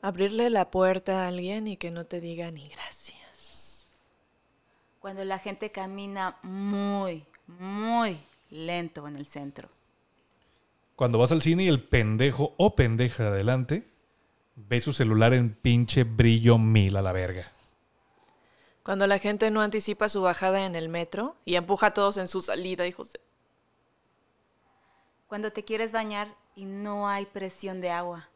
[0.00, 3.88] Abrirle la puerta a alguien y que no te diga ni gracias.
[5.00, 8.18] Cuando la gente camina muy, muy
[8.50, 9.68] lento en el centro.
[10.96, 13.88] Cuando vas al cine y el pendejo o pendeja de adelante
[14.56, 17.52] ve su celular en pinche brillo mil a la verga.
[18.82, 22.26] Cuando la gente no anticipa su bajada en el metro y empuja a todos en
[22.26, 23.20] su salida, hijos de...
[25.26, 28.28] Cuando te quieres bañar y no hay presión de agua.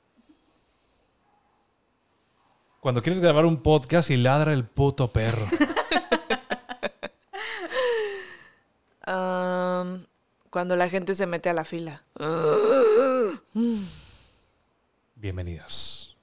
[2.83, 5.47] Cuando quieres grabar un podcast y ladra el puto perro.
[10.51, 12.03] Cuando la gente se mete a la fila.
[15.15, 16.17] Bienvenidos.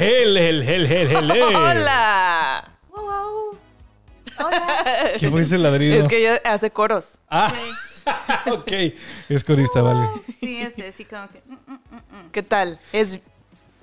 [0.00, 1.30] Hel, hel, hel, hel, hel.
[1.54, 2.64] ¡Hola!
[2.88, 3.58] Wow, wow.
[4.46, 5.10] Hola.
[5.20, 6.00] ¿Qué fue ese ladrido?
[6.00, 7.18] Es que ella hace coros.
[7.28, 7.52] Ah,
[8.50, 8.72] ok.
[9.28, 10.08] Es corista, vale.
[10.40, 11.42] Sí, este, sí, como que.
[11.46, 12.30] mm, mm, mm.
[12.32, 12.80] ¿Qué tal?
[12.94, 13.20] Es...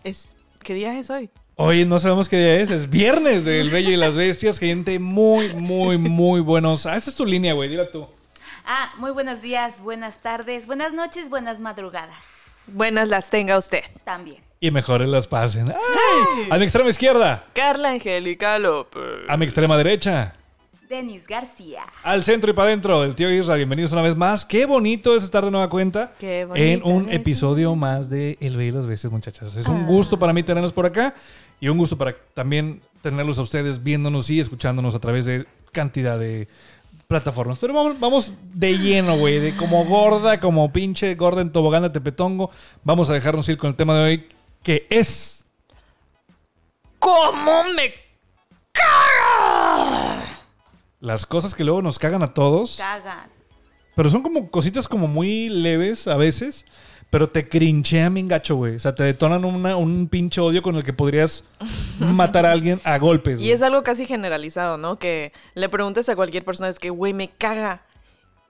[0.03, 1.29] es ¿Qué día es hoy?
[1.55, 2.71] Hoy no sabemos qué día es.
[2.71, 4.57] Es viernes del Bello y las Bestias.
[4.57, 6.87] Gente muy, muy, muy buenos.
[6.87, 7.69] Ah, esta es tu línea, güey.
[7.69, 8.07] Dila tú.
[8.65, 12.25] Ah, muy buenos días, buenas tardes, buenas noches, buenas madrugadas.
[12.65, 13.83] Buenas las tenga usted.
[14.03, 14.46] También.
[14.59, 15.69] Y mejores las pasen.
[15.69, 16.47] ¡Ay!
[16.49, 17.45] A mi extrema izquierda.
[17.53, 19.01] Carla Angélica López.
[19.27, 20.33] A mi extrema derecha.
[20.89, 21.83] Denis García.
[22.03, 23.03] Al centro y para adentro.
[23.03, 23.55] El tío Isra.
[23.55, 24.45] Bienvenidos una vez más.
[24.45, 26.11] Qué bonito es estar de nueva cuenta.
[26.17, 27.15] Qué bonito En un es.
[27.17, 29.55] episodio más de El Bello y las Bestias, muchachas.
[29.55, 29.71] Es Ah.
[29.71, 31.13] un gusto para mí tenerlos por acá.
[31.59, 36.17] Y un gusto para también tenerlos a ustedes viéndonos y escuchándonos a través de cantidad
[36.17, 36.47] de
[37.07, 37.59] plataformas.
[37.59, 39.39] Pero vamos, vamos de lleno, güey.
[39.39, 42.49] De como gorda, como pinche gorda en tobogán de Tepetongo.
[42.83, 44.25] Vamos a dejarnos ir con el tema de hoy,
[44.67, 45.45] que es...
[46.99, 47.93] ¿Cómo me
[48.73, 50.25] caga?
[50.99, 52.75] Las cosas que luego nos cagan a todos.
[52.75, 53.29] Cagan.
[53.95, 56.65] Pero son como cositas como muy leves a veces.
[57.09, 58.75] Pero te crinchean bien gacho, güey.
[58.75, 61.45] O sea, te detonan una- un pinche odio con el que podrías
[62.01, 64.99] matar a alguien a golpes, Y es algo casi generalizado, ¿no?
[64.99, 67.83] Que le preguntes a cualquier persona, es que, güey, me caga.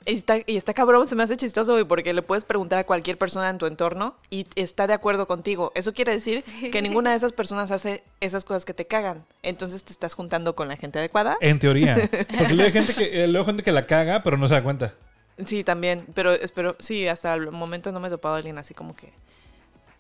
[0.06, 2.86] Y está, y está cabrón, se me hace chistoso, güey, porque le puedes preguntar a
[2.86, 5.72] cualquier persona en tu entorno y está de acuerdo contigo.
[5.76, 9.26] Eso quiere decir que ninguna de esas personas hace esas cosas que te cagan.
[9.44, 11.38] Entonces te estás juntando con la gente adecuada.
[11.42, 11.96] En teoría.
[12.38, 14.54] Porque luego hay gente que, eh, luego hay gente que la caga, pero no se
[14.54, 14.94] da cuenta.
[15.46, 16.06] Sí, también.
[16.14, 19.12] Pero espero, sí, hasta el momento no me he topado a alguien así como que.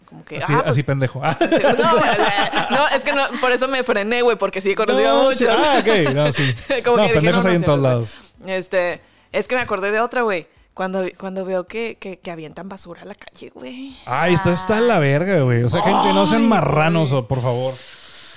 [0.05, 0.37] Como que.
[0.37, 1.19] Así, ah, pues, pendejo.
[1.21, 4.75] Ah, sí, no, no, es que no, por eso me frené, güey, porque sí he
[4.75, 5.39] conocido no, muchos.
[5.39, 5.45] sí.
[5.49, 6.13] Ah, ok.
[6.13, 6.55] No, sí.
[6.83, 8.17] Como no, que dije, pendejos no, hay no, en todos lados.
[8.45, 9.01] Este,
[9.31, 10.47] es que me acordé de otra, güey.
[10.73, 13.95] Cuando, cuando veo que, que, que avientan basura a la calle, güey.
[14.05, 15.63] Ay, está, está la verga, güey.
[15.63, 17.73] O sea, gente, no sean marranos, o, por favor.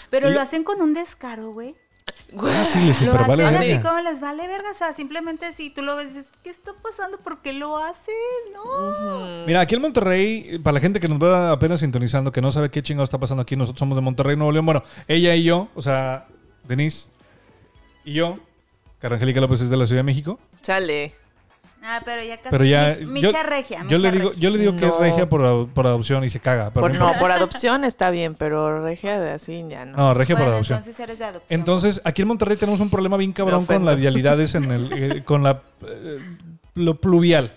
[0.09, 1.75] Pero Y- lo hacen con un descaro, güey.
[2.43, 3.89] Ah, sí, les Lo super vale así verga.
[3.91, 4.71] como les vale verga.
[4.71, 7.19] O sea, simplemente si tú lo ves, dices, ¿qué está pasando?
[7.19, 8.15] ¿Por qué lo hacen?
[8.55, 9.45] No.
[9.47, 12.71] Mira, aquí en Monterrey, para la gente que nos va apenas sintonizando, que no sabe
[12.71, 14.65] qué chingado está pasando aquí, nosotros somos de Monterrey, Nuevo León.
[14.67, 16.27] Bueno, ella y yo, o sea,
[16.67, 17.11] Denise
[18.05, 18.39] y yo,
[19.01, 20.39] Cara Angélica López es de la Ciudad de México.
[20.63, 21.13] Chale.
[21.83, 22.51] Ah, pero ya casi.
[22.51, 22.99] Pero ya.
[23.01, 23.83] Mi- yo, Micha regia.
[23.89, 24.41] yo le digo, regia.
[24.43, 26.71] yo le digo que es regia por, por adopción y se caga.
[26.75, 29.97] Pero Por, no por adopción está bien, pero regia de así ya no.
[29.97, 30.79] No, regia por adopción.
[30.79, 31.59] entonces eres de adopción.
[31.61, 35.25] Entonces, aquí en Monterrey tenemos un problema bien cabrón con las vialidades en el, eh,
[35.25, 36.19] con la eh,
[36.75, 37.55] lo pluvial.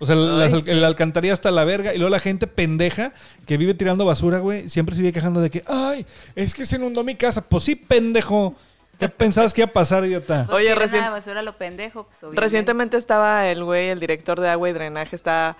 [0.00, 0.70] O sea, las Ay, sí.
[0.72, 3.12] el alcantarilla hasta la verga y luego la gente pendeja
[3.46, 6.04] que vive tirando basura, güey, siempre se vive quejando de que, ay,
[6.34, 7.42] es que se inundó mi casa.
[7.48, 8.56] Pues sí, pendejo.
[8.98, 10.46] ¿Qué pensabas que iba a pasar, idiota?
[10.50, 12.08] Oye, la basura lo pendejo.
[12.20, 12.34] Pues.
[12.34, 15.56] Recientemente estaba el güey, el director de agua y drenaje, está.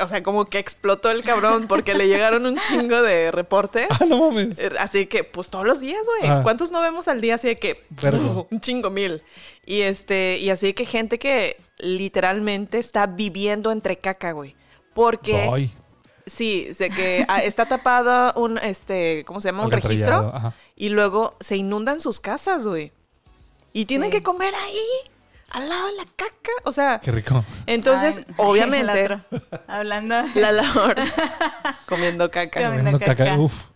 [0.00, 3.88] O sea, como que explotó el cabrón porque le llegaron un chingo de reportes.
[4.00, 4.58] Ah, no mames.
[4.58, 6.42] Eh, Así que, pues todos los días, güey.
[6.42, 7.34] ¿Cuántos no vemos al día?
[7.34, 7.82] Así de que.
[7.90, 8.46] Vergo.
[8.50, 9.22] un chingo mil.
[9.66, 14.54] Y este, y así que gente que literalmente está viviendo entre caca, güey.
[14.94, 15.48] Porque.
[15.52, 15.72] Ay,
[16.26, 19.64] Sí, sé que ah, está tapado un, este, ¿cómo se llama?
[19.64, 20.32] Un registro.
[20.34, 20.52] ajá.
[20.76, 22.92] Y luego se inundan sus casas, güey.
[23.72, 24.16] Y tienen Sí.
[24.18, 25.10] que comer ahí,
[25.50, 26.50] al lado de la caca.
[26.64, 27.44] O sea, qué rico.
[27.66, 29.20] entonces, Ay, obviamente, otro.
[29.68, 30.24] Hablando.
[30.34, 30.96] la labor
[31.86, 32.60] comiendo caca.
[32.64, 33.38] Comiendo Comiendo caca, caca.
[33.38, 33.66] uf.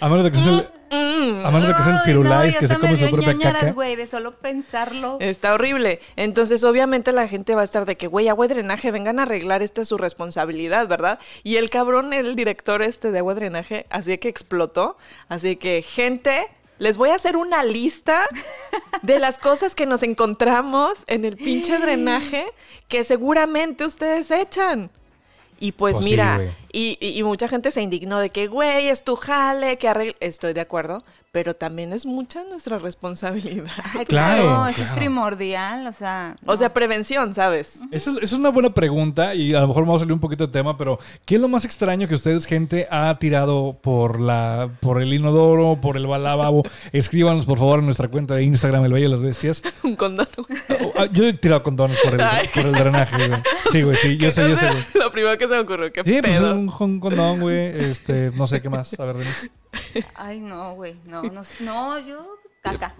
[0.00, 2.60] A menos de que sea Mm, a menos de que sea el Ay, firulais no,
[2.60, 3.72] que se come me su propia ñañaras, caca.
[3.72, 5.16] güey, de solo pensarlo.
[5.20, 6.00] Está horrible.
[6.16, 9.22] Entonces, obviamente, la gente va a estar de que, güey, agua y drenaje, vengan a
[9.22, 11.18] arreglar, esta es su responsabilidad, ¿verdad?
[11.42, 14.96] Y el cabrón, el director este de agua y drenaje, así que explotó.
[15.28, 16.46] Así que, gente,
[16.78, 18.26] Les voy a hacer una lista
[19.02, 22.46] de las cosas que nos encontramos en el pinche drenaje
[22.88, 24.90] que seguramente ustedes echan.
[25.60, 26.40] Y pues, Pues mira.
[26.74, 30.14] Y, y- y mucha gente se indignó de que, güey, es tu jale, que arregle.
[30.20, 33.70] Estoy de acuerdo, pero también es mucha nuestra responsabilidad.
[33.94, 36.36] Ay, Claro, claro, eso es primordial, o sea.
[36.46, 37.80] O sea, prevención, ¿sabes?
[37.90, 40.20] Esa es, esa es una buena pregunta y a lo mejor vamos a salir un
[40.20, 44.20] poquito de tema, pero ¿qué es lo más extraño que ustedes, gente, ha tirado por
[44.20, 46.62] la por el inodoro, por el balababo?
[46.92, 49.62] Escríbanos, por favor, en nuestra cuenta de Instagram, El Valle de las Bestias.
[49.82, 50.26] Un condón.
[50.80, 53.40] Oh, ah, Yo he tirado condones por el, por el drenaje, güey.
[53.72, 54.82] Sí, güey, sí, yo sé, yo sé, güey.
[54.94, 56.56] Lo primero que se me ocurrió, qué Sí, pues pedo.
[56.68, 57.84] Un, un condón, güey.
[57.88, 58.98] Este, no sé qué más.
[58.98, 59.50] A ver, Denise.
[60.14, 60.94] Ay, no, güey.
[61.04, 62.36] No, no, no, yo.
[62.62, 62.94] Caca.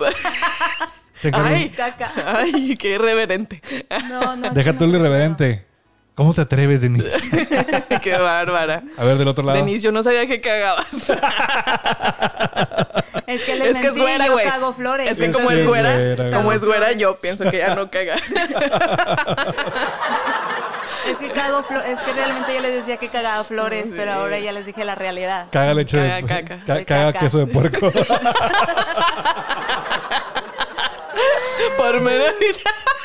[1.32, 2.10] Ay, Caca.
[2.38, 3.62] ay, qué irreverente.
[4.08, 4.50] No, no.
[4.50, 5.04] Deja tú no puedo.
[5.04, 5.66] irreverente.
[6.14, 7.30] ¿Cómo te atreves, Denise?
[8.02, 8.84] qué bárbara.
[8.96, 9.58] A ver, del otro lado.
[9.58, 11.10] Denise, yo no sabía que cagabas.
[13.26, 14.46] Es que les Es que es güera, yo güey.
[14.46, 15.10] cago flores.
[15.10, 16.58] Es que Es como que es es güera, güera, como güey.
[16.58, 18.14] es güera, yo pienso que ya no caga.
[21.08, 21.90] Es que cago flores.
[21.90, 23.94] Es que realmente yo les decía que cagaba flores, Sí.
[23.96, 25.46] pero ahora ya les dije la realidad.
[25.50, 26.08] Caga leche de...
[26.08, 26.58] Caga caca.
[26.64, 27.18] ca- Soy caga caca.
[27.20, 27.90] queso de puerco.
[31.76, 32.26] Por menos.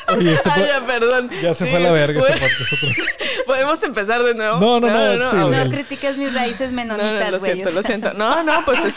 [0.08, 1.30] Oye, este Ay, ya, perdón.
[1.42, 2.72] Ya se Sí, fue a la verga este podcast.
[2.72, 3.04] otro-
[3.46, 4.58] ¿Podemos empezar de nuevo?
[4.60, 5.64] No, no, no, ah, güey.
[5.64, 7.52] No critiques mis raíces No, no, menonitas, lo güey.
[7.52, 8.12] siento, o lo siento.
[8.14, 8.94] No, no, pues es,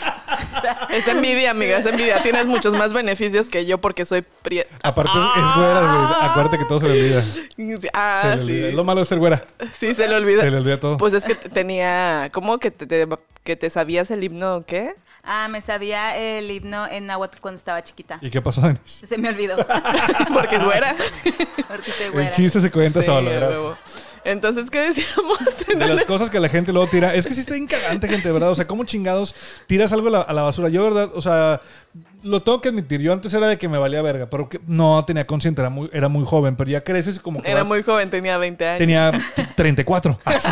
[0.90, 2.20] es envidia, amiga, es envidia.
[2.22, 4.74] Tienes muchos más beneficios que yo porque soy prieta.
[4.82, 6.30] Aparte es güera, güey.
[6.30, 7.22] Acuérdate que todo se le olvida.
[7.22, 7.48] Se
[7.92, 8.68] Ah, olvida.
[8.70, 8.74] sí.
[8.74, 9.44] Lo malo es ser güera.
[9.72, 10.42] Sí, se le olvida.
[10.42, 10.96] Se le olvida todo.
[10.96, 13.06] Pues es que tenía, ¿cómo que te, te-
[13.44, 14.94] que te sabías el himno qué?
[15.26, 18.18] Ah, me sabía el himno en náhuatl cuando estaba chiquita.
[18.20, 19.06] ¿Y qué pasó, Denise?
[19.06, 19.56] Se me olvidó.
[20.34, 20.94] Porque es güera.
[21.68, 22.30] Porque soy El güera.
[22.30, 23.30] chiste se cuenta Sí, solo.
[23.30, 23.76] huevo.
[24.24, 25.38] Entonces, ¿qué decíamos?
[25.68, 27.14] De las cosas que la gente luego tira.
[27.14, 28.50] Es que sí está bien cagante, gente, verdad.
[28.50, 29.34] O sea, ¿cómo chingados
[29.66, 30.68] tiras algo a la, a la basura?
[30.68, 31.60] Yo, verdad, o sea,
[32.22, 33.00] lo tengo que admitir.
[33.00, 35.90] Yo antes era de que me valía verga, pero que no tenía consciente, era muy,
[35.92, 36.56] era muy joven.
[36.56, 38.78] Pero ya creces como que Era vas- muy joven, tenía 20 años.
[38.78, 39.12] Tenía
[39.56, 40.18] 34.
[40.24, 40.48] Hace,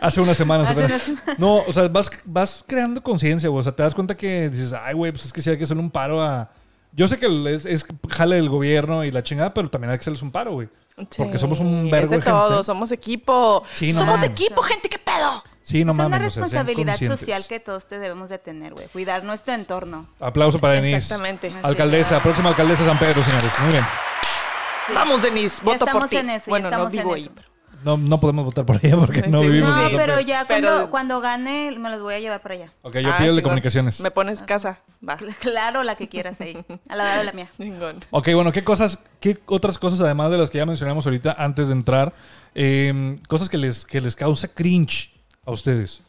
[0.00, 0.70] hace unas semanas.
[0.70, 1.14] Hace.
[1.38, 3.60] No, o sea, vas, vas creando conciencia, güey.
[3.60, 5.64] O sea, te das cuenta que dices, ay, güey, pues es que sí hay que
[5.64, 6.50] hacerle un paro a.
[6.92, 10.00] Yo sé que es, es jale el gobierno y la chingada, pero también hay que
[10.00, 10.68] hacerles un paro, güey.
[10.96, 12.30] Porque somos un es vergo de de gente.
[12.38, 13.62] todo, somos equipo.
[13.72, 14.30] Sí, no somos mames.
[14.30, 15.44] equipo, gente, ¿qué pedo?
[15.60, 16.34] Sí, no es una mames.
[16.34, 18.88] responsabilidad social que todos te debemos de tener, güey.
[18.88, 20.06] Cuidar nuestro entorno.
[20.20, 20.96] Aplauso para Denise.
[20.96, 21.52] Exactamente.
[21.62, 23.50] Alcaldesa, próxima alcaldesa de San Pedro, señores.
[23.60, 23.84] Muy bien.
[24.94, 26.16] Vamos, Denise, Ya voto por estamos ti.
[26.16, 27.24] en eso, ya bueno, no estamos en vivo eso.
[27.24, 27.30] ahí.
[27.34, 27.48] pero-
[27.86, 30.90] No, no podemos votar por ella porque no Sí, vivimos No, pero ya cuando, Pero-
[30.90, 32.72] cuando gane me los voy a llevar para allá.
[32.82, 34.00] Ok, yo Ah, pido el de comunicaciones.
[34.00, 34.80] Me pones casa.
[35.08, 35.16] Va.
[35.40, 36.64] Claro, la que quieras ahí.
[36.88, 37.48] A la edad de la mía.
[37.56, 38.00] Chingón.
[38.10, 41.68] Ok, bueno, ¿qué cosas, qué otras cosas, además de las que ya mencionamos ahorita antes
[41.68, 42.12] de entrar,
[42.56, 45.12] eh, cosas que les, que les causa cringe
[45.44, 46.02] a ustedes?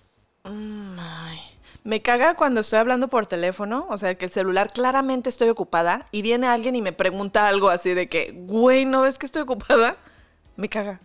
[0.44, 1.38] Ay,
[1.84, 6.08] Me caga cuando estoy hablando por teléfono, o sea, que el celular claramente estoy ocupada
[6.12, 9.44] y viene alguien y me pregunta algo así de que, güey, ¿no ves que estoy
[9.44, 9.96] ocupada?
[10.56, 11.00] Me caga.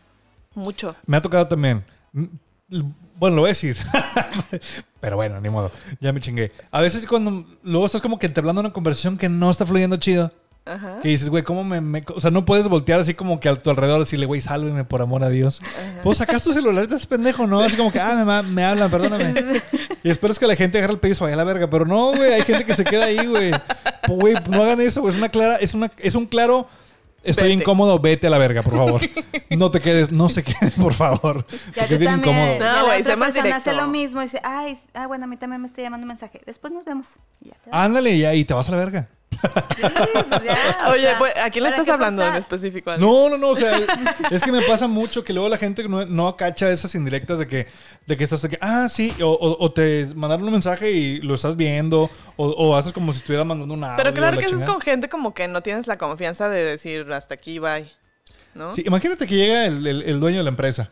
[0.55, 0.95] Mucho.
[1.07, 1.85] Me ha tocado también.
[2.13, 2.25] Mm,
[3.17, 3.77] Bueno, lo voy a decir.
[5.01, 5.71] Pero bueno, ni modo.
[6.01, 6.53] Ya me chingué.
[6.71, 10.33] A veces cuando luego estás como que entablando una conversación que no está fluyendo chido.
[10.65, 11.01] Ajá.
[11.03, 13.57] Que dices, güey, ¿cómo me, me- O sea, no puedes voltear así como que a
[13.57, 15.61] tu alrededor decirle, güey, sálveme por amor a Dios.
[16.05, 17.61] Pues sacas tu celular y estás pendejo, ¿no?
[17.63, 19.61] Así como que, ah, me, me hablan, perdóname.
[20.05, 21.71] Y esperas que la gente agarre el piso vaya a la verga.
[21.71, 23.51] Pero no, güey, hay gente que se queda ahí, güey.
[24.07, 25.13] Pues, Güey, no hagan eso, güey.
[25.13, 26.67] Es una clara, es una, es un claro.
[27.25, 27.63] Estoy Vete.
[27.63, 29.01] incómodo, vete a la verga, por favor.
[29.51, 31.47] No te quedes, no se queden, por favor.
[31.77, 32.19] Ya Porque también.
[32.21, 32.59] incómodo.
[32.59, 35.27] No, güey, otra sé más persona hace lo mismo y dice, ay, ah, bueno, a
[35.27, 36.41] mí también me está llamando un mensaje.
[36.47, 37.07] Después nos vemos.
[37.43, 37.85] Y ya te vas.
[37.85, 39.09] Ándale ya y te vas a la verga.
[39.43, 42.97] Pues ya, Oye, sea, pues, ¿a quién le ¿para estás hablando en específico?
[42.97, 43.79] No, no, no, o sea,
[44.31, 47.47] es que me pasa mucho que luego la gente no, no cacha esas indirectas de
[47.47, 47.67] que,
[48.07, 51.21] de que estás de que, ah, sí, o, o- o te mandaron un mensaje y
[51.21, 53.97] lo estás viendo, o, o haces como si estuvieras mandando una.
[53.97, 57.11] Pero claro que eso es con gente como que no tienes la confianza de decir
[57.13, 57.91] hasta aquí, bye.
[58.55, 58.73] ¿No?
[58.75, 60.91] Sí, imagínate que llega el, el- el dueño de la empresa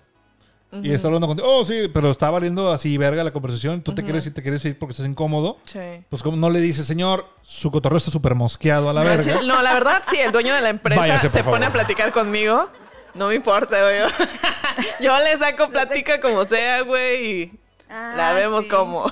[0.73, 4.03] y está hablando contigo, oh, sí, pero está valiendo así verga la conversación, tú te
[4.05, 5.59] quieres ir, te quieres ir porque estás incómodo.
[5.67, 5.79] Sí.
[6.09, 9.41] Pues como no le dices, señor, su cotorreo está súper mosqueado a la No, verga.
[9.43, 12.69] no, la verdad, sí, el dueño de la empresa Váyase, se pone a platicar conmigo.
[13.15, 13.99] No me importa, güey.
[15.01, 17.53] Yo le saco plática como sea, güey, y
[17.93, 18.71] Ah, la vemos sí.
[18.71, 19.11] como.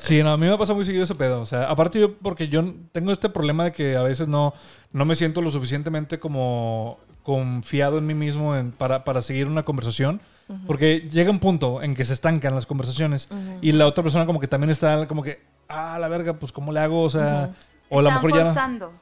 [0.00, 1.40] Sí, no, a mí me pasa muy seguido ese pedo.
[1.42, 4.52] O sea, aparte yo, porque yo tengo este problema de que a veces no,
[4.92, 9.64] no me siento lo suficientemente como confiado en mí mismo en- para, para seguir una
[9.64, 10.20] conversación.
[10.66, 13.28] Porque llega un punto en que se estancan las conversaciones
[13.62, 16.70] y la otra persona como que también está como que, ah, la verga, pues ¿cómo
[16.70, 17.02] le hago?
[17.02, 17.50] O sea,
[17.88, 18.52] o a lo mejor ya...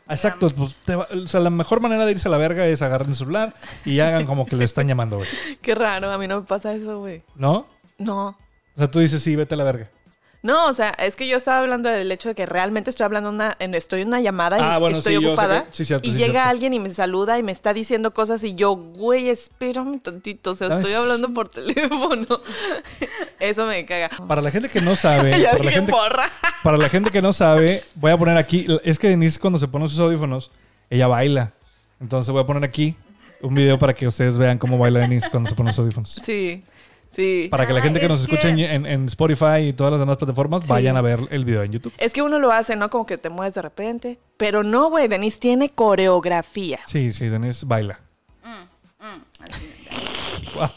[0.09, 2.81] Exacto, pues te va- o sea, la mejor manera de irse a la verga es
[2.81, 5.29] agarrar el celular y hagan como que le están llamando, güey.
[5.61, 7.25] Qué raro, a mí no me pasa eso, güey.
[7.35, 7.67] ¿No?
[7.99, 8.29] No.
[8.29, 9.91] O sea, tú dices, sí, vete a la verga.
[10.43, 13.31] No, o sea, es que yo estaba hablando del hecho de que realmente estoy hablando
[13.31, 15.67] una, en, estoy en una llamada y Ah, bueno, estoy sí, yo sé ocupada.
[15.71, 16.49] sí, cierto, y sí, llega cierto.
[16.51, 20.51] alguien y me saluda y me está diciendo cosas y yo, güey, espérame tantito.
[20.51, 22.27] O sea, estoy hablando por teléfono.
[23.39, 24.11] Eso me caga.
[24.27, 26.25] Para la gente que no sabe, Ya para la gente, "Porra".
[26.63, 28.67] para la gente que no sabe, voy a poner aquí.
[28.85, 30.51] Es que Denise, cuando se pone sus audífonos,
[30.91, 31.53] ella baila.
[32.01, 32.97] Entonces voy a poner aquí
[33.41, 36.19] un video para que ustedes vean cómo baila Denise cuando se pone sus audífonos.
[36.25, 36.65] Sí,
[37.15, 37.49] sí.
[37.51, 39.73] Para que la Ah, gente que es nos escucha en, que- en- en Spotify y
[39.73, 40.71] todas las demás plataformas Sí.
[40.71, 41.93] vayan a ver el video en YouTube.
[41.99, 42.91] Es que uno lo hace, ¿no?
[42.91, 44.19] Como que te mueves de repente.
[44.37, 46.81] Pero no, güey, Denise tiene coreografía.
[46.87, 48.01] Sí, sí, Denise baila.
[48.43, 50.53] Mm, mm, así.
[50.59, 50.71] What?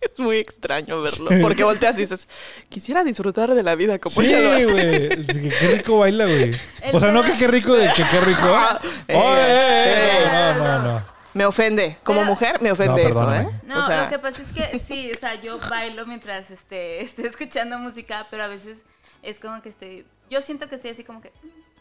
[0.00, 1.30] Es muy extraño verlo.
[1.40, 2.28] Porque volteas y dices,
[2.68, 4.66] quisiera disfrutar de la vida como Sí, ella lo hace.
[4.66, 5.08] güey.
[5.32, 6.54] Sí, que Qué rico baila, güey.
[6.92, 8.42] O sea, no que qué rico de que qué rico.
[8.54, 10.26] Ah, ¡Oh, eh, eh, eh.
[10.30, 11.13] No, no, no.
[11.34, 11.98] Me ofende.
[12.04, 13.34] Como Pero- mujer, me ofende No, eso.
[13.34, 13.48] ¿eh?
[13.64, 17.00] No, O sea, lo que pasa es que sí, o sea, yo bailo mientras este,
[17.04, 18.78] estoy escuchando música, pero a veces
[19.22, 21.32] es como que estoy, yo siento que estoy así como que,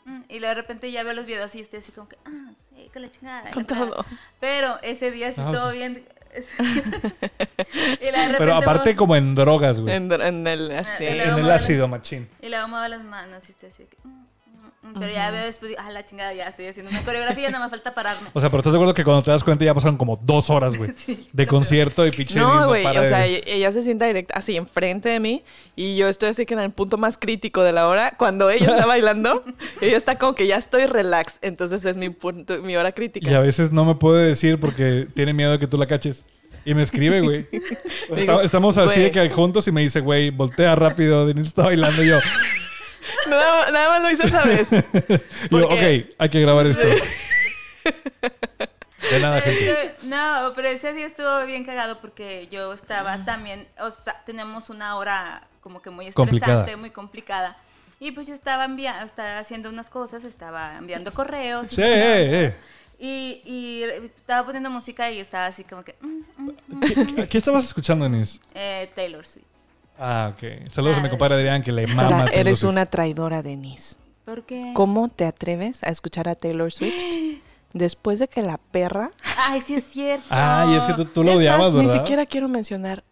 [0.05, 2.17] mm, mm, y luego de repente ya veo los videos y estoy así como que,
[2.25, 3.51] ah, sí, con la chingada.
[3.51, 3.89] Con la chingada".
[3.91, 4.05] todo.
[4.39, 5.77] Pero ese día sí Ah, estuvo sí.
[5.77, 6.03] bien.
[6.33, 9.93] y luego de repente Pero aparte muevo- como en drogas, güey.
[9.95, 11.05] en, en el así.
[11.05, 12.27] En En el ácido, machín.
[12.41, 13.97] Y luego muevo las manos y estoy así, que,
[14.63, 17.49] mm, mm, mm, pero ya veo después, ah, la chingada, ya estoy haciendo una coreografía,
[17.49, 18.29] no me falta pararme.
[18.33, 20.49] O sea, pero estás de acuerdo que cuando te das cuenta ya pasaron como dos
[20.49, 20.91] horas, güey.
[20.97, 21.27] Sí.
[21.33, 25.09] De concierto y pinche No, güey, o sea, de- ella se sienta directa así enfrente
[25.09, 25.43] de mí
[25.75, 28.67] y yo estoy así que en el punto más crítico de la hora, cuando ella
[28.71, 29.43] está bailando,
[29.81, 33.29] ella está como que ya estoy relax, entonces es mi punto, mi hora crítica.
[33.29, 36.23] Y a veces no me puede decir porque tiene miedo de que tú la caches.
[36.65, 37.45] Y me escribe, güey.
[38.43, 39.27] Estamos así de güey.
[39.27, 41.25] que juntos y me dice, güey, voltea rápido.
[41.25, 42.19] Denise está bailando y yo.
[43.27, 44.67] Nada, nada más lo hice esa vez.
[44.71, 46.85] y yo, ok, hay que grabar esto.
[49.11, 49.95] De nada, gente.
[50.03, 54.95] no, pero ese día estuvo bien cagado porque yo estaba también, o sea, tenemos una
[54.95, 56.77] hora como que muy estresante, Complicada.
[56.77, 57.57] muy complicada.
[57.99, 61.71] Y pues yo estaba, envia estaba haciendo unas cosas, estaba enviando correos.
[61.71, 62.55] y Sí, eh, eh.
[62.97, 65.95] Y, y estaba poniendo música y estaba así como que...
[65.99, 66.79] mm, mm, mm,
[67.15, 68.39] ¿Qué, qué estabas escuchando, Denise?
[68.55, 69.45] eh, Taylor Swift.
[69.99, 70.67] Ah, ok.
[70.71, 72.25] Saludos a mi compadre Adrián que le mama.
[72.33, 72.71] Eres Swift.
[72.71, 73.97] una traidora, Denise.
[74.25, 74.71] ¿Por qué?
[74.73, 76.93] ¿Cómo te atreves a escuchar a Taylor Swift
[77.73, 79.11] después de que la perra...
[79.37, 80.25] Ay, sí es cierto.
[80.29, 82.01] Ah, y es que tú, tú lo odiabas, más, Ni ¿verdad?
[82.01, 83.03] siquiera quiero mencionar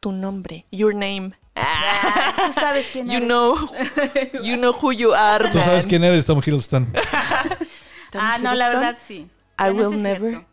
[0.00, 1.32] tu nombre, your name.
[1.54, 3.28] Ah, Tú sabes quién You eres.
[3.28, 3.56] know,
[4.42, 6.86] you know who you are, Tú sabes quién eres, Tom Hiddleston.
[8.12, 9.28] Tom Ah, no, la verdad sí.
[9.58, 10.46] I will never cierto.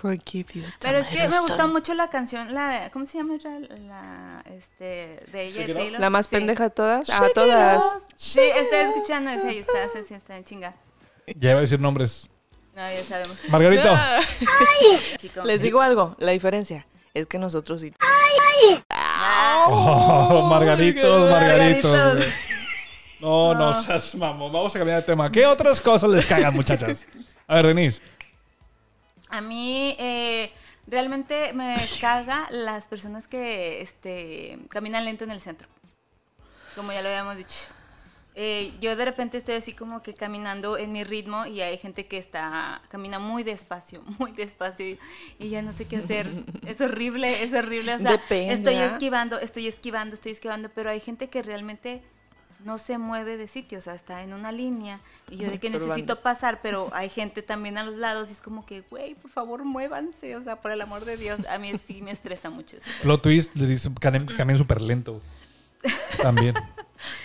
[0.00, 0.62] Forgive you.
[0.80, 5.20] Pero es que me gustó mucho la canción, la ¿cómo se llama la, la, este,
[5.32, 6.00] de ella, Taylor?
[6.00, 6.30] ¿La más Sí.
[6.36, 7.10] pendeja de todas?
[7.10, 7.84] Ah, Shake it todas.
[8.16, 9.72] Sí, estoy escuchando esa y está,
[10.06, 10.74] sí, está en chinga.
[11.36, 12.28] Ya iba a decir nombres.
[12.74, 13.36] No, ya sabemos.
[13.48, 13.88] Margarito.
[13.90, 14.20] Ah.
[15.44, 17.92] Les digo algo, la diferencia es que nosotros sí.
[18.90, 21.90] Ah, Oh, Margaritos, Margaritos.
[21.92, 22.16] Margaritos.
[22.16, 22.28] güey.
[23.20, 24.52] No, no seas mamón.
[24.52, 25.30] Vamos a cambiar de tema.
[25.30, 27.06] ¿Qué otras cosas les cagan, muchachas?
[27.46, 28.00] A ver, Denise.
[29.30, 30.52] A mí eh,
[30.86, 35.68] realmente me caga las personas que este, caminan lento en el centro.
[36.74, 37.66] Como ya lo habíamos dicho.
[38.40, 42.06] Eh, yo de repente estoy así como que caminando en mi ritmo y hay gente
[42.06, 44.98] que está camina muy despacio, muy despacio y,
[45.40, 46.44] y ya no sé qué hacer.
[46.64, 47.94] Es horrible, es horrible.
[47.94, 48.86] O sea, Depende, estoy ¿ah?
[48.86, 52.00] esquivando, estoy esquivando, estoy esquivando, pero hay gente que realmente
[52.64, 55.00] no se mueve de sitio, o sea, está en una línea
[55.30, 58.40] y yo de que necesito pasar, pero hay gente también a los lados y es
[58.40, 61.72] como que, güey, por favor, muévanse, o sea, por el amor de Dios, a mí
[61.86, 62.86] sí me estresa mucho eso.
[63.02, 65.20] Plot twist, le dice que caminen súper lento.
[66.22, 66.54] También.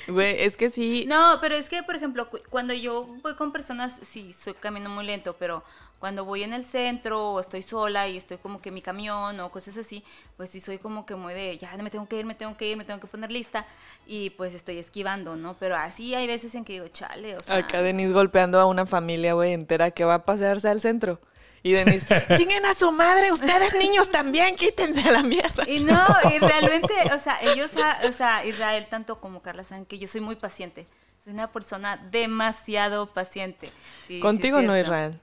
[0.07, 1.05] Güey, es que sí.
[1.07, 4.89] No, pero es que, por ejemplo, cu- cuando yo voy con personas, sí, soy camino
[4.89, 5.63] muy lento, pero
[6.03, 9.39] cuando voy en el centro o estoy sola y estoy como que en mi camión
[9.39, 10.03] o cosas así,
[10.35, 12.69] pues sí soy como que muy de, ya me tengo que ir, me tengo que
[12.69, 13.65] ir, me tengo que poner lista
[14.05, 15.53] y pues estoy esquivando, ¿no?
[15.61, 17.55] Pero así hay veces en que digo, chale, o sea...
[17.55, 21.21] Acá Denise golpeando a una familia, güey, entera que va a pasearse al centro.
[21.63, 22.05] Y Denise,
[22.35, 25.63] chinguen a su madre, ustedes niños también, quítense a la mierda.
[25.69, 26.05] Y no,
[26.35, 30.09] y realmente, o sea, ellos, sa- o sea, Israel tanto como Carla saben que yo
[30.09, 30.85] soy muy paciente.
[31.23, 33.67] Soy una persona demasiado paciente.
[33.67, 34.77] Sí, sí es Contigo no.
[34.77, 35.17] Israel.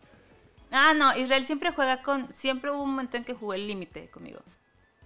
[0.73, 4.09] Ah, no, Israel siempre juega con, siempre hubo un momento en que jugué el límite
[4.11, 4.41] conmigo.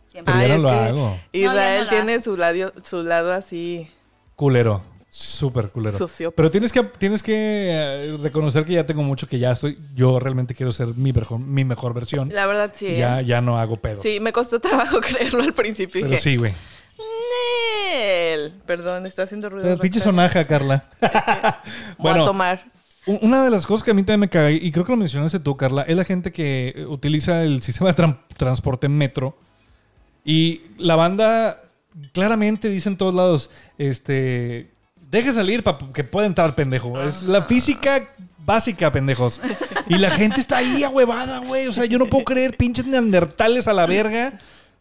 [0.08, 0.32] Siempre.
[0.32, 1.20] Pero ya Ay, no lo que hago.
[1.32, 3.88] Israel No, ya no lo tiene su lado, su lado así.
[4.36, 4.82] Culero.
[5.16, 5.96] Súper culero.
[5.96, 6.34] Sociópata.
[6.34, 9.78] Pero tienes que, tienes que eh, reconocer que ya tengo mucho que ya estoy.
[9.94, 12.30] Yo realmente quiero ser mi mejor, mi mejor versión.
[12.32, 12.96] La verdad, sí.
[12.96, 13.24] ya, ¿eh?
[13.24, 14.02] ya no hago pedo.
[14.02, 16.00] Sí, me costó trabajo creerlo al principio.
[16.00, 16.52] Pero Dije, sí, güey.
[17.92, 18.54] Nel.
[18.66, 19.68] Perdón, estoy haciendo ruido.
[19.68, 20.82] Pero Pinche sonaja, Carla.
[21.00, 21.62] Voy a
[21.98, 22.64] bueno, tomar.
[23.06, 25.38] Una de las cosas que a mí también me caga, y creo que lo mencionaste
[25.40, 29.36] tú, Carla, es la gente que utiliza el sistema de tran- transporte metro.
[30.24, 31.62] Y la banda
[32.12, 34.70] claramente dice en todos lados, este,
[35.10, 37.00] Deje salir para que pueda entrar, pendejo.
[37.00, 38.08] Es la física
[38.44, 39.40] básica, pendejos.
[39.86, 41.68] Y la gente está ahí ahuevada, güey.
[41.68, 44.32] O sea, yo no puedo creer pinches neandertales a la verga.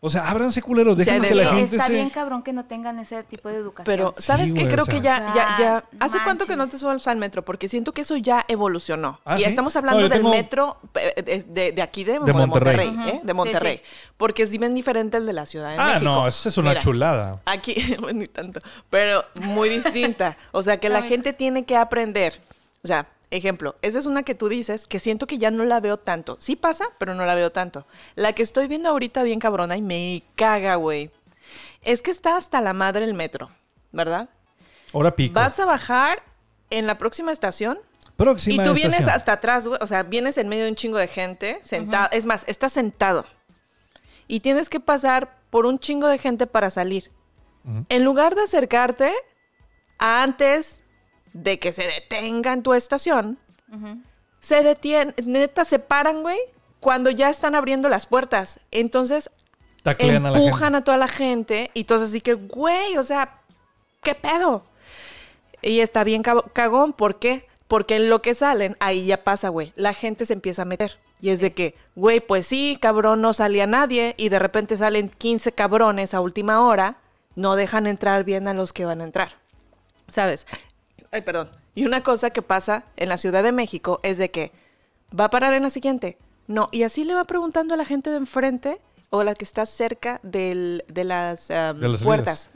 [0.05, 1.93] O sea, ábranse culeros, dejen de que la gente Está se...
[1.93, 3.85] bien cabrón que no tengan ese tipo de educación.
[3.85, 4.59] Pero, ¿sabes Sí, qué?
[4.63, 4.93] güey, Creo o sea.
[4.95, 5.77] que ya, ya, ya.
[5.77, 7.45] Ah, ¿Hace cuánto que no te subes al metro?
[7.45, 9.21] Porque siento que eso ya evolucionó.
[9.23, 9.49] Ah, y ¿sí?
[9.49, 12.95] estamos hablando del tengo- metro eh, de, de- de aquí de, De Monterrey.
[13.07, 13.21] ¿eh?
[13.23, 13.77] De Monterrey.
[13.77, 13.83] sí.
[14.17, 16.03] Porque sí ven diferente el de la Ciudad de Ah, México.
[16.03, 17.41] no, eso es una Mira, chulada.
[17.45, 20.37] Aquí, bueno, ni tanto, pero muy distinta.
[20.51, 22.41] O sea, que la gente tiene que aprender.
[22.83, 25.79] O sea, ejemplo, esa es una que tú dices que siento que ya no la
[25.79, 26.37] veo tanto.
[26.39, 27.85] Sí pasa, pero no la veo tanto.
[28.15, 31.09] La que estoy viendo ahorita bien cabrona y me caga, güey.
[31.81, 33.49] Es que está hasta la madre el metro,
[33.91, 34.29] ¿verdad?
[34.93, 35.33] Ahora pico.
[35.33, 36.23] Vas a bajar
[36.69, 37.79] en la próxima estación
[38.15, 39.15] Próxima y tú vienes estación.
[39.15, 39.79] hasta atrás, güey.
[39.81, 42.09] O sea, vienes en medio de un chingo de gente, sentado.
[42.11, 43.25] Es más, estás sentado.
[44.27, 47.11] Y tienes que pasar por un chingo de gente para salir.
[47.87, 49.13] En lugar de acercarte
[49.97, 50.82] antes
[51.33, 53.37] de que se detenga en tu estación,
[54.39, 56.37] se detienen, neta, se paran, güey,
[56.79, 58.59] cuando ya están abriendo las puertas.
[58.71, 59.29] Entonces,
[59.81, 63.39] Taclean empujan a, toda la gente y entonces así que, güey, o sea,
[64.01, 64.63] ¿qué pedo?
[65.61, 67.47] Y está bien cagón, ¿por qué?
[67.67, 69.71] Porque en lo que salen, ahí ya pasa, güey.
[69.75, 70.99] La gente se empieza a meter.
[71.21, 74.13] Y es de que, güey, pues sí, cabrón, no salía nadie.
[74.17, 76.97] Y de repente salen 15 cabrones a última hora.
[77.35, 79.37] No dejan entrar bien a los que van a entrar.
[80.09, 80.45] ¿Sabes?
[81.13, 81.49] Ay, perdón.
[81.75, 84.51] Y una cosa que pasa en la Ciudad de México es de que
[85.17, 86.17] va a parar en la siguiente.
[86.47, 88.79] No, y así le va preguntando a la gente de enfrente
[89.11, 92.49] o la que está cerca del- de las, um, De las puertas.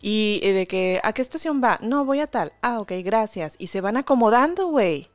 [0.00, 1.78] Y eh, de que, ¿a qué estación va?
[1.82, 2.52] No, voy a tal.
[2.62, 3.56] Ah, ok, gracias.
[3.58, 5.08] Y se van acomodando, güey.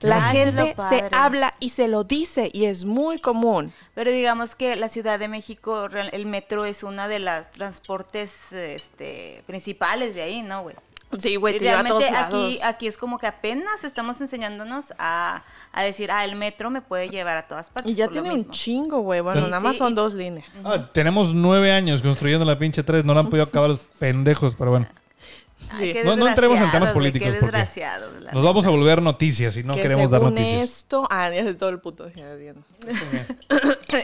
[0.00, 3.72] La Ay, gente se habla y se lo dice y es muy común.
[3.94, 9.44] Pero digamos que la Ciudad de México, el metro es una de las transportes este,
[9.46, 10.74] principales de ahí, ¿no, güey?
[11.18, 12.64] Sí, güey, te lleva a todos realmente aquí, lados.
[12.74, 15.42] aquí es como que apenas estamos enseñándonos a,
[15.72, 17.92] a decir, ah, el metro me puede llevar a todas partes.
[17.92, 18.52] Y ya por lo tiene un mismo.
[18.52, 19.20] chingo, güey.
[19.20, 20.46] Bueno, Sí, nada más sí, son y- dos líneas.
[20.64, 23.04] Ah, tenemos nueve años construyendo la pinche 3.
[23.04, 24.86] No la han podido acabar los pendejos, pero bueno.
[25.70, 27.64] Ay, No- no entremos en temas políticos, porque
[28.32, 30.64] Nos vamos a volver noticias y no que queremos dar noticias.
[30.64, 32.06] esto, ah, ya sé todo el puto.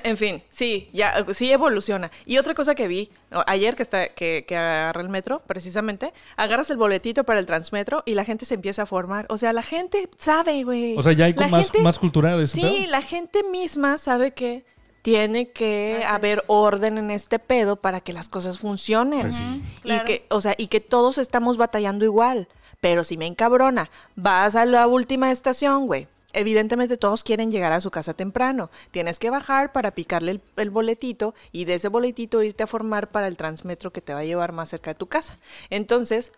[0.04, 2.10] en fin, sí, ya, sí evoluciona.
[2.26, 3.10] Y otra cosa que vi,
[3.46, 8.02] ayer que está, que, que agarré el metro, precisamente, agarras el boletito para el transmetro
[8.06, 9.26] y la gente se empieza a formar.
[9.28, 10.96] O sea, la gente sabe, güey.
[10.96, 12.56] O sea, ya hay La más, gente- más cultura de eso.
[12.56, 14.64] Sí, la gente misma sabe que
[15.08, 19.22] tiene que haber orden en este pedo para que las cosas funcionen.
[19.22, 19.62] Pues sí.
[19.78, 20.04] Y claro.
[20.04, 22.46] que, o sea, y que todos estamos batallando igual.
[22.80, 26.08] Pero si me encabrona, vas a la última estación, güey.
[26.34, 28.68] Evidentemente todos quieren llegar a su casa temprano.
[28.90, 33.08] Tienes que bajar para picarle el, el boletito y de ese boletito irte a formar
[33.08, 35.38] para el transmetro que te va a llevar más cerca de tu casa.
[35.70, 36.32] Entonces,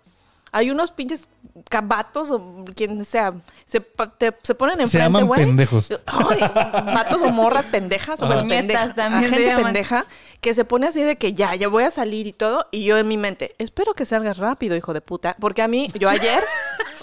[0.53, 1.29] hay unos pinches
[1.69, 3.33] cabatos o quien sea,
[3.67, 5.41] se, te- se ponen Se enfrente, llaman güey.
[5.45, 5.89] pendejos.
[6.07, 6.41] Ay,
[6.95, 8.43] vatos o morras pendejas, o Ajá.
[8.43, 9.65] pendeja- Puñetas también se gente llaman.
[9.65, 10.07] pendeja
[10.41, 12.99] que se pone así de que ya, ya voy a salir y todo, y yo
[12.99, 16.43] en mi mente, espero que salgas rápido, hijo de puta, porque a mí, yo ayer,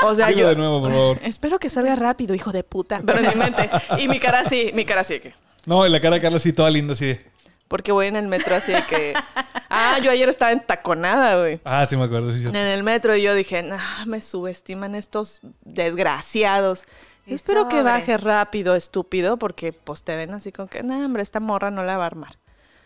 [0.03, 1.19] o sea, Dilo yo, de nuevo, por favor.
[1.23, 4.71] espero que salga rápido, hijo de puta, pero en mi mente, y mi cara así,
[4.73, 5.33] mi cara así que,
[5.65, 7.25] No, y la cara de Carla así toda linda, así de...
[7.67, 9.13] porque voy en el metro así de que,
[9.69, 11.59] ah, yo ayer estaba entaconada, güey.
[11.63, 12.47] Ah, sí me acuerdo, sí, sí.
[12.47, 16.85] En el metro y yo dije, nah, me subestiman estos desgraciados.
[17.25, 21.23] Y Espero que baje rápido, estúpido, porque pues te ven así con que, no, hombre,
[21.23, 22.37] esta morra no la va a armar.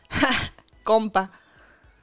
[0.83, 1.31] Compa.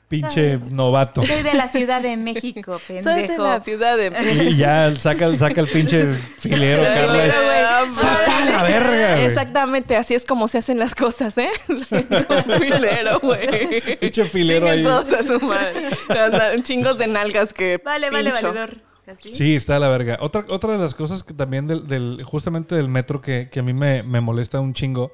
[0.08, 1.22] Pinche novato.
[1.22, 3.10] Soy de la Ciudad de México, pendejo.
[3.14, 7.26] Soy de la ciudad de Y ya saca, saca el pinche filero, Carla.
[7.26, 9.26] y- Güey, ¡Fa, la verga, güey!
[9.26, 11.50] Exactamente, así es como se hacen las cosas, ¿eh?
[11.68, 13.80] Un filero, güey.
[14.00, 14.82] Pinche filero Chinguen ahí.
[14.82, 15.88] todos a su madre.
[16.08, 18.76] O sea, chingos de nalgas que Vale, vale, valedor.
[19.06, 19.32] ¿Así?
[19.34, 20.18] Sí, está la verga.
[20.20, 23.62] Otra, otra de las cosas que también del, del- justamente del metro que, que a
[23.62, 25.12] mí me, me molesta un chingo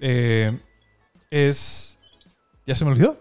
[0.00, 0.58] eh,
[1.30, 1.98] es...
[2.66, 3.18] ¿Ya se me olvidó?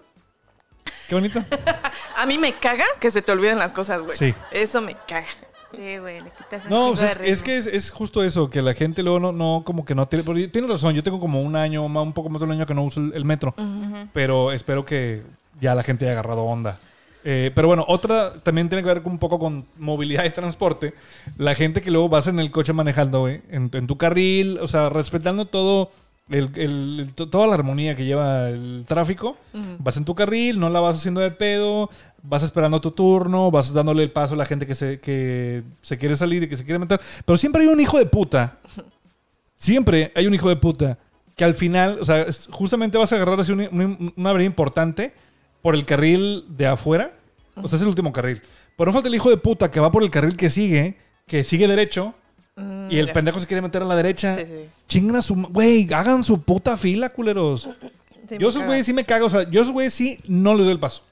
[1.09, 1.43] Qué bonito.
[2.17, 4.15] A mí me caga que se te olviden las cosas, güey.
[4.17, 4.33] Sí.
[4.51, 5.27] Eso me caga.
[5.71, 8.61] Sí, güey, le quitas un No, pues de es, que es, es justo eso, que
[8.61, 10.23] la gente luego no, no como que no tiene...
[10.23, 12.73] porque Tienes razón, yo tengo como un año, un poco más de un año que
[12.73, 13.53] no uso el, el metro,
[14.11, 15.21] pero espero que
[15.61, 16.77] ya la gente haya agarrado onda.
[17.23, 20.93] Eh, pero bueno, otra también tiene que ver con- un poco con movilidad y transporte.
[21.37, 24.67] La gente que luego vas en el coche manejando, güey, en, en tu carril, o
[24.67, 25.91] sea, respetando todo,
[26.29, 29.37] el, el- el- to- toda la armonía que lleva el tráfico.
[29.79, 31.89] Vas en tu carril, no la vas haciendo de pedo,
[32.23, 35.97] vas esperando tu turno, vas dándole el paso a la gente que se, que se
[35.97, 36.99] quiere salir y que se quiere meter.
[37.25, 38.57] Pero siempre hay un hijo de puta.
[39.55, 40.97] Siempre hay un hijo de puta
[41.35, 43.97] que al final, o sea, justamente vas a agarrar así una, una,
[44.31, 45.13] una importante
[45.61, 47.11] por el carril de afuera.
[47.55, 48.41] O sea, es el último carril.
[48.77, 51.43] Pero no falta el hijo de puta que va por el carril que sigue, que
[51.43, 52.13] sigue derecho,
[52.59, 53.13] Mm, y el ya.
[53.13, 54.35] pendejo se quiere meter a la derecha.
[54.35, 54.69] Sí, sí.
[54.87, 55.35] Chingan a su...
[55.35, 57.67] Güey, hagan su puta fila, culeros.
[58.27, 59.25] Sí, yo esos güeyes sí me cago.
[59.25, 61.03] O sea, yo esos güeyes sí no les doy el paso.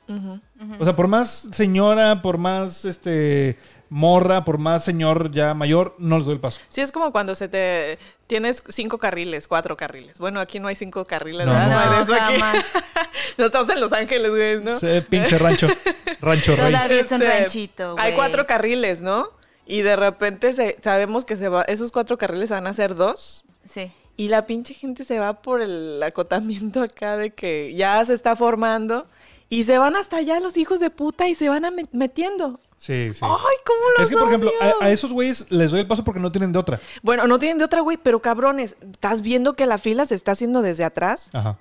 [0.79, 3.57] O sea, por más señora, por más este
[3.89, 6.59] morra, por más señor ya mayor, no les doy el paso.
[6.67, 7.97] Sí, es como cuando se te...
[8.27, 10.19] Tienes cinco carriles, cuatro carriles.
[10.19, 11.69] Bueno, aquí no hay cinco carriles, No, ¿verdad?
[11.69, 11.79] no.
[11.79, 12.39] hay de eso No, aquí.
[12.39, 12.65] jamás.
[13.37, 14.71] no estamos en Los Ángeles, güey, ¿no?
[14.71, 15.67] Ese pinche rancho.
[16.21, 16.73] Rancho rey.
[16.73, 18.05] Todavía es un Este, ranchito, güey.
[18.05, 19.29] Hay cuatro carriles, ¿no?
[19.67, 23.43] Y de repente se- sabemos que se va, esos cuatro carriles van a hacer dos.
[23.65, 23.91] Sí.
[24.15, 28.35] Y la pinche gente se va por el acotamiento acá de que ya se está
[28.35, 29.05] formando.
[29.49, 32.59] Y se van hasta allá los hijos de puta y se van a met- metiendo.
[32.77, 33.19] Sí, sí.
[33.23, 36.03] ¡Ay, cómo los Es que, por ejemplo, a, a esos güeyes les doy el paso
[36.03, 36.79] porque no tienen de otra.
[37.01, 40.33] Bueno, no tienen de otra, güey, pero cabrones, ¿estás viendo que la fila se está
[40.33, 41.29] haciendo desde atrás?
[41.33, 41.57] Ajá.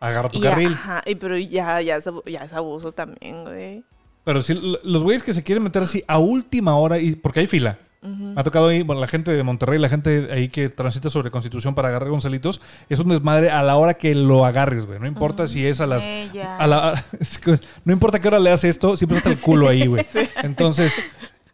[0.00, 0.72] Agarra tu Y, carril.
[0.72, 3.84] ajá, y pero ya, ya, es, ya es abuso también, güey.
[4.24, 7.46] Pero sí, los güeyes que se quieren meter así a última hora, y porque hay
[7.46, 7.78] fila.
[8.04, 11.30] Me ha tocado ahí, bueno, la gente de Monterrey, la gente ahí que transita sobre
[11.30, 14.98] Constitución para agarrar Gonzalitos, es un desmadre a la hora que lo agarres, güey.
[14.98, 16.04] No importa si es a las...
[16.04, 16.56] Ella.
[16.56, 17.04] a la-
[17.84, 20.04] no importa qué hora le haces esto, siempre está el culo ahí, güey.
[20.42, 20.92] Entonces,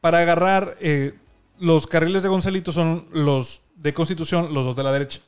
[0.00, 1.12] para agarrar eh,
[1.58, 5.20] los carriles de Gonzalitos son los de Constitución, los dos de la derecha.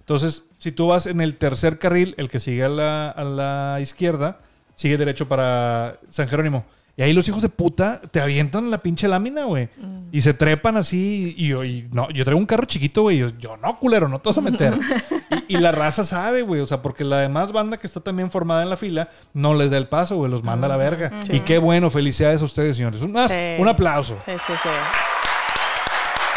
[0.00, 3.78] Entonces, si tú vas en el tercer carril, el que sigue a la, a la
[3.82, 4.40] izquierda,
[4.74, 6.64] sigue derecho para San Jerónimo.
[6.94, 9.70] Y ahí los hijos de puta te avientan la pinche lámina, güey.
[10.12, 11.34] Y se trepan así.
[11.38, 13.16] Y, yo- y no, yo traigo un carro chiquito, güey.
[13.18, 14.78] Yo, yo, no, culero, no te vas a meter.
[15.48, 16.60] y, y la raza sabe, güey.
[16.60, 19.70] O sea, porque la demás banda que está también formada en la fila no les
[19.70, 20.30] da el paso, güey.
[20.30, 21.10] Los manda a la verga.
[21.30, 21.88] Y qué bueno.
[21.88, 23.00] Felicidades a ustedes, señores.
[23.00, 23.38] Un, más, Sí.
[23.58, 24.18] un aplauso.
[24.26, 24.68] Sí, sí, sí.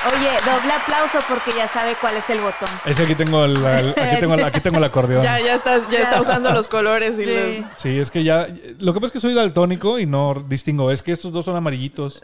[0.07, 2.69] Oye, doble aplauso porque ya sabe cuál es el botón.
[2.85, 5.23] Es que aquí tengo el, el- aquí tengo el, aquí tengo el acordeón.
[5.23, 7.59] Ya, ya estás, ya está usando los colores y Sí.
[7.61, 7.71] los...
[7.81, 8.47] Sí, es que ya.
[8.79, 10.91] Lo que pasa es que soy daltónico y no distingo.
[10.91, 12.23] Es que estos dos son amarillitos.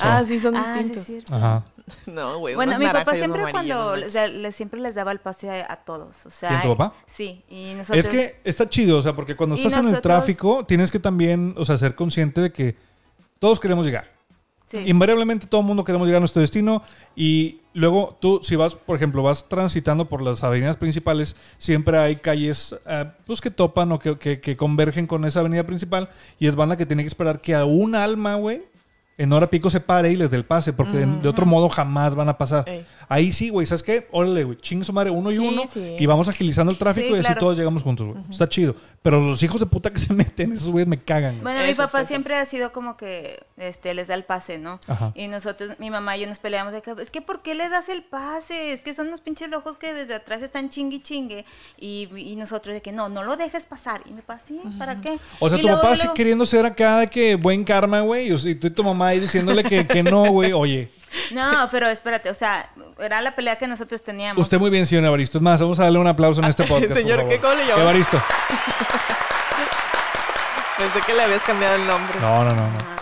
[0.00, 1.32] Ah, sí, son Ah, sí, distintos.
[1.32, 1.62] Ajá.
[2.06, 2.54] No, güey.
[2.54, 5.70] Bueno, mi papá siempre cuando, no o sea, le- siempre les daba el pase a,
[5.72, 6.48] a todos, o sea.
[6.50, 6.94] ¿Quién, tu papá?
[7.06, 8.04] Sí, y nosotros...
[8.04, 11.54] Es que está chido, o sea, porque cuando estás en el tráfico, tienes que también,
[11.58, 12.76] o sea, ser consciente de que
[13.38, 14.17] todos queremos llegar.
[14.86, 16.82] Invariablemente todo el mundo queremos llegar a nuestro destino
[17.16, 22.16] y luego tú, si vas, por ejemplo, vas transitando por las avenidas principales, siempre hay
[22.16, 26.46] calles eh, pues que topan o que, que- que convergen con esa avenida principal y
[26.48, 28.62] es banda que tiene que esperar que a un alma, güey,
[29.18, 31.68] en hora pico se pare y les dé el pase, porque de, de otro modo
[31.68, 32.64] jamás van a pasar.
[32.68, 32.86] Ey.
[33.08, 34.06] Ahí sí, güey, ¿sabes qué?
[34.12, 35.96] Órale, güey, chingue su madre, uno y Sí, uno, sí.
[35.98, 37.40] y vamos agilizando el tráfico Sí, y así claro.
[37.40, 38.18] todos llegamos juntos, güey.
[38.30, 38.74] Está chido.
[39.02, 41.40] Pero los hijos de puta que se meten, esos güeyes me cagan.
[41.42, 42.08] Bueno, mi papá esos.
[42.08, 44.78] siempre ha sido como que este les da el pase, ¿no?
[44.86, 45.12] Ajá.
[45.14, 47.68] Y nosotros, mi mamá y yo nos peleamos de que, es que ¿por qué le
[47.68, 48.72] das el pase?
[48.72, 51.44] Es que son los pinches lojos que desde atrás están chingue chingue.
[51.76, 54.02] Y, y nosotros de que no, no lo dejes pasar.
[54.06, 55.18] Y mi papá, sí, ¿para qué?
[55.40, 58.00] O sea, Y tu luego- papá sí luego- queriendo ser acá de que buen karma,
[58.02, 58.32] güey.
[58.32, 60.52] Y tú y tu mamá ahí diciéndole que, que no, güey.
[60.52, 60.90] Oye,
[61.32, 64.40] No, pero espérate, o sea, era la pelea que nosotros teníamos.
[64.42, 65.38] usted muy bien, señor Evaristo.
[65.38, 66.92] Es más, vamos a darle un aplauso en este podcast.
[66.92, 67.32] por Señor, favor.
[67.32, 67.70] ¿qué- cómo le?
[67.72, 68.22] Evaristo.
[70.78, 72.20] Pensé que le habías cambiado el nombre.
[72.20, 72.70] No, no, no.
[72.70, 72.78] no.
[72.78, 72.96] Ah.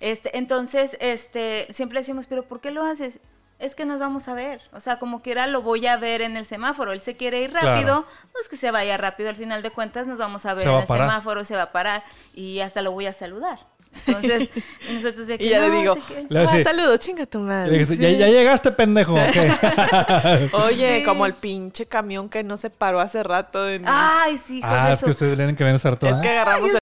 [0.00, 3.18] Este, entonces, este, siempre decimos, pero ¿por qué lo haces?
[3.58, 4.60] Es que nos vamos a ver.
[4.72, 6.92] O sea, como quiera lo voy a ver en el semáforo.
[6.92, 8.06] Él se quiere ir rápido, Claro.
[8.32, 9.30] pues que se vaya rápido.
[9.30, 11.08] Al final de cuentas nos vamos a ver Se en a el parar.
[11.08, 13.58] semáforo, se va a parar y hasta lo voy a saludar.
[14.06, 14.50] Entonces,
[14.92, 16.26] nosotros de que Y ya le no, digo, sé qué.
[16.28, 17.84] Le ah, saludo, chinga tu Le madre.
[17.96, 19.14] ya, ya llegaste, pendejo.
[19.14, 20.52] ¿ok?
[20.66, 21.04] Oye, Sí.
[21.04, 23.68] como el pinche camión que no se paró hace rato.
[23.68, 25.06] en- Ay, sí, con ah, es eso.
[25.06, 26.10] que ustedes tienen que ver estar todo.
[26.10, 26.78] es que agarramos el...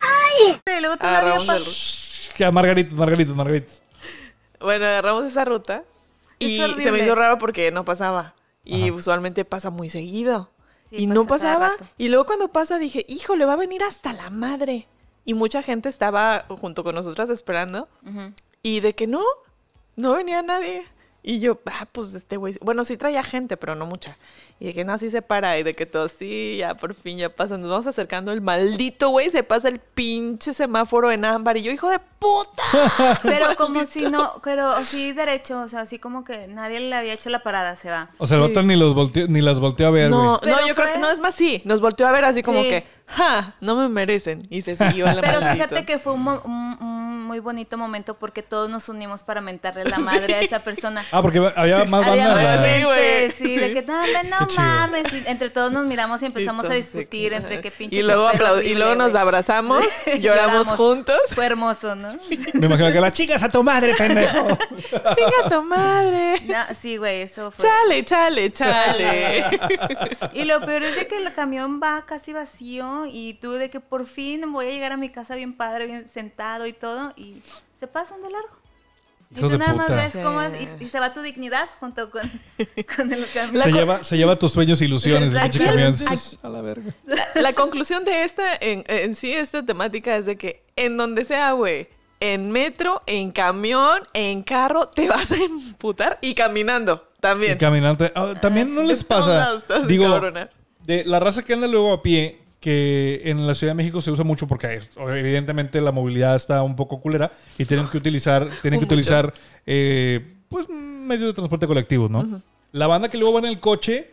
[0.76, 1.64] Y luego todavía agarramos pa- el-
[2.36, 3.82] Que Margaritos, Margaritos, Margaritos.
[4.60, 5.82] Bueno, agarramos esa ruta
[6.38, 8.34] y Es se me hizo raro porque no pasaba.
[8.64, 8.92] Y Ajá.
[8.94, 10.50] usualmente pasa muy seguido.
[10.90, 11.76] Sí, y no pasa cada pasaba.
[11.78, 11.92] rato.
[11.98, 14.86] Y luego cuando pasa dije, hijo, le va a venir hasta la madre.
[15.24, 17.88] Y mucha gente estaba junto con nosotras esperando.
[18.62, 19.22] Y de que no,
[19.96, 20.84] no venía nadie.
[21.24, 22.56] Y yo, ah, pues este güey.
[22.62, 24.16] Bueno, sí traía gente, pero no mucha.
[24.58, 25.56] Y de que no, sí se para.
[25.58, 27.56] Y de que todo, sí, ya por fin ya pasa.
[27.58, 28.32] Nos vamos acercando.
[28.32, 31.56] El maldito güey se pasa el pinche semáforo en ámbar.
[31.58, 32.62] Y yo, hijo de puta.
[33.22, 37.12] Pero como si no, pero así derecho, o sea, así como que nadie le había
[37.14, 38.10] hecho la parada, se va.
[38.18, 40.22] O sea, el vato ni, los volteó- ni las volteó a ver, güey.
[40.22, 41.62] No, Pero no, yo creo que no es más sí.
[41.64, 42.68] Nos volteó a ver así como Sí.
[42.68, 44.46] que, ja, no me merecen.
[44.50, 45.52] Y se siguió el Pero maldito.
[45.52, 47.01] fíjate que fue un, mo- un- un
[47.32, 51.02] muy bonito momento porque todos nos unimos para mentarle la madre a esa persona.
[51.10, 52.34] Ah, porque había más Había banda.
[52.34, 52.62] más ¿verdad?
[52.62, 53.30] Sí, gente, güey.
[53.30, 55.04] sí, de que no, mames.
[55.14, 58.56] Y entre todos nos miramos y empezamos a discutir entre qué pinche Y luego, aplau-
[58.56, 59.82] y horrible, luego nos abrazamos,
[60.20, 61.16] lloramos juntos.
[61.34, 62.10] Fue hermoso, ¿no?
[62.52, 64.48] Me imagino que la chicas a tu madre, pendejo.
[64.90, 66.38] Chinga tu madre.
[66.42, 67.64] No, sí, güey, eso fue.
[67.66, 69.44] Chale, chale, chale.
[70.34, 73.80] Y lo peor es de que el camión va casi vacío y tú de que
[73.80, 77.42] por fin voy a llegar a mi casa bien padre, bien sentado y todo y
[77.80, 78.62] se pasan de largo.
[79.34, 82.22] Y tú nada más ves cómo es, y, y se va tu dignidad junto con,
[82.96, 83.62] con el camión.
[83.62, 85.94] Se lleva, se lleva tus sueños e ilusiones, el camión.
[86.42, 86.94] A la verga.
[87.06, 91.24] La, la conclusión de esta, en, en sí, esta temática es de que en donde
[91.24, 91.88] sea, güey,
[92.20, 97.56] en metro, en camión, en carro, te vas a emputar y caminando también.
[97.56, 98.12] Y caminante.
[98.14, 99.60] Ah, También no sí, les pasa.
[99.88, 100.20] Digo,
[100.84, 104.10] de la raza que anda luego a pie, que en la Ciudad de México se
[104.12, 108.78] usa mucho porque evidentemente la movilidad está un poco culera y tienen que utilizar, tienen
[108.78, 109.34] que utilizar
[109.66, 112.40] eh, pues medios de transporte colectivos, ¿no?
[112.70, 114.10] La banda que luego va en el coche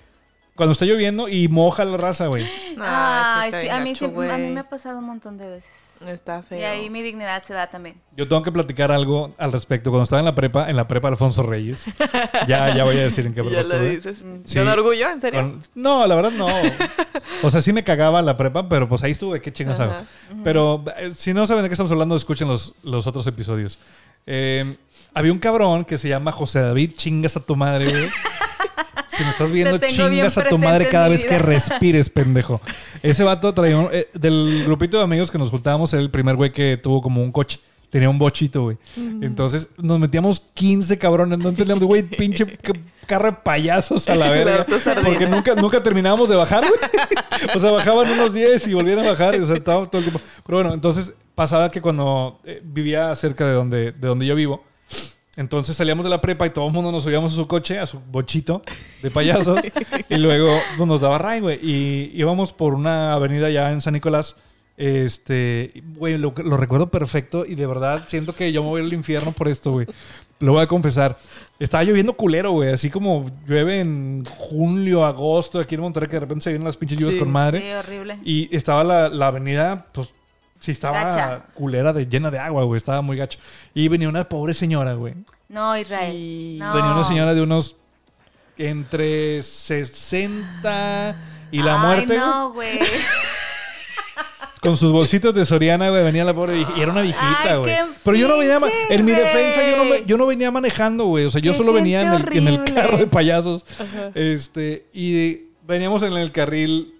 [0.60, 2.46] cuando está lloviendo y moja la raza, güey.
[2.80, 5.48] Ay, está sí, a mí, gacho, sí- a mí me ha pasado un montón de
[5.48, 5.72] veces.
[6.08, 6.58] Está feo.
[6.60, 7.96] Y ahí mi dignidad se va también.
[8.16, 9.90] Yo tengo que platicar algo al respecto.
[9.90, 11.86] Cuando estaba en la prepa, en la prepa Alfonso Reyes,
[12.48, 14.24] ya, ya voy a decir en qué prepa ya lo dices.
[14.46, 14.60] Sí.
[14.60, 15.10] ¿Con orgullo?
[15.10, 15.42] ¿En serio?
[15.42, 16.48] Con- No, la verdad no.
[17.44, 19.94] O sea, sí me cagaba la prepa, pero pues ahí estuve, qué chingas hago.
[20.44, 23.80] Pero eh, si no saben de qué estamos hablando, escuchen los, los otros episodios.
[24.26, 24.76] Eh,
[25.14, 28.10] había un cabrón que se llama José David, chingas a tu madre, güey.
[29.20, 32.62] Si me estás viendo, chingas a tu madre cada vez que respires, pendejo.
[33.04, 36.36] Ese vato traía un- eh, del grupito de amigos que nos juntábamos, era el primer
[36.38, 37.60] güey que tuvo como un coche.
[37.90, 38.78] Tenía un bochito, güey.
[39.22, 41.38] Entonces nos metíamos 15 cabrones.
[41.40, 42.72] No entendíamos, güey, pinche ca-
[43.08, 44.66] carro de payasos a la verga.
[45.04, 46.80] Porque nunca, nunca terminábamos de bajar, güey.
[47.56, 49.36] O sea, bajaban unos 10 y volvían a bajar.
[49.42, 50.22] O sea, estábamos todo el tiempo.
[50.46, 54.64] Pero bueno, entonces pasaba que cuando eh, vivía cerca de donde, de donde yo vivo,
[55.40, 57.86] entonces salíamos de la prepa y todo el mundo nos subíamos a su coche, a
[57.86, 58.62] su bochito
[59.02, 59.60] de payasos.
[60.10, 61.60] y luego pues, nos daba ray, güey.
[61.64, 64.36] Y íbamos por una avenida ya en San Nicolás.
[64.78, 68.94] Este, güey, lo, lo recuerdo perfecto y de verdad siento que yo me voy al
[68.94, 69.88] infierno por esto, güey.
[70.40, 71.18] Lo voy a confesar.
[71.60, 72.72] Estaba lloviendo culero, güey.
[72.72, 76.78] Así como llueve en julio, agosto, aquí en Monterrey, que de repente se vienen las
[76.78, 77.20] pinches lluvias Sí.
[77.20, 77.60] con madre.
[77.60, 78.20] Sí, horrible.
[78.24, 80.10] Y estaba la, la avenida, pues,
[80.60, 81.46] sí estaba Gacha.
[81.54, 82.78] culera, de, llena de agua, güey.
[82.78, 83.40] Estaba muy gacho.
[83.74, 85.16] Y venía una pobre señora, güey.
[85.48, 86.16] No, Israel.
[86.16, 86.74] Y- No.
[86.74, 87.76] Venía una señora de unos
[88.58, 91.16] entre 60
[91.52, 92.20] y la Ay, muerte, güey.
[92.20, 92.80] no, güey.
[94.62, 96.78] Con sus bolsitos de Soriana, güey, venía la pobre viejita.
[96.78, 97.74] Y era una viejita, güey.
[98.04, 98.58] Pero yo no venía...
[98.90, 101.24] En mi defensa, yo no, me- yo no venía manejando, güey.
[101.24, 102.14] O sea, yo Qué solo venía en
[102.48, 103.66] el, en carro de payasos.
[104.16, 104.88] Este...
[104.94, 106.94] Y veníamos en el carril...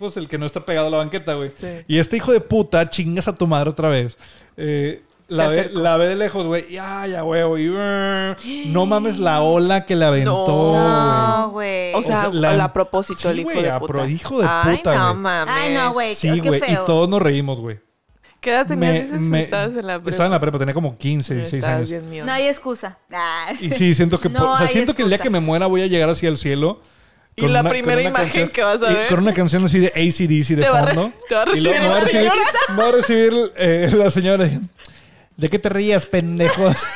[0.00, 1.50] Pues el que no está pegado a la banqueta, güey.
[1.52, 1.66] Sí.
[1.86, 4.16] Y este hijo de puta, chingas a tu madre otra vez.
[4.56, 6.64] Eh, la, ve, la de lejos, güey.
[6.72, 7.56] Y ay, ya, huevo.
[7.56, 7.68] Y,
[8.72, 10.82] no mames la ola que le aventó, güey.
[10.82, 11.94] No, güey.
[11.94, 14.06] O sea, O sea, la- a propósito, el Sí, hijo güey, de a puta.
[14.08, 15.20] hijo de Ay, puta, no güey.
[15.22, 15.54] mames.
[15.56, 16.14] Ay, no, güey.
[16.16, 16.60] Sí, qué güey.
[16.66, 17.78] Y todos nos reímos, güey.
[18.40, 18.92] ¿Qué edad tenías?
[18.94, 19.20] Me- dices?
[19.20, 20.10] me- Estabas en la prepa.
[20.10, 21.90] Estaba en la prepa, tenía como 15, 16 Estabas años.
[21.90, 22.24] bien mío.
[22.24, 22.96] No hay excusa.
[23.12, 23.52] Ah.
[23.60, 25.82] Y sí, siento que, No o sea, siento que el día que me muera voy
[25.82, 26.80] a llegar así al cielo.
[27.42, 29.08] Y la primera imagen que vas a ver.
[29.08, 31.12] Con una canción así de ACDC de Te fondo.
[31.28, 32.30] te va a y luego recibir va a la recibir,
[32.78, 34.50] va a recibir eh, la señora.
[35.36, 36.76] ¿De qué te rías, pendejos?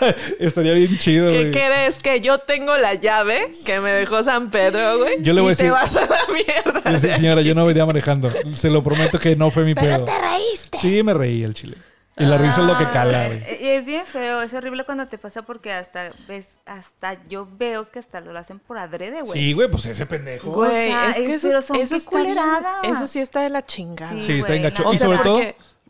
[0.38, 1.50] Estaría bien chido, ¿Qué güey.
[1.50, 1.98] crees?
[1.98, 5.16] Que yo tengo la llave que me dejó San Pedro, güey.
[5.22, 6.98] Yo le voy y a decir- te vas a la mierda.
[7.00, 8.30] Sí, señora, yo no venía manejando.
[8.54, 10.06] Se lo prometo que no fue mi pedo.
[10.06, 10.78] reíste.
[10.78, 11.76] Sí, me reí el chile.
[12.20, 13.42] Y la risa es lo que cala, güey.
[13.60, 17.90] Y es bien feo, es horrible cuando te pasa porque hasta ves, hasta yo veo
[17.90, 19.40] que hasta lo hacen por adrede, güey.
[19.40, 20.50] Sí, güey, pues ese pendejo.
[20.52, 22.38] Güey, O sea, es que es- eso, pero son eso está bien-.
[22.84, 24.12] Eso sí está de la chingada.
[24.12, 24.22] Sí.
[24.22, 24.82] Sí, está bien güey, gacho.
[24.84, 25.40] la Y sobre todo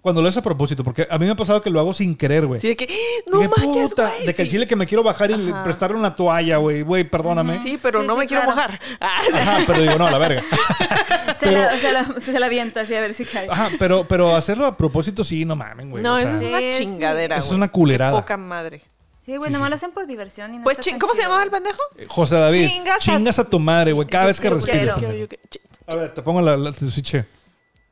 [0.00, 2.16] cuando lo haces a propósito, porque a mí me ha pasado que lo hago sin
[2.16, 2.60] querer, güey.
[2.60, 2.88] Sí, de que,
[3.30, 4.26] no Dije, manches, puta, güey.
[4.26, 4.52] De que el sí.
[4.52, 5.62] chile que me quiero bajar y le- Ajá.
[5.64, 6.82] prestarle una toalla, güey.
[6.82, 7.58] Güey, perdóname.
[7.58, 8.56] Sí, pero Sí, no sí, me quiero claro.
[8.56, 8.80] mojar.
[9.00, 10.42] Ah, Ajá, pero digo, no, a la verga.
[11.40, 13.48] Se, la, se, la, se la avienta así a ver si cae.
[13.50, 16.02] Ajá, pero, pero hacerlo a propósito sí, no mamen, güey.
[16.02, 16.78] no, o sea, eso es una Sí, sí.
[16.80, 17.56] chingadera, Eso es güey.
[17.56, 18.12] una culerada.
[18.20, 18.82] Poca madre.
[19.24, 20.98] Sí, güey, Sí, nomás sí, lo hacen por diversión y no Pues, está ching- tan
[21.00, 21.28] ¿cómo se chido.
[21.30, 21.78] llamaba el pendejo?
[22.08, 24.06] José David, Chingas a- chingas a, tu madre, güey.
[24.06, 24.80] Cada Yo vez que quiero- respires.
[24.92, 25.16] quiero- pendejo.
[25.18, 27.24] yo- yo- ch- A ver, te pongo la, la tu switch.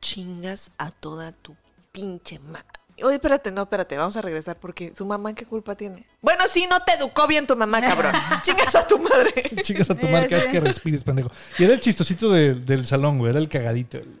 [0.01, 1.55] Chingas a toda tu
[1.91, 2.65] pinche madre.
[3.01, 6.05] Oye, espérate, no, espérate, vamos a regresar porque su mamá, ¿qué culpa tiene?
[6.21, 8.11] Bueno, sí, no te educó bien tu mamá, cabrón.
[8.41, 9.31] Chingas a tu madre.
[9.63, 11.29] Chingas a tu madre, cada vez que respires, pendejo.
[11.57, 13.29] Y era el chistosito de- del salón, güey.
[13.29, 13.97] Era el cagadito.
[13.99, 14.19] el-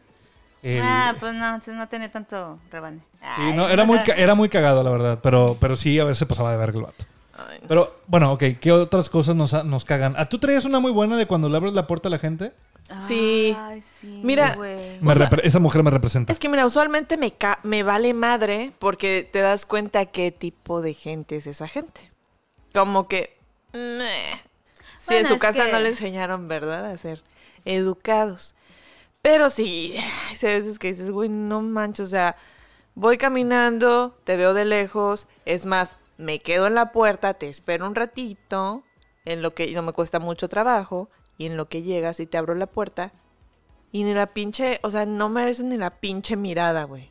[0.61, 2.99] el- Ah, pues no, entonces no tenía tanto rebane.
[3.35, 5.19] Sí, no, era muy, era muy cagado, la verdad.
[5.21, 7.05] Pero, pero sí, a veces se pasaba de verga el vato.
[7.47, 7.59] Ay.
[7.67, 8.43] Pero, bueno, ok.
[8.59, 10.15] ¿Qué otras cosas nos, nos cagan?
[10.17, 12.53] ¿Ah, ¿Tú traías una muy buena de cuando le abres la puerta a la gente?
[13.07, 13.55] Sí.
[13.57, 14.21] Ay, sí.
[14.23, 14.99] Mira, güey.
[15.01, 16.33] Me O sea, repre- esa mujer me representa.
[16.33, 20.81] Es que mira, usualmente me, ca- me vale madre porque te das cuenta qué tipo
[20.81, 22.11] de gente es esa gente.
[22.73, 23.37] Como que...
[23.73, 24.41] meh.
[24.97, 26.85] Si en su casa que- no le enseñaron, ¿verdad?
[26.85, 27.21] A ser
[27.65, 28.55] educados.
[29.21, 32.35] Pero sí, hay veces que dices, güey, no manches, o sea,
[32.95, 37.87] voy caminando, te veo de lejos, es más, me quedo en la puerta, te espero
[37.87, 38.83] un ratito,
[39.23, 42.37] en lo que no me cuesta mucho trabajo, y en lo que llegas y te
[42.37, 43.13] abro la puerta,
[43.93, 47.09] y ni la pinche, o sea, no merecen ni la pinche mirada, güey.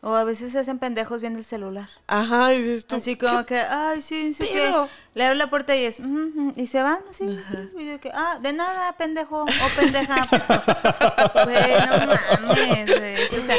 [0.00, 1.88] O a veces se hacen pendejos viendo el celular.
[2.06, 4.72] Ajá, y dices tú, Así como ¿qué que, ay, sí, sí, que
[5.14, 5.98] le abro la puerta y es,
[6.54, 7.24] y se van así.
[7.76, 10.24] Y de que, ah, de nada, pendejo, o pendeja.
[10.30, 10.46] Pues,
[11.46, 13.14] güey, no mames, güey.
[13.16, 13.56] O sea,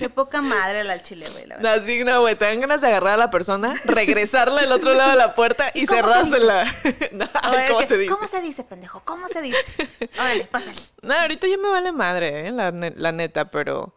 [0.00, 1.74] qué poca madre la chile, güey, la verdad.
[1.74, 5.12] Así, no, güey, te dan ganas de agarrar a la persona, regresarla al otro lado
[5.12, 6.74] de la puerta y ¿Cómo se cerrársela.
[7.12, 8.12] No, Oye, ¿Cómo que, se dice?
[8.12, 9.02] ¿Cómo se dice, pendejo?
[9.04, 9.58] ¿Cómo se dice?
[10.18, 10.80] Órale, pásale.
[11.02, 12.52] No, ahorita ya me vale madre, ¿eh?
[12.52, 13.94] la, la neta, pero,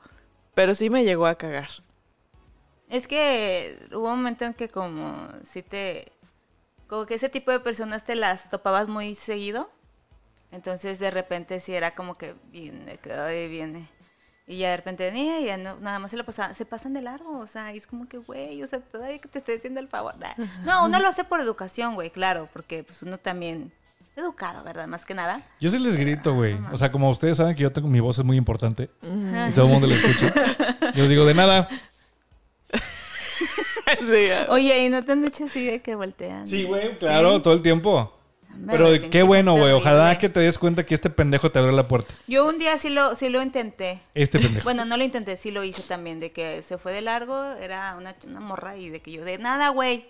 [0.54, 1.70] pero sí me llegó a cagar.
[2.90, 6.12] Es que hubo un momento en que como si te...
[6.88, 9.70] Como que ese tipo de personas te las topabas muy seguido.
[10.52, 13.88] Entonces de repente sí era como que viene, que ay, viene.
[14.48, 17.04] Y ya de repente, ni ya no, nada más se lo pasa, se pasan de
[17.04, 19.80] largo, o sea, y es como que, güey, o sea, todavía que te estoy haciendo
[19.80, 20.18] el favor.
[20.18, 20.34] Nah.
[20.66, 23.72] No, uno lo hace por educación, güey, claro, porque pues uno también
[24.20, 24.88] educado, ¿verdad?
[24.88, 25.46] Más que nada.
[25.60, 26.58] Yo sí les grito, güey.
[26.72, 29.50] O sea, como ustedes saben que yo tengo mi voz es muy importante Ajá.
[29.50, 30.34] y todo el mundo la escucha.
[30.96, 31.68] Yo digo, de nada.
[34.06, 34.30] Sí.
[34.50, 36.46] Oye, ¿y no te han dicho así de que voltean?
[36.46, 38.14] Sí, güey, claro, todo el tiempo.
[38.68, 39.72] Pero qué bueno, güey.
[39.72, 42.14] Ojalá que te des cuenta que este pendejo te abrió la puerta.
[42.28, 44.00] Yo un día sí lo, sí lo intenté.
[44.14, 44.64] Este pendejo.
[44.64, 47.96] Bueno, no lo intenté, sí lo hice también, de que se fue de largo, era
[47.98, 50.06] una, una morra y de que yo, de nada, güey.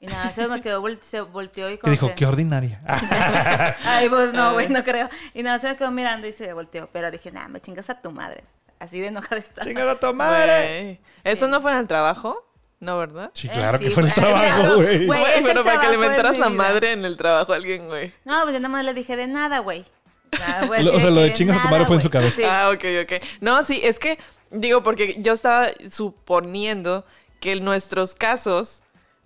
[0.00, 2.80] Y nada, se me quedó, vol- se volteó y Que como dijo, que- qué ordinaria.
[3.84, 5.10] Ay, pues no, güey, no creo.
[5.34, 6.88] Y nada, se me quedó mirando y se volteó.
[6.92, 8.44] Pero dije, nada, me chingas a tu madre.
[8.78, 9.60] Así de enojada está.
[9.62, 11.00] Chingada tu madre.
[11.22, 12.46] ¿Eso no fue en el trabajo?
[12.78, 13.30] No, ¿verdad?
[13.34, 14.76] Sí, Eh, claro sí, que fue el claro, trabajo, claro.
[14.76, 14.96] güey.
[15.36, 18.10] El pero para que le mentaras la madre en el trabajo a alguien, güey.
[18.24, 19.84] No, pues yo nada más le dije de nada, güey.
[20.32, 22.02] O sea, güey, Lo- así o sea, lo de chingas a tu madre fue en
[22.02, 22.36] su cabeza.
[22.36, 22.42] Sí.
[22.42, 23.22] Ah, ok, ok.
[23.42, 24.18] No, sí, es que,
[24.50, 27.04] digo, porque yo estaba suponiendo
[27.38, 28.80] que nuestros casos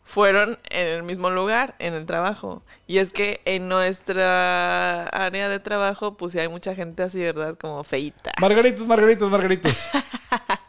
[0.05, 2.63] fueron en el mismo lugar, en el trabajo.
[2.87, 7.57] Y es que en nuestra área de trabajo, pues sí hay mucha gente así, ¿verdad?
[7.59, 8.33] Como feita.
[8.41, 9.89] Margaritos, margaritos, margaritos.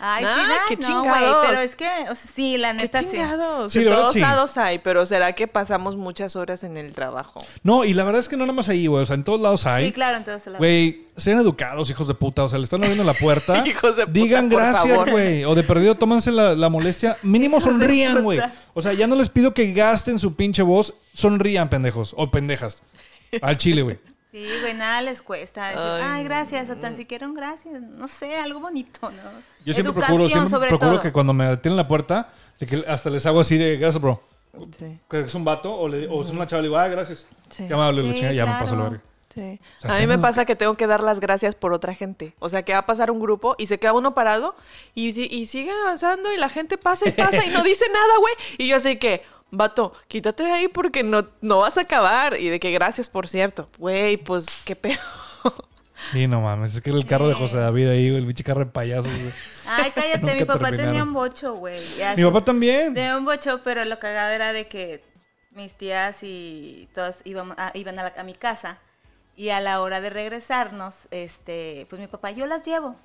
[0.00, 1.46] Ay, Nah, sí, nah, qué no, chingados.
[1.48, 3.06] pero es que, o sea, sí, la ¿Qué neta sí.
[3.10, 3.72] chingados?
[3.72, 4.20] Sí, en de verdad, todos sí.
[4.20, 7.44] lados hay, pero ¿será que pasamos muchas horas en el trabajo?
[7.62, 9.02] No, y la verdad es que no nada más ahí, güey.
[9.02, 9.86] O sea, en todos lados hay.
[9.86, 10.58] Sí, claro, entonces la...
[10.58, 12.42] Güey, sean educados, hijos de puta.
[12.44, 13.64] O sea, le están abriendo la puerta.
[13.66, 15.44] Hijos de puta, Digan por gracias, güey.
[15.44, 17.18] O de perdido, tómanse la, la molestia.
[17.22, 18.40] Mínimo sonrían, güey.
[18.74, 20.94] O sea, ya no les pido que gasten su pinche voz.
[21.14, 22.14] Sonrían, pendejos.
[22.16, 22.82] O pendejas.
[23.42, 23.98] Al chile, güey.
[24.34, 25.66] Sí, güey, nada les cuesta.
[25.68, 27.80] decir, Ay, Ay, gracias, o tan siquiera un gracias.
[27.80, 29.16] No sé, algo bonito, ¿no?
[29.64, 31.00] Yo siempre Educación, procuro, siempre sobre procuro todo.
[31.02, 34.20] que cuando me atienden la puerta, de que hasta les hago así de gracias, bro.
[34.76, 37.26] Sí, Que es un vato o, le- o es una chava, le digo, ah, gracias.
[37.48, 37.68] Sí.
[37.68, 39.00] Qué amable, la Sí, chinga, ya me paso la verga.
[39.32, 39.60] sí.
[39.78, 42.34] O sea, a mí me pasa que tengo que dar las gracias por otra gente.
[42.40, 44.56] O sea, que va a pasar un grupo y se queda uno parado
[44.96, 48.34] y, y sigue avanzando y la gente pasa y pasa y no dice nada, güey.
[48.58, 52.38] Y yo así que, vato, quítate de ahí porque no, no vas a acabar.
[52.40, 53.66] Y de que gracias, por cierto.
[53.78, 55.00] Güey, pues, qué pedo.
[56.12, 56.74] Sí, no mames.
[56.74, 59.06] Es que era el carro de José David ahí, güey, el pinche carro de payasos,
[59.10, 59.32] güey.
[59.66, 60.86] Ay, cállate, mi papá terminaron.
[60.92, 61.80] tenía un bocho, güey.
[62.16, 62.92] Mi papá también.
[62.92, 65.02] Tenía un bocho, pero lo cagado era de que
[65.52, 68.78] mis tías y todas íbamos a- iban a, la- a mi casa
[69.34, 72.96] y a la hora de regresarnos, este, pues mi papá, yo las llevo.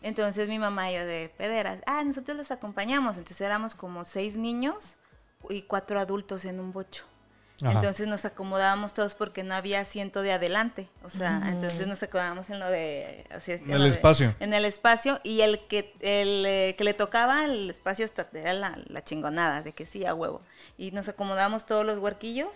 [0.00, 3.18] Entonces mi mamá y yo de pederas, ah, nosotros los acompañamos.
[3.18, 4.96] Entonces éramos como seis niños
[5.48, 7.04] y cuatro adultos en un bocho.
[7.62, 7.72] Ajá.
[7.72, 10.88] Entonces nos acomodábamos todos porque no había asiento de adelante.
[11.02, 13.26] O sea, entonces nos acomodábamos en lo de...
[13.30, 14.34] Así es, En en el de- espacio.
[14.40, 18.54] en el espacio y el que el eh, que le tocaba el espacio hasta era
[18.54, 20.40] la, la chingonada de que sí a huevo
[20.78, 22.48] y nos acomodamos todos los huerquillos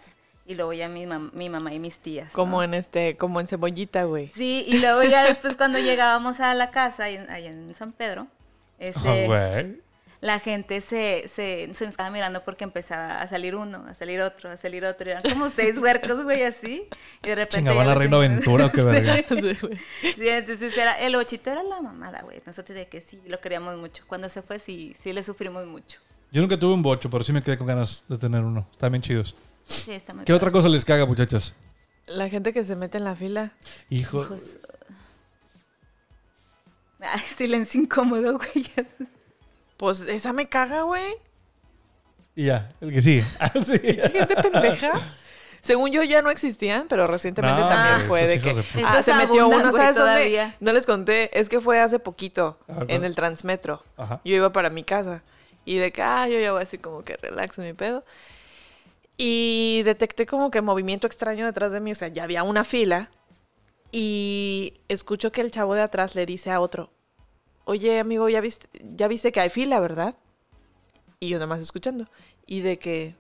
[0.46, 2.32] y luego ya mi, mam- mi mamá y mis tías ¿no?
[2.32, 4.28] Como en este, como en cebollita, güey.
[4.34, 7.92] sí y luego ya después cuando llegábamos a la casa ahí en, ahí en San
[7.92, 8.26] Pedro
[8.78, 9.82] este Ah, güey.
[10.24, 14.22] La gente se, se, se nos estaba mirando porque empezaba a salir uno, a salir
[14.22, 15.10] otro, a salir otro.
[15.10, 16.88] Eran como seis huercos, güey, así.
[17.22, 17.58] Y de repente.
[17.58, 19.16] Chinga, ya ¿van a Reino Aventura o qué verga?
[20.00, 22.40] Sí, entonces era, el ochito era la mamada, güey.
[22.46, 24.02] Nosotros de que sí, lo queríamos mucho.
[24.06, 26.00] Cuando se fue, sí, sí le sufrimos mucho.
[26.32, 28.66] Yo nunca tuve un bocho, pero sí me quedé con ganas de tener uno.
[28.72, 29.36] Están bien chidos.
[29.66, 30.36] Sí, está muy ¿Qué padre.
[30.36, 31.54] otra cosa les caga, muchachas?
[32.06, 33.52] La gente que se mete en la fila.
[33.90, 34.22] Hijo.
[34.22, 34.56] Hijos.
[37.00, 38.64] Ay, silencio incómodo, güey.
[39.76, 41.14] Pues esa me caga, güey.
[42.36, 43.24] Y ya, el que sigue.
[43.38, 43.78] Ah, sí.
[44.12, 44.92] Gente pendeja.
[45.60, 49.14] Según yo ya no existían, pero recientemente No, también fue de que de ah, se
[49.14, 50.52] metió uno, ¿sabes dónde?
[50.60, 53.82] No les conté, es que fue hace poquito A ver, en el Transmetro.
[53.96, 54.20] Ajá.
[54.24, 55.22] Yo iba para mi casa
[55.64, 58.04] y de que, ah, yo ya voy así como que relax en mi pedo.
[59.16, 63.10] Y detecté como que movimiento extraño detrás de mí, o sea, ya había una fila
[63.90, 66.90] y escucho que el chavo de atrás le dice a otro,
[67.64, 70.14] oye amigo, ya viste, ya viste que hay fila, ¿verdad?
[71.20, 72.06] Y yo nada más escuchando.
[72.46, 73.14] Y de que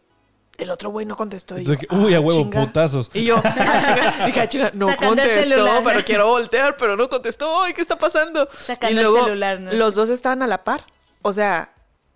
[0.58, 1.58] el otro güey no contestó.
[1.58, 2.60] Y yo, Entonces, que, uy, a "Ah, huevo, chinga".
[2.66, 3.10] putazos.
[3.14, 5.82] Y yo, ah, chinga, dije, ah, chinga, no Sacando el contestó, celular.
[5.84, 7.62] pero quiero voltear, pero no contestó.
[7.62, 8.48] Ay, ¿qué está pasando?
[8.52, 9.72] Sacando y el luego celular, ¿no?
[9.72, 10.84] los dos estaban a la par.
[11.22, 11.72] o sea,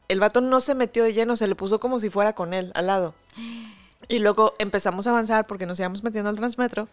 [0.09, 2.70] el vato no se metió de lleno, se le puso como si fuera con él,
[2.74, 3.14] al lado.
[4.09, 6.89] Y luego empezamos a avanzar porque nos íbamos metiendo al transmetro.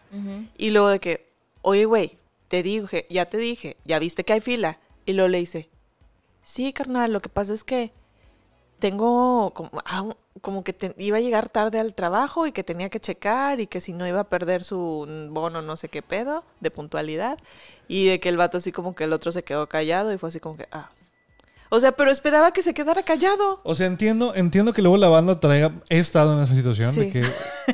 [0.58, 1.30] Y luego de que,
[1.62, 2.18] oye, güey,
[2.48, 4.80] te dije, ya te dije, ya viste que hay fila.
[5.06, 5.70] Y luego le dice,
[6.43, 7.93] sí, carnal, lo que pasa es que
[8.80, 10.06] tengo como, ah,
[10.41, 13.68] como que te- iba a llegar tarde al trabajo y que tenía que checar y
[13.68, 17.39] que si no iba a perder su bono no sé qué pedo de puntualidad.
[17.88, 20.30] Y de que el vato así como que el otro se quedó callado y fue
[20.30, 20.89] así como que, ah.
[21.76, 23.59] O sea, pero esperaba que se quedara callado.
[23.63, 25.73] O sea, entiendo, entiendo que luego la banda traiga.
[25.89, 27.23] He estado en esa situación de que.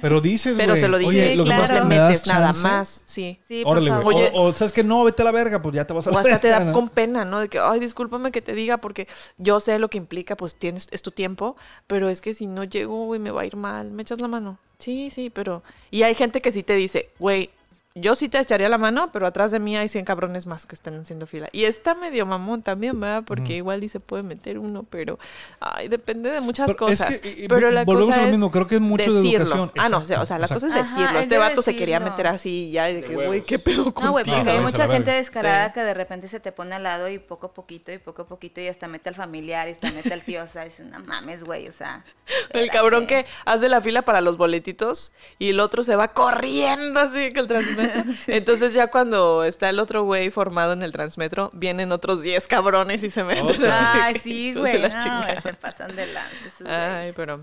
[0.01, 1.73] Pero dices, Pero se lo dice, Oye, Sí, lo que claro.
[1.73, 3.37] que me das nada más, sí.
[3.47, 4.13] Sí, por Órale, favor.
[4.15, 4.31] Oye.
[4.33, 6.17] O, o, sabes que no, vete a la verga, pues ya te vas a O
[6.17, 6.73] hasta te da ¿no?
[6.73, 7.41] con pena, ¿no?
[7.41, 10.87] De que, ay, discúlpame que te diga porque yo sé lo que implica, pues tienes,
[10.89, 13.91] es tu tiempo, pero es que si no llego, güey, me va a ir mal.
[13.91, 14.57] ¿Me echas la mano?
[14.79, 15.61] Sí, sí, pero...
[15.91, 17.51] Y hay gente que sí te dice, güey,
[17.93, 20.75] yo sí te echaría la mano, pero atrás de mí hay 100 cabrones más que
[20.75, 21.49] están haciendo fila.
[21.51, 23.23] Y está medio mamón también, ¿verdad?
[23.25, 25.19] Porque igual y se puede meter uno, pero...
[25.59, 27.19] Ay, depende de muchas Pero es cosas.
[27.19, 29.37] que, pero la volvemos cosa a lo es mismo, creo que es mucho de decirlo.
[29.45, 29.71] educación.
[29.77, 31.05] Ah, no, o sea, o sea, la cosa es decirlo.
[31.05, 33.41] Ajá, este de vato se quería meter así y ya, y de De que, güey,
[33.43, 34.05] ¿qué pedo contigo?
[34.05, 35.73] No, güey, porque hay mucha gente descarada Sí.
[35.73, 38.25] que de repente se te pone al lado y poco a poquito y poco a
[38.27, 40.99] poquito y hasta mete al familiar y hasta mete al tío, o sea, dices, no
[41.01, 42.03] mames, güey, o sea.
[42.51, 46.99] El cabrón que hace la fila para los boletitos y el otro se va corriendo
[46.99, 47.47] así que el.
[48.27, 53.03] Entonces ya cuando está el otro güey formado en el transmetro, vienen otros 10 cabrones
[53.03, 53.63] y se meten.
[53.71, 54.89] Ay, sí, güey, la
[55.35, 57.41] no, se pasan de lanza esos Ay, pero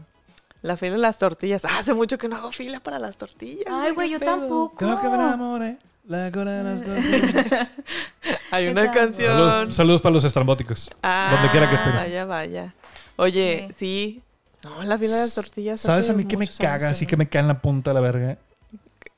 [0.63, 1.65] la fila de las tortillas.
[1.65, 3.67] Ah, Hace mucho que no hago fila para las tortillas.
[3.71, 4.31] Ay, güey, yo pedo.
[4.31, 4.77] tampoco.
[4.77, 5.79] Creo que me enamoré.
[6.07, 7.69] La cola de las tortillas.
[8.51, 9.29] Hay una canción.
[9.29, 10.91] Saludos, saludos para los estrambóticos.
[11.03, 11.95] Ah, donde quiera que estén.
[11.95, 12.75] Vaya, vaya.
[13.17, 14.23] Oye, sí.
[14.65, 15.81] No, la fila de las tortillas.
[15.81, 16.89] ¿Sabes a mí que me caga?
[16.89, 18.39] Así que me cae en la punta de la verga.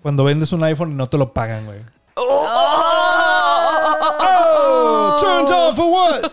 [0.02, 1.78] Cuando vendes un iPhone y no te lo pagan, güey.
[3.82, 6.30] Oh, turn down for what?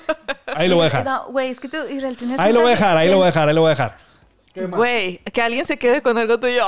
[0.55, 1.05] Ahí lo voy a dejar.
[1.05, 3.23] No, güey, es que tú, Israel, tienes Ahí lo voy a dejar, ahí lo voy
[3.23, 3.97] a dejar, ahí lo voy a dejar.
[4.55, 6.63] Güey, que alguien se quede con algo tuyo.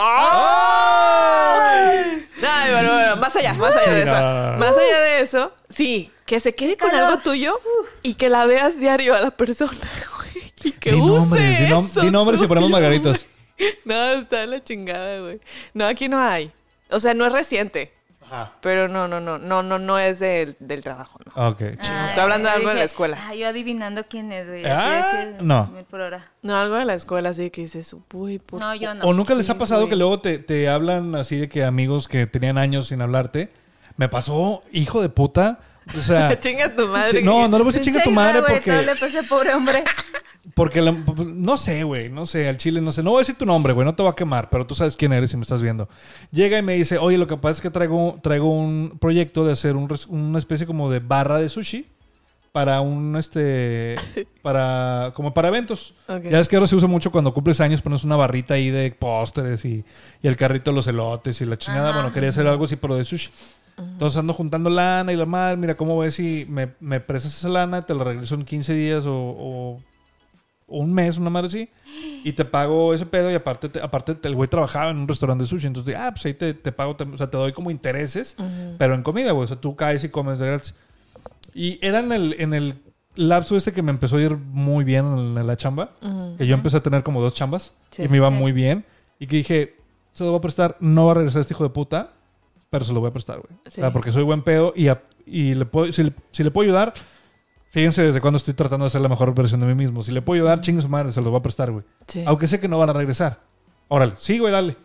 [0.80, 2.28] ¡Ay!
[2.48, 4.12] Ay, bueno, bueno, más allá, más allá Sí, de eso.
[4.12, 4.58] no, no, no.
[4.60, 7.60] Más allá de eso, sí, que se quede con algo tuyo
[8.04, 9.72] y que la veas diario a la persona,
[10.18, 10.54] güey.
[10.64, 13.26] Y que Di use nombres, di, nom- eso, di nombres y ponemos margaritas.
[13.86, 15.40] No, está de la chingada, güey.
[15.74, 16.52] No, aquí no hay.
[16.90, 17.94] O sea, no es reciente.
[18.62, 21.50] Pero no, no, no, no, no, no es del, del trabajo, no.
[21.50, 21.64] Ok.
[21.82, 23.18] Ah, Estoy hablando de algo de la escuela.
[23.28, 24.64] Ah, yo adivinando quién es, güey.
[24.66, 25.72] Ah, que no.
[25.90, 26.32] por hora.
[26.42, 28.60] No, algo de la escuela así que dices, uy, por...
[28.60, 29.06] No, yo no.
[29.06, 29.90] ¿O nunca les ha pasado güey.
[29.90, 33.50] que luego te, te hablan así de que amigos que tenían años sin hablarte?
[33.98, 35.60] Me pasó, hijo de puta.
[35.98, 37.24] O sea, Chinga tu madre.
[37.24, 38.72] no, no le voy a decir chinga tu madre güey, porque...
[38.72, 39.84] todo le ese pobre hombre.
[40.60, 43.02] Porque la- no sé, güey, no sé, al chile no sé.
[43.02, 44.98] No voy a decir tu nombre, güey, no te voy a quemar, pero tú sabes
[44.98, 45.88] quién eres si me estás viendo.
[46.32, 49.54] Llega y me dice, oye, lo que pasa es que traigo, traigo un proyecto de
[49.54, 51.86] hacer un una especie como de barra de sushi
[52.52, 53.96] para un, este,
[54.42, 55.94] para, como para eventos.
[56.30, 58.92] Ya es que ahora se usa mucho cuando cumples años, pones una barrita ahí de
[58.92, 59.86] pósteres y,
[60.22, 61.92] y el carrito de los elotes y la chingada.
[61.92, 62.00] Ajá.
[62.00, 63.30] Bueno, quería hacer algo así, pero de sushi.
[63.78, 67.48] Entonces ando juntando lana y la madre, mira, ¿cómo ves si me, me prestas esa
[67.48, 69.82] lana, te la regreso en 15 días o, o-
[70.70, 71.70] o un mes, una madre así,
[72.24, 75.44] y te pago ese pedo y aparte, te- aparte el güey trabajaba en un restaurante
[75.44, 77.72] de sushi, entonces, ah, pues ahí te, te pago, te- o sea, te doy como
[77.72, 78.36] intereses,
[78.78, 80.76] pero en comida, güey, o sea, tú caes y comes de gratis.
[81.54, 82.76] Y era en el, en el
[83.16, 85.06] lapso este que me empezó a ir muy bien
[85.38, 85.92] en la chamba,
[86.38, 88.04] que yo empecé a tener como dos chambas Sí.
[88.04, 88.36] y me iba Sí.
[88.36, 88.86] muy bien,
[89.20, 89.76] y que dije,
[90.14, 92.12] se lo voy a prestar, no va a regresar este hijo de puta,
[92.70, 93.60] pero se lo voy a prestar, güey.
[93.66, 93.80] Sí.
[93.80, 96.04] O sea, porque soy buen pedo y, a- y le puedo, si
[96.44, 96.94] le puedo ayudar,
[97.72, 100.02] fíjense desde cuándo estoy tratando de ser la mejor versión de mí mismo.
[100.04, 101.84] Si le puedo ayudar, chingue su madre, se lo voy a prestar, güey.
[102.08, 102.24] Sí.
[102.26, 103.40] Aunque sé que no van a regresar.
[103.88, 104.76] Órale, sí, güey, dale.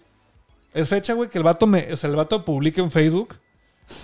[0.72, 3.36] Es fecha, güey, que el vato me, o sea, el vato publique en Facebook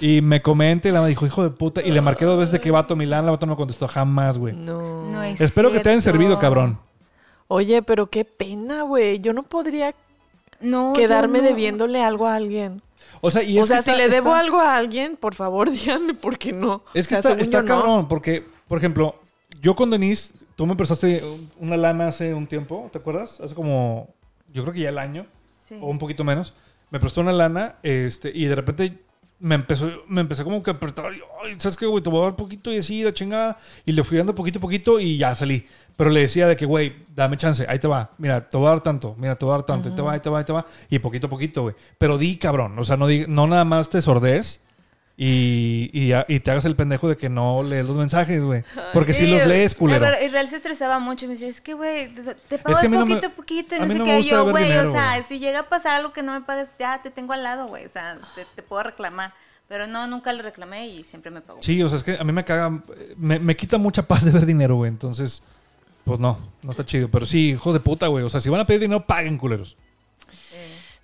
[0.00, 2.52] y me comente y la me dijo, hijo de puta, y le marqué dos veces
[2.52, 4.54] de que vato Milán, la vato no me contestó jamás, güey.
[4.54, 5.10] No.
[5.10, 6.78] No es Espero que te hayan servido, cabrón.
[7.48, 9.18] Oye, pero qué pena, güey.
[9.18, 9.94] Yo no podría
[10.60, 11.44] No, quedarme no.
[11.44, 12.82] debiéndole algo a alguien.
[13.22, 15.16] O sea, y es o sea, que si está- le debo está- algo a alguien,
[15.16, 16.82] por favor, díganme por qué no.
[16.94, 17.66] Es que O sea, está, está no.
[17.68, 19.16] cabrón, porque, por ejemplo,
[19.60, 21.24] yo con Denise, tú me prestaste
[21.58, 23.40] una lana hace un tiempo, ¿te acuerdas?
[23.40, 24.14] Hace como,
[24.54, 25.26] yo creo que ya el año,
[25.68, 25.74] Sí.
[25.80, 26.54] o un poquito menos.
[26.92, 28.96] Me prestó una lana, este, y de repente
[29.40, 32.00] me empezó, me empecé como que a apretar, y, "Ay, ¿sabes qué, güey?
[32.00, 33.58] Te voy a dar poquito y así, la chingada.
[33.84, 35.66] Y le fui dando poquito a poquito y ya salí.
[35.96, 38.10] Pero le decía de que, güey, dame chance, ahí te va.
[38.18, 40.16] Mira, te voy a dar tanto, mira, te voy a dar tanto, y te va,
[40.16, 40.64] y te va, y te va.
[40.90, 41.74] Y poquito a poquito, güey.
[41.98, 44.60] Pero di, cabrón, o sea, no, di- no nada más te sordes.
[45.22, 48.64] Y, y, te hagas el pendejo de que no lees los mensajes, güey.
[48.94, 50.00] Porque si Sí, los lees, culero.
[50.00, 52.08] ver, Israel se estresaba mucho y me decía, es que, güey,
[52.48, 54.22] te- pago que a mí no me- poquito a poquito y no sé no qué.
[54.22, 57.10] Yo, güey, o sea, si llega a pasar algo que no me pagas, ya te
[57.10, 57.84] tengo al lado, güey.
[57.84, 59.34] O sea, te, te puedo reclamar.
[59.68, 61.60] Pero no, nunca le reclamé y siempre me pagó.
[61.62, 62.80] Sí, o sea, es que a mí me caga,
[63.18, 64.88] me, me quita mucha paz de ver dinero, güey.
[64.88, 65.42] Entonces,
[66.04, 67.10] pues no, no está chido.
[67.10, 68.24] Pero sí, hijos de puta, güey.
[68.24, 69.76] O sea, si van a pedir dinero, paguen culeros.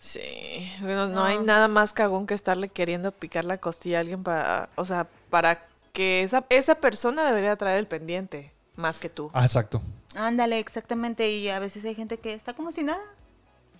[0.06, 1.24] Sí, bueno, no, No.
[1.24, 5.08] hay nada más cagón que estarle queriendo picar la costilla a alguien para, o sea,
[5.30, 9.32] para que esa, esa persona debería traer el pendiente, más que tú.
[9.34, 9.82] Ah, exacto.
[10.14, 11.28] Ándale, exactamente.
[11.30, 13.02] Y a veces hay gente que está como si nada.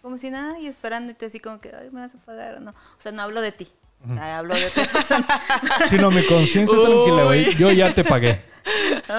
[0.03, 2.57] Como si nada y esperando y tú así como que, ay, me vas a pagar
[2.57, 2.71] o no.
[2.73, 3.69] O sea, no hablo de ti.
[4.05, 5.27] O sea, hablo de otra persona.
[5.89, 7.55] Si no, mi conciencia tranquila, güey.
[7.55, 8.43] Yo ya te pagué.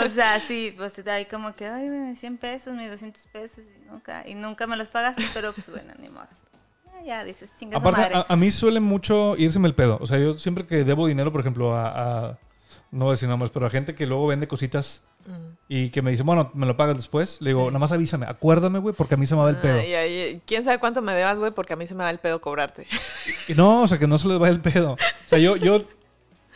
[0.06, 3.64] o sea, sí, pues hay como que, ay, güey, mis 100 pesos, mis 200 pesos
[3.66, 6.28] y nunca, y nunca me los pagaste, pero pues bueno, ni modo.
[7.02, 8.16] Ya, ya dices, chinga su Aparte, madre.
[8.16, 9.98] a, a mí suele mucho irseme el pedo.
[10.02, 11.88] O sea, yo siempre que debo dinero, por ejemplo, a,
[12.30, 12.40] a-
[12.92, 15.56] no voy a decir nombres, pero a gente que luego vende cositas Mm.
[15.68, 18.80] y que me dice, bueno, me lo pagas después, le digo, nada más avísame, acuérdame,
[18.80, 19.78] güey, porque a mí se me va el pedo.
[19.78, 21.52] Ay, ay, ¿Quién sabe cuánto me debas, güey?
[21.52, 22.88] Porque a mí se me va el pedo cobrarte.
[23.50, 24.94] Y no, o sea, que no se les vaya el pedo.
[24.94, 25.84] O sea, yo, yo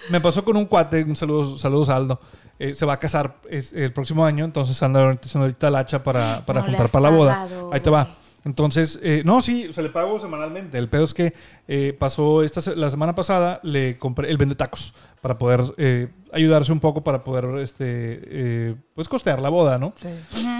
[0.10, 2.22] me pasó con un cuate, un saludo, saludos a Aldo.
[2.60, 5.80] eh, se va a casar es- el próximo año, entonces anda ahorita haciendo ahorita la
[5.80, 7.48] hacha para, para No juntar para la boda.
[7.74, 8.16] Ahí te va.
[8.44, 10.78] Entonces, eh, no, sí, se le pago semanalmente.
[10.78, 11.34] El pedo es que
[11.68, 16.08] eh, pasó esta, se- la semana pasada, le compré, él vende tacos para poder eh,
[16.34, 19.94] ayudarse un poco para poder, este, eh, pues costear la boda, ¿no?
[19.96, 20.08] Sí.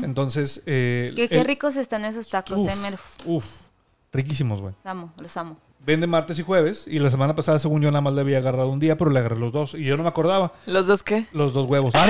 [0.04, 3.46] Entonces, eh, Qué, ricos están esos tacos, Uf, eh, me- uf,
[4.14, 4.74] riquísimos, güey.
[4.76, 5.58] los amo, los amo.
[5.84, 6.86] Vende martes y jueves.
[6.88, 9.18] Y la semana pasada, según yo, nada más le había agarrado un día, pero le
[9.18, 9.74] agarré los dos.
[9.74, 10.54] Y yo no me acordaba.
[10.68, 11.26] ¿Los dos qué?
[11.34, 11.96] Los dos huevos.
[11.96, 12.06] Ah,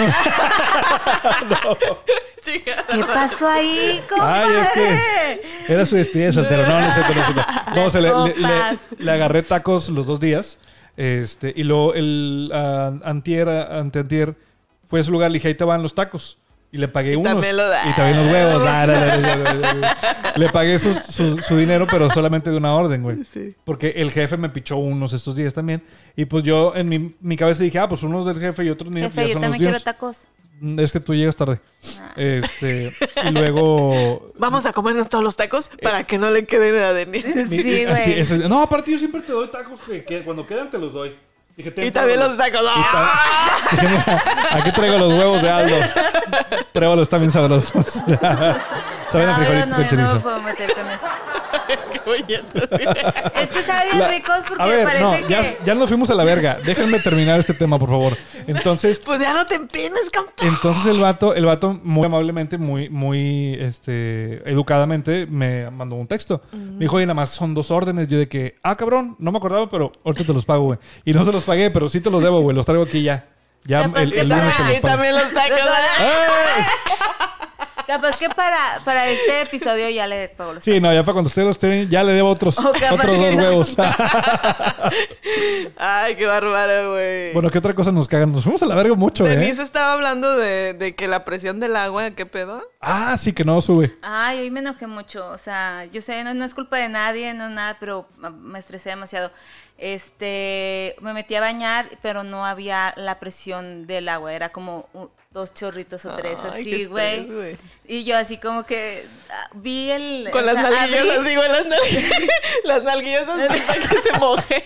[1.49, 1.57] no.
[2.59, 4.55] ¿Qué pasó ahí, compadre?
[4.55, 6.67] Ay, es que era su despedida de soltero.
[6.67, 7.45] No, no cierto, no cierto.
[7.75, 8.79] No, o sea, le, le- le- Copas.
[8.97, 10.57] le agarré tacos los dos días.
[10.97, 14.35] Este, y luego el ah, antier, anteantier,
[14.87, 16.37] fue a su lugar, le dije, ahí te van los tacos.
[16.73, 17.33] Y le pagué Y unos.
[17.33, 17.81] también lo da.
[17.89, 18.63] Y también los huevos.
[18.65, 20.33] Ah.
[20.37, 23.23] Le pagué su, su dinero, pero solamente de una orden, güey.
[23.25, 23.55] Sí.
[23.65, 25.83] Porque el jefe me pichó unos estos días también.
[26.15, 28.89] Y pues yo en mi, mi cabeza dije, ah, pues unos del jefe y otros
[28.91, 29.07] míos.
[29.13, 29.83] Jefe, ya yo son los también quiero míos.
[29.83, 30.17] tacos.
[30.77, 31.59] Es que tú llegas tarde.
[31.99, 32.11] Ah.
[32.15, 32.93] Este,
[33.25, 34.27] y luego.
[34.37, 37.45] Vamos a comernos todos los tacos para que no le queden a Denise.
[37.47, 40.77] mi- Sí, así, no, aparte yo siempre te doy tacos que, que cuando quedan te
[40.77, 41.15] los doy.
[41.57, 42.61] Y también los tacos.
[42.65, 43.57] ¡Ah!
[43.69, 45.75] ta- Dije, mira, aquí traigo los huevos de Aldo.
[46.71, 47.73] Pruébalos, están bien sabrosos.
[49.07, 50.15] Saben a No, yo frijolitos no, con no chorizo.
[50.15, 51.05] me puedo meter con eso.
[53.35, 55.27] Es que saben bien ricos porque a ver, parece no, que...
[55.27, 56.59] ya, ya nos fuimos a la verga.
[56.63, 58.17] Déjenme terminar este tema, por favor.
[58.47, 60.31] Entonces, Pues ya no te empines, campo.
[60.41, 66.41] Entonces el vato, el vato muy amablemente, muy, muy este, educadamente me mandó un texto.
[66.51, 68.07] Me dijo, oye, nada más son dos órdenes.
[68.07, 70.79] Yo de que, ah, cabrón, no me acordaba, pero ahorita te los pago, güey.
[71.05, 72.55] Y no se los pagué, pero sí te los debo, güey.
[72.55, 73.27] Los traigo aquí ya.
[73.63, 74.93] Ya Capaz el, el lunes te los Y pago.
[74.95, 75.59] también los tacos.
[77.91, 81.27] Capaz que para, para este episodio ya le pago los Sí, no, ya para cuando
[81.27, 83.43] ustedes los tienen, ya le debo otros, O capaz otros dos no.
[83.43, 83.75] huevos.
[85.77, 87.33] Ay, qué bárbaro, güey.
[87.33, 88.31] bueno, ¿qué otra cosa nos cagan?
[88.31, 89.35] Nos fuimos a la verga mucho, ¿eh?
[89.35, 92.63] Denise estaba hablando de, de que la presión del agua, ¿qué pedo?
[92.79, 93.93] Ah, sí, que no sube.
[94.01, 95.29] Ay, hoy me enojé mucho.
[95.29, 98.91] O sea, yo sé, no, no es culpa de nadie, no nada, pero me estresé
[98.91, 99.31] demasiado.
[99.77, 104.33] Este, me metí a bañar, pero no había la presión del agua.
[104.33, 104.87] Era como
[105.31, 107.57] dos chorritos o tres, Ay, así, güey.
[107.85, 110.29] Y yo así como que ah, vi el...
[110.31, 112.11] Con las sea, nalguillas abrí- así, güey, las nalguillas,
[112.65, 114.63] las nalguillas así para que se mojen.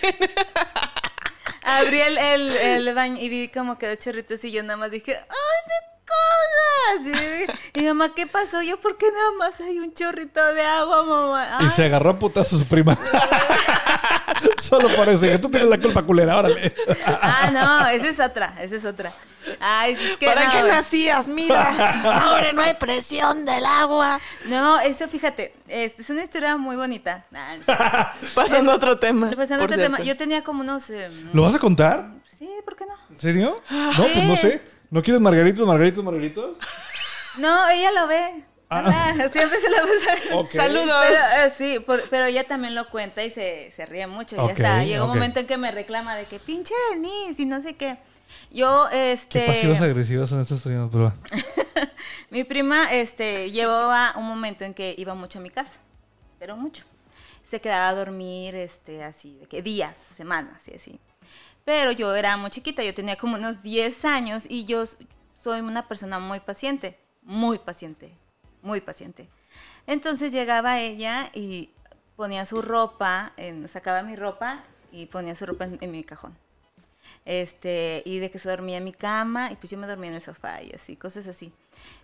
[1.63, 4.91] Abrí el, el, el baño y vi como que dos chorritos y yo nada más
[4.91, 5.25] dije, ¡ay,
[5.67, 7.47] me cagas!
[7.73, 8.61] Y, mi mamá, ¿qué pasó?
[8.61, 11.57] Yo, ¿por qué nada más hay un chorrito de agua, mamá?
[11.61, 12.97] Y se agarró a putazo su prima.
[14.57, 15.21] Solo por eso.
[15.21, 16.73] Dije, tú tienes la culpa, culera, órale.
[17.05, 19.13] Ah, no, esa es otra, esa es otra.
[19.59, 20.71] Ay, es que ¿Para no, qué güey.
[20.71, 21.29] nacías?
[21.29, 24.19] Mira, ahora no hay presión del agua.
[24.45, 27.25] No, eso fíjate, este, es una historia muy bonita.
[27.67, 29.31] Ah, Pasando a otro tema.
[29.35, 30.89] Pasando a otro tema, yo tenía como unos...
[30.89, 32.09] eh, ¿Lo vas a contar?
[32.37, 32.93] Sí, ¿por qué no?
[33.09, 33.61] ¿En serio?
[33.69, 34.61] No, pues no sé.
[34.91, 36.57] ¿No quieres margaritos, margaritos, margaritos?
[37.37, 38.43] No, ella lo ve.
[38.69, 38.83] Ah.
[39.17, 40.33] Ah, siempre se lo ve.
[40.35, 40.47] Ok.
[40.47, 41.05] Saludos.
[41.07, 44.37] Pero, eh, sí, por- pero ella también lo cuenta y se, se ríe mucho.
[44.37, 44.83] Ok, ya está.
[44.83, 47.97] Llega un momento en que me reclama de que pinche Denise y no sé qué.
[48.51, 49.41] Yo, este.
[49.41, 51.13] Qué pasivas agresivas son estas primas, pero...
[52.29, 55.79] Mi prima, este, llevaba un momento en que iba mucho a mi casa,
[56.39, 56.83] pero mucho.
[57.49, 60.99] Se quedaba a dormir, este, así, de que días, semanas y así.
[61.65, 64.83] Pero yo era muy chiquita, yo tenía como unos 10 años y yo
[65.43, 68.11] soy una persona muy paciente, muy paciente,
[68.61, 69.27] muy paciente.
[69.87, 71.71] Entonces llegaba ella y
[72.15, 76.37] ponía su ropa, en- sacaba mi ropa y ponía su ropa en, en mi cajón.
[77.25, 80.15] Este, y de que se dormía en mi cama, y pues yo me dormía en
[80.17, 81.51] el sofá y así, cosas así.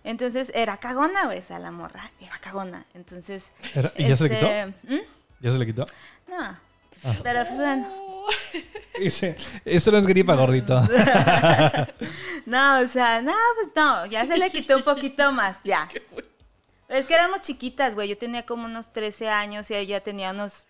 [0.02, 2.84] Entonces era cagona, güey, o sea, la morra era cagona.
[2.94, 3.44] Entonces.
[3.74, 5.00] Era- ¿y ya se le este, ¿Mm?
[5.40, 5.86] ¿Ya se le quitó?
[6.28, 6.56] No.
[7.04, 7.16] Ah.
[7.22, 8.01] Pero pues bueno.
[8.98, 10.80] Dice, esto no es gripa, gordito.
[12.46, 15.88] No, o sea, no, pues no, ya se le quitó un poquito más, ya.
[16.88, 18.08] Es que éramos chiquitas, güey.
[18.08, 20.64] Yo tenía como unos 13 años y ella tenía unos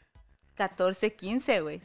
[0.55, 1.81] 14, 15, güey.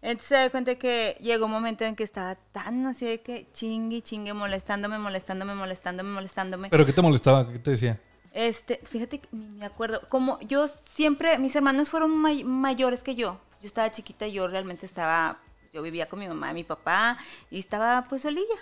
[0.00, 3.48] Entonces se da cuenta que llegó un momento en que estaba tan así de que
[3.52, 6.70] chingue, chingue, molestándome, molestándome, molestándome, molestándome.
[6.70, 7.52] ¿Pero qué te molestaba?
[7.52, 8.00] ¿Qué te decía?
[8.32, 10.08] Este, fíjate que ni me acuerdo.
[10.08, 13.40] Como yo siempre, mis hermanos fueron may- mayores que yo.
[13.60, 15.38] Yo estaba chiquita y yo realmente estaba,
[15.72, 17.18] yo vivía con mi mamá y mi papá
[17.50, 18.56] y estaba pues solilla.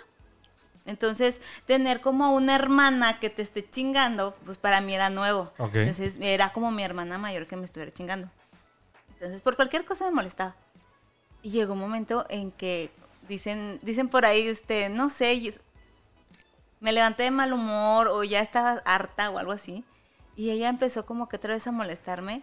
[0.85, 5.51] Entonces, tener como una hermana que te esté chingando, pues para mí era nuevo.
[5.57, 5.75] Ok.
[5.77, 8.29] Entonces, era como mi hermana mayor que me estuviera chingando.
[9.13, 10.55] Entonces, por cualquier cosa me molestaba.
[11.41, 12.91] Y llegó un momento en que
[13.27, 15.55] dicen, dicen por ahí, este, no sé,
[16.79, 19.83] me levanté de mal humor o ya estaba harta o algo así.
[20.35, 22.41] Y ella empezó como que otra vez a molestarme.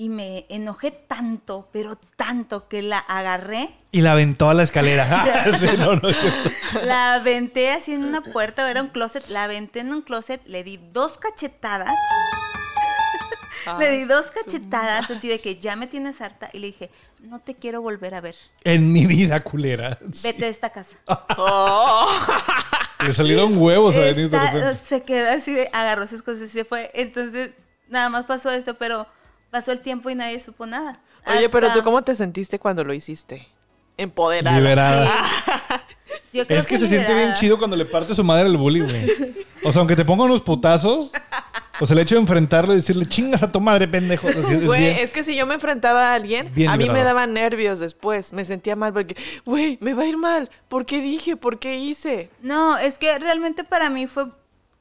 [0.00, 5.24] Y me enojé tanto, pero tanto que la agarré, Y la aventó a la escalera.
[5.58, 6.50] Sí, no, no, es cierto.
[6.84, 10.62] la aventé así en una puerta, era un closet, la aventé en un closet, le
[10.62, 11.92] di dos cachetadas,
[13.80, 17.40] le di dos cachetadas así de que ya me tienes harta y le dije, no
[17.40, 19.98] te quiero volver a ver, En mi vida, culera.
[20.12, 20.28] Sí.
[20.28, 20.96] vete de esta casa.
[21.36, 22.08] Oh.
[23.00, 24.38] Le salieron huevos a repente.
[24.86, 26.92] se quedó así de, agarró sus cosas y se fue.
[26.94, 27.50] Entonces,
[27.88, 29.08] nada más pasó eso, pero
[29.50, 31.00] pasó el tiempo y nadie supo nada.
[31.26, 33.46] Oye, pero Hasta- tú cómo te sentiste cuando lo hiciste?
[33.96, 34.56] Empoderada.
[34.58, 35.10] Liberada.
[36.32, 37.34] Yo creo Es que se siente bien liberada.
[37.40, 39.34] chido cuando le parte su madre el bully, güey.
[39.64, 41.10] O sea, aunque te pongan unos putazos,
[41.80, 44.28] o sea, el hecho de enfrentarlo y decirle, chingas a tu madre, pendejo.
[44.28, 46.76] o sea, es Güey, bien- es que si yo me enfrentaba a alguien, Bien a
[46.76, 48.32] mí me daban nervios después.
[48.32, 50.50] Me sentía mal porque, güey, me va a ir mal.
[50.68, 51.36] ¿Por qué dije?
[51.36, 52.30] ¿Por qué hice?
[52.40, 54.26] No, es que realmente para mí fue.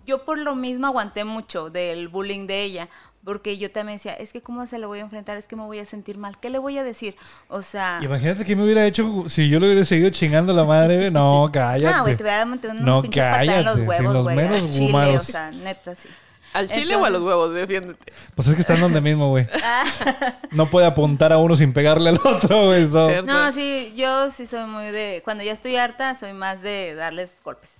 [0.06, 2.90] Yo por lo mismo aguanté mucho del bullying de ella.
[3.28, 5.64] Porque yo también decía, es que cómo se lo voy a enfrentar, es que me
[5.64, 6.40] voy a sentir mal.
[6.40, 7.18] ¿Qué le voy a decir?
[7.50, 8.00] O sea.
[8.02, 10.96] Imagínate qué me hubiera hecho si yo le hubiera seguido chingando a la madre.
[10.96, 11.12] güey.
[11.12, 11.94] No, cállate.
[11.98, 14.36] No, güey, te hubiera metido una No, pinche patada en los huevos, los güey.
[14.38, 15.16] menos al chile, humanos.
[15.30, 16.08] o sea, neta, sí.
[16.54, 17.54] ¿Al chile o a los huevos?
[17.54, 18.14] Defiéndete.
[18.34, 19.46] Pues es que están donde mismo, güey.
[20.52, 22.86] No puede apuntar a uno sin pegarle al otro, güey.
[22.88, 23.22] so-.
[23.24, 25.22] No, sí, yo sí soy muy de.
[25.26, 27.72] Cuando ya estoy harta, soy más de darles golpes.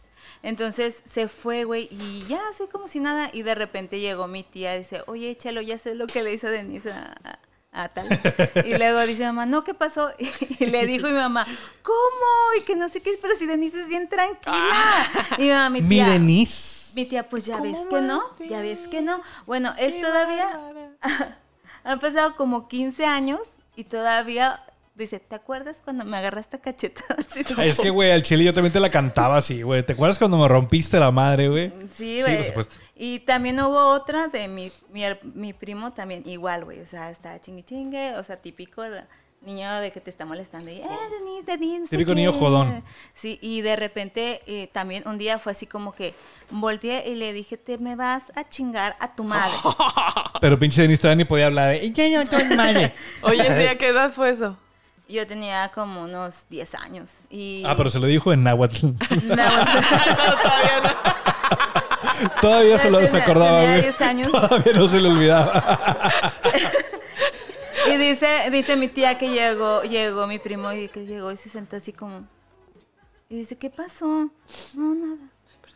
[0.44, 3.30] Entonces se fue, güey, y ya, soy como si nada.
[3.34, 6.34] Y de repente llegó mi tía y dice: Oye, Chelo, ya sé lo que le
[6.34, 7.40] hizo Denise a, a-
[7.84, 8.08] a tal.
[8.66, 10.12] Y luego dice mamá: No, ¿qué pasó?
[10.60, 11.46] Y le dijo mi mamá:
[11.84, 12.60] ¿Cómo?
[12.60, 15.36] Y que no sé qué, pero si Denise es bien tranquila.
[15.38, 16.10] Y mi mamá, mi Mi tía.
[16.10, 16.94] Denise.
[16.96, 18.48] Mi tía, pues ya ¿Cómo ves que no, así?
[18.48, 19.22] ya ves que no.
[19.46, 20.60] Bueno, es Qué todavía.
[21.84, 23.40] Han pasado como 15 años
[23.76, 24.62] y todavía
[24.98, 27.28] dice, ¿te acuerdas cuando me agarraste cachetadas?
[27.34, 29.84] Sí, Es que, güey, al chile yo también te la cantaba así, güey.
[29.84, 31.70] ¿Te acuerdas cuando me rompiste la madre, güey?
[31.92, 32.36] Sí, Sí, güey.
[32.38, 32.76] por supuesto.
[32.96, 35.04] Y también hubo otra de mi, mi,
[35.36, 36.80] mi primo también, igual, güey.
[36.82, 38.84] O sea, está chingue chingue, o sea, típico
[39.42, 40.70] niño de que te está molestando.
[40.72, 41.90] Y, eh, Denise, Denise.
[41.90, 42.40] Típico niño qué".
[42.40, 42.84] jodón.
[43.14, 46.16] Sí, y de repente eh, también un día fue así como que
[46.50, 49.54] volteé y le dije, te me vas a chingar a tu madre.
[50.42, 51.76] Pero pinche Denise todavía ni podía hablar.
[51.76, 51.92] ¿eh?
[51.92, 52.94] Ya, no, tu madre.
[53.22, 54.58] Oye, ¿sí, ¿a qué edad fue eso?
[55.10, 57.10] Yo tenía como unos 10 años.
[57.30, 57.64] Y...
[57.66, 58.88] Ah, pero se lo dijo en náhuatl.
[59.24, 60.96] No, Todavía no.
[62.42, 63.82] Todavía se lo desacordaba, tenía güey.
[63.84, 64.32] 10 años.
[64.32, 65.80] Todavía no se le olvidaba.
[67.90, 71.48] Y dice, dice mi tía que llegó, llegó mi primo y que llegó y se
[71.48, 72.28] sentó así como.
[73.30, 74.30] Y dice, ¿qué pasó?
[74.74, 75.30] No, nada.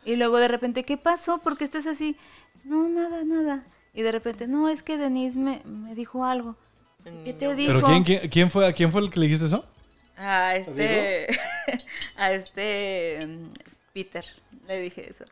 [0.04, 1.38] Y luego de repente, ¿qué pasó?
[1.38, 2.18] ¿Por qué estás así?
[2.66, 3.64] No, nada, nada.
[3.94, 6.58] Y de repente, no, es que Denise me, me dijo algo.
[7.26, 7.74] ¿Qué te dijo?
[7.74, 9.66] ¿Pero quién, quién, quién fue, a quién fue el que le dijiste eso?
[10.18, 11.28] A este.
[12.18, 13.26] A este.
[13.28, 13.48] mm,
[13.94, 14.26] Peter.
[14.68, 15.26] Le dije eso.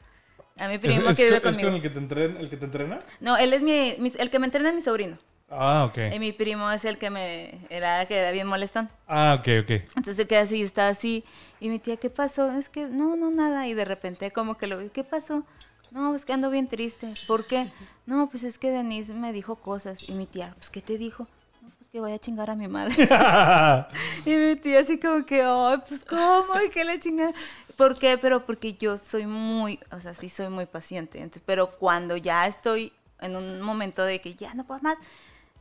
[0.58, 1.70] A mi primo ¿Es, es que vive con- es conmigo.
[1.70, 2.40] con el que te entrena?
[2.40, 3.00] ¿El que te entrena?
[3.20, 5.18] No, él es mi, mi- El que me entrena es mi sobrino.
[5.52, 6.14] Ah, ok.
[6.16, 7.60] Y mi primo es el que me.
[7.70, 8.90] Era que era bien molestón.
[9.08, 9.70] Ah, ok, ok.
[9.96, 11.24] Entonces se queda así, está así.
[11.60, 12.52] Y mi tía, ¿qué pasó?
[12.58, 13.68] Es que no, no, nada.
[13.68, 15.44] Y de repente como que lo vi, ¿qué pasó?
[15.92, 17.14] No, es que ando bien triste.
[17.26, 17.72] ¿Por qué?
[18.06, 20.08] No, pues es que Denise me dijo cosas.
[20.08, 21.28] Y mi tía, pues ¿qué te dijo?
[21.92, 22.96] Que vaya a chingar a mi madre.
[24.26, 26.60] y mi tía así como que, ay, pues ¿cómo?
[26.64, 27.34] ¿Y qué le chinga?
[27.76, 28.18] ¿Por qué?
[28.18, 31.18] Pero porque yo soy muy, o sea, sí soy muy paciente.
[31.18, 34.98] Entonces, pero cuando ya estoy en un momento de que ya no puedo más,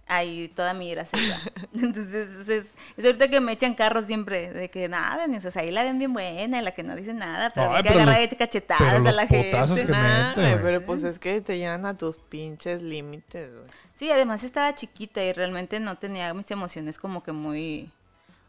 [0.08, 1.40] ahí toda mi ira se va.
[1.74, 5.62] Entonces, es, es ahorita que me echan carros siempre, de que nada, ni- o sea,
[5.62, 8.00] ahí la ven bien buena, la que no dice nada, pero Ay, hay que pero
[8.02, 9.50] agarrar los- cachetadas pero a la gente.
[9.50, 10.62] que Nah, mete, güey, güey.
[10.62, 13.50] pero pues es que te llevan a tus pinches límites.
[13.94, 17.90] Sí, además estaba chiquita y realmente no tenía mis emociones como que muy,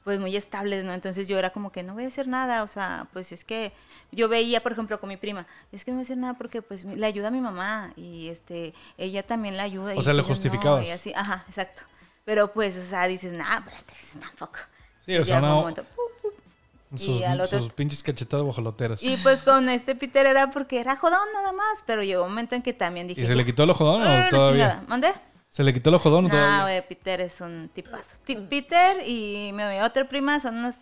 [0.03, 0.93] pues muy estables, ¿no?
[0.93, 3.71] Entonces yo era como que no voy a hacer nada, o sea, pues es que
[4.11, 6.61] yo veía, por ejemplo, con mi prima, es que no voy a hacer nada porque
[6.61, 9.93] pues le ayuda a mi mamá y este, ella también la ayuda.
[9.95, 10.87] O y sea, le pues yo no, justificabas.
[10.87, 11.81] y así, ajá, exacto.
[12.25, 14.59] Pero pues, o sea, dices, nah, espérate, tampoco.
[15.05, 15.85] Sí, o sea, no- momento.
[16.95, 19.03] Sus, Y al otro- sus pinches cachetadas bajoloteras.
[19.03, 22.55] Y pues con este Peter era porque era jodón nada más, pero llegó un momento
[22.55, 23.21] en que también dije...
[23.21, 24.51] ¿Y se le quitó el ojodón "Ah, o la todavía?
[24.69, 24.83] chingada".
[24.87, 25.13] ¿Mandé?
[25.49, 26.61] ¿Se le quitó el ojodón o No, todavía?
[26.63, 28.15] güey, Peter es un tipazo.
[28.23, 30.75] Ti- Peter y mi otra prima son unas...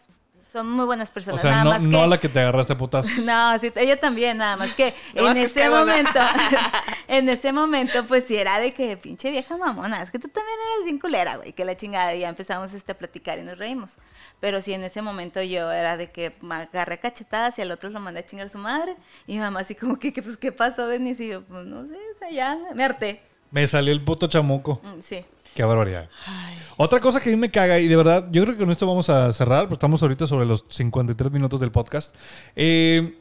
[0.53, 1.41] Son muy buenas O personas.
[1.41, 3.11] sea, nada no, más no que- a la que te agarraste a putazos.
[3.25, 6.19] No, sí, ella también, nada más que No en ese momento,
[7.09, 10.57] en ese momento, pues sí era de que pinche vieja mamona, es que tú también
[10.73, 13.57] eres bien culera, güey, que la chingada, y ya empezamos este, a platicar y nos
[13.57, 13.91] reímos.
[14.39, 17.89] Pero sí, en ese momento yo era de que me agarré cachetadas y al otro
[17.89, 18.95] lo mandé a chingar a su madre,
[19.27, 21.19] y mi mamá así como que, que, pues, ¿qué pasó, Denis?
[21.19, 23.21] Y yo, pues, no sé, o sea, ya me harté.
[23.51, 24.81] Me salió el puto chamuco.
[24.83, 25.23] Mm, Sí.
[25.55, 26.07] Qué barbaridad.
[26.27, 26.55] Ay.
[26.77, 28.85] Otra cosa que a mí me caga, y de verdad, yo creo que con esto
[28.85, 32.13] vamos a cerrar, porque estamos ahorita sobre los 53 minutos del podcast.
[32.55, 33.17] Eh,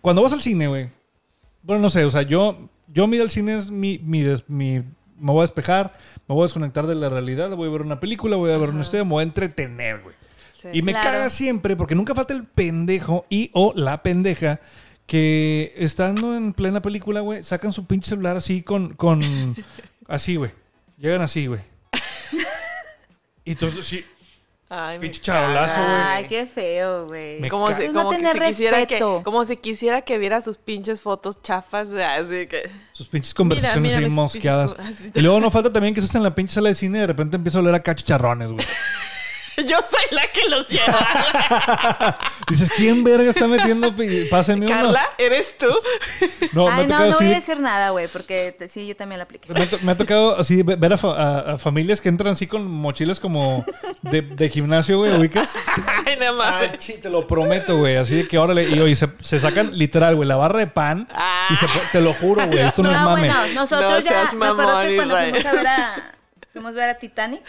[0.00, 0.88] cuando vas al cine, güey.
[1.64, 4.48] Bueno, no sé, o sea, yo, yo mi ir al cine es mi, mi, des-
[4.48, 4.78] mi-
[5.22, 5.92] Me voy a despejar,
[6.28, 8.70] me voy a desconectar de la realidad, voy a ver una película, voy a ver
[8.70, 10.14] una historia, me voy a entretener, güey.
[10.62, 10.68] Sí.
[10.72, 11.10] Y me Claro.
[11.10, 14.60] caga siempre, porque nunca falta el pendejo y o la pendeja
[15.10, 19.56] que estando en plena película, güey, sacan su pinche celular así con, con
[20.06, 20.52] así, güey.
[20.98, 21.60] Llegan así, güey.
[23.44, 24.04] Y entonces, sí,
[24.68, 25.92] Ay, Pinche charolazo, güey.
[26.00, 27.40] Ay, qué feo, güey.
[27.40, 30.58] Me Como, ca- si, no como que quisiera que, como si quisiera que viera sus
[30.58, 32.70] pinches fotos chafas, así que...
[32.92, 34.74] sus pinches conversaciones Mira, mira ahí mis mosqueadas.
[34.74, 35.10] pinches.
[35.12, 37.06] Y luego no falta también que estés en la pinche sala de cine y de
[37.08, 38.64] repente empieza a oler a cachicharrones, güey.
[39.66, 42.18] Yo soy la que los lleva.
[42.48, 43.94] Dices, ¿quién verga está metiendo?
[44.30, 44.74] Pásenme uno.
[44.74, 45.66] Carla, ¿eres tú?
[46.52, 47.24] No, me ha Ay, no, tocado no así.
[47.24, 49.52] voy a decir nada, güey, porque te- sí, yo también la apliqué.
[49.52, 52.08] Me ha, to- me ha tocado así ve- ver a, fa- a- a familias que
[52.08, 53.64] entran así con mochilas como
[54.02, 55.52] de, de gimnasio, güey, ubicas.
[56.06, 56.78] Ay, no mames.
[56.78, 57.96] chi, te lo prometo, güey.
[57.96, 58.68] Así de que órale.
[58.68, 61.06] Y oye, se, se sacan literal, güey, la barra de pan.
[61.50, 62.58] Y se, po- te lo juro, güey.
[62.60, 63.28] Esto no, es mame.
[63.28, 65.94] bueno, nosotros No ya, seas me acuerdo mamón, que cuando fuimos a ver a,
[66.52, 67.42] fuimos a ver a Titanic,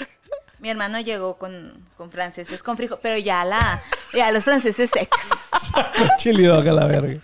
[0.62, 3.82] mi hermano llegó con, con franceses, con frijol, pero ya la,
[4.14, 5.72] ya los franceses hechos.
[5.98, 7.20] Con chili dog a la verga.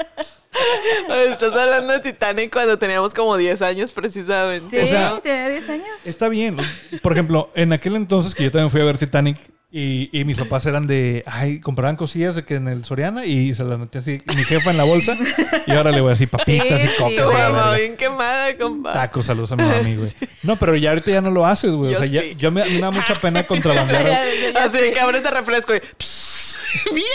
[1.30, 4.70] Estás hablando de Titanic cuando teníamos como 10 años precisamente.
[4.70, 5.88] Sí, O sea- tenía 10 años.
[6.04, 6.58] Está bien.
[7.04, 9.38] Por ejemplo, en aquel entonces que yo también fui a ver Titanic
[9.70, 13.54] y, y mis papás eran de, ay, compraban cosillas de que en el Soriana y
[13.54, 15.18] se las metía así mi jefa en la bolsa
[15.66, 17.34] y ahora le voy así papitas Sí, y sí, cocas.
[17.34, 18.94] La mamá bien quemada, compa.
[18.94, 20.12] Tacos, saludos a mi mami, güey.
[20.44, 21.90] No, pero ya ahorita ya no lo haces, güey.
[21.90, 22.36] O Yo sea, ya, sí.
[22.38, 24.24] yo me, da mucha pena contrabandear.
[24.56, 25.80] Así que abres el refresco y...
[25.98, 26.58] "Psst,
[26.94, 27.08] ¡Mierda,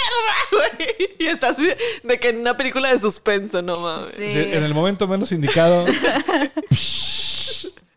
[0.50, 1.10] güey!
[1.18, 4.10] Y estás de que en una película de suspenso, no mames.
[4.16, 4.28] Sí.
[4.30, 5.86] Sí, En el momento menos indicado.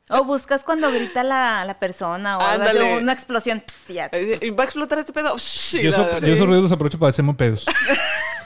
[0.10, 3.62] O buscas cuando grita la, la persona o una explosión.
[3.66, 4.12] pss, ya.
[4.42, 5.36] Y va a explotar este pedo.
[5.38, 7.66] Shh, y Yo, esos ruidos los aprovecho para hacerme pedos.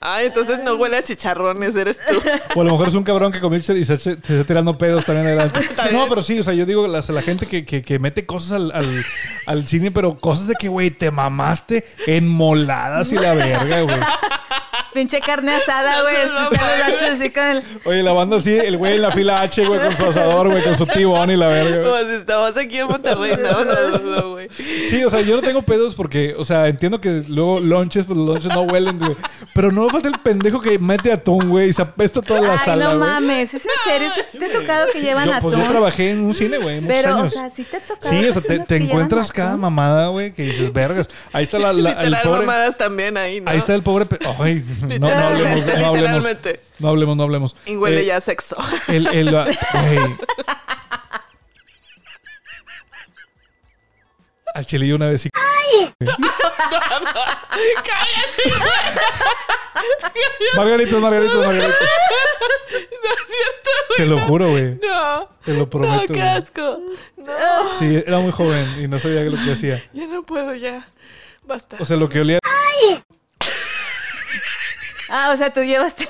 [0.00, 2.20] Ay, entonces no huele a chicharrones, eres tú.
[2.54, 4.76] O a lo mejor es un cabrón que comió y se, se- se está tirando
[4.78, 5.60] pedos también adelante.
[5.92, 8.52] No, pero sí, o sea, yo digo, la, la gente que, que- que mete cosas
[8.52, 9.04] al, al-
[9.46, 13.96] al cine, pero cosas de que, güey, te mamaste en moladas y la verga, güey.
[14.92, 16.14] Pinche carne asada, güey.
[16.16, 17.62] El H así con el...
[17.84, 20.64] Oye, la banda así, el güey en la fila H, güey, con su asador, güey,
[20.64, 21.76] con su tibón y la verga.
[21.82, 22.06] Como güey.
[22.06, 23.36] si estabas aquí en Monterrey.
[23.38, 24.48] No, no, no, no, güey.
[24.88, 28.16] Sí, o sea, yo no tengo pedos porque, o sea, entiendo que luego lonches, pues
[28.16, 29.14] los lonches no huelen, güey.
[29.56, 32.58] Pero no falta el pendejo que mete atún, güey, y se apesta toda la Ay,
[32.64, 33.10] sala, no güey.
[33.10, 33.54] mames.
[33.54, 34.08] ¿Es en serio?
[34.38, 35.50] ¿Te ha tocado que llevan Yo, atún?
[35.50, 37.32] pues yo trabajé en un cine, güey, muchos Pero, o años.
[37.32, 38.08] sea, sí te ha tocado.
[38.08, 39.34] Sí, o sea, te, encuentras atún?
[39.36, 41.08] cada mamada, güey, que dices, vergas.
[41.32, 42.40] Ahí está la, la- el pobre.
[42.40, 43.50] mamadas también ahí, ¿no?
[43.50, 44.04] Ahí está el pobre.
[44.06, 44.62] pe- Ay,
[45.00, 45.96] no, no hablemos, no hablemos.
[45.96, 46.60] Literalmente.
[46.78, 47.56] No hablemos, no hablemos.
[47.64, 48.56] Y huele Eh, ya a sexo.
[48.88, 50.16] El, el, güey.
[54.56, 55.28] Al chilillo una vez sí.
[56.00, 56.16] ¡Cállate!
[60.56, 61.68] Margaritas, margaritas, margaritas.
[61.70, 63.98] No es cierto, güey.
[63.98, 64.78] Te lo juro, güey.
[64.82, 65.28] No.
[65.44, 66.06] Te lo No, prometo.
[66.14, 66.26] qué güey.
[66.36, 66.80] asco.
[67.18, 67.78] No.
[67.78, 69.84] Sí, era muy joven y no sabía lo que hacía.
[69.92, 70.88] Ya no puedo, ya.
[71.42, 71.76] Basta.
[71.78, 72.38] O sea, lo que olía.
[75.10, 76.08] Ah, o sea, tú llevaste...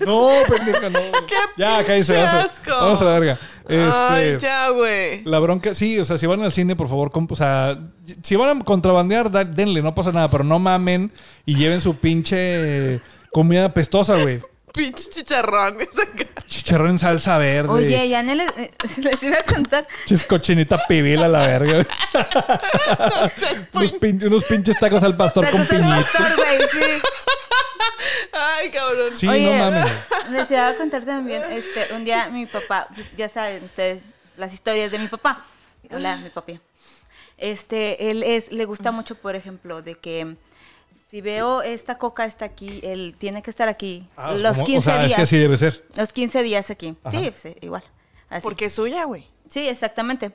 [0.00, 0.98] No, pendeja, no.
[1.28, 2.70] ¡Qué Ya, cállese, asco!
[2.70, 3.38] Vamos a la verga.
[3.68, 3.98] Este.
[3.98, 5.22] Ay, ya, güey.
[5.24, 7.78] La bronca, sí, o sea, si van al cine, por favor, o sea,
[8.22, 11.10] si van a contrabandear, denle, no pasa nada, pero no mamen
[11.46, 13.00] y lleven su pinche
[13.32, 14.40] comida pestosa, güey.
[14.74, 16.42] Pinches chicharrones acá.
[16.48, 17.68] Chicharrón en salsa verde.
[17.70, 18.70] Oye, ya no les, eh,
[19.02, 19.86] les iba a contar.
[20.04, 21.86] Chis cochinita pibil a la verga.
[23.72, 26.34] unos, pin- unos pinches tacos al pastor con Tacos piñita.
[26.72, 26.78] sí.
[28.32, 29.16] Ay, cabrón.
[29.16, 29.90] Sí, Oye, no mames.
[30.30, 34.02] Les iba a contar también, este, un día mi papá, pues, ya saben ustedes
[34.36, 35.44] las historias de mi papá.
[35.90, 36.58] Hola, mi papi.
[37.38, 40.34] Este, él es, le gusta mucho, por ejemplo, de que
[41.14, 44.78] si veo esta coca está aquí, él tiene que estar aquí Ah, los como- 15
[44.78, 45.10] o sea, días.
[45.12, 45.84] es que así debe ser.
[45.94, 46.96] Los 15 días aquí.
[47.04, 47.16] Ajá.
[47.16, 47.84] Sí, pues, igual.
[48.28, 48.42] Así.
[48.42, 49.24] Porque es suya, güey.
[49.48, 50.32] Sí, exactamente.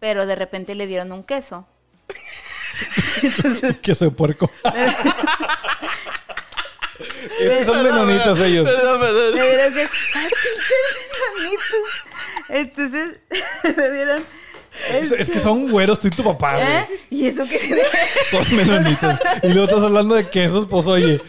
[0.00, 1.68] Pero de repente le dieron un queso.
[3.82, 4.50] Queso de puerco.
[7.38, 8.68] es que son menonitos ellos.
[8.68, 9.34] Perdón, perdón.
[9.36, 9.88] Me dieron que.
[12.48, 13.20] Entonces,
[13.76, 14.24] me dieron.
[14.90, 16.66] Es, es que son güeros, tú y tu papá, güey.
[16.66, 16.86] ¿Eh?
[17.10, 17.82] ¿Y eso qué tiene?
[18.30, 19.18] Son menonitos.
[19.42, 21.20] Y luego estás hablando de quesos, pues oye.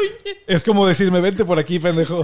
[0.48, 2.24] Es como decirme, vente por aquí, pendejo.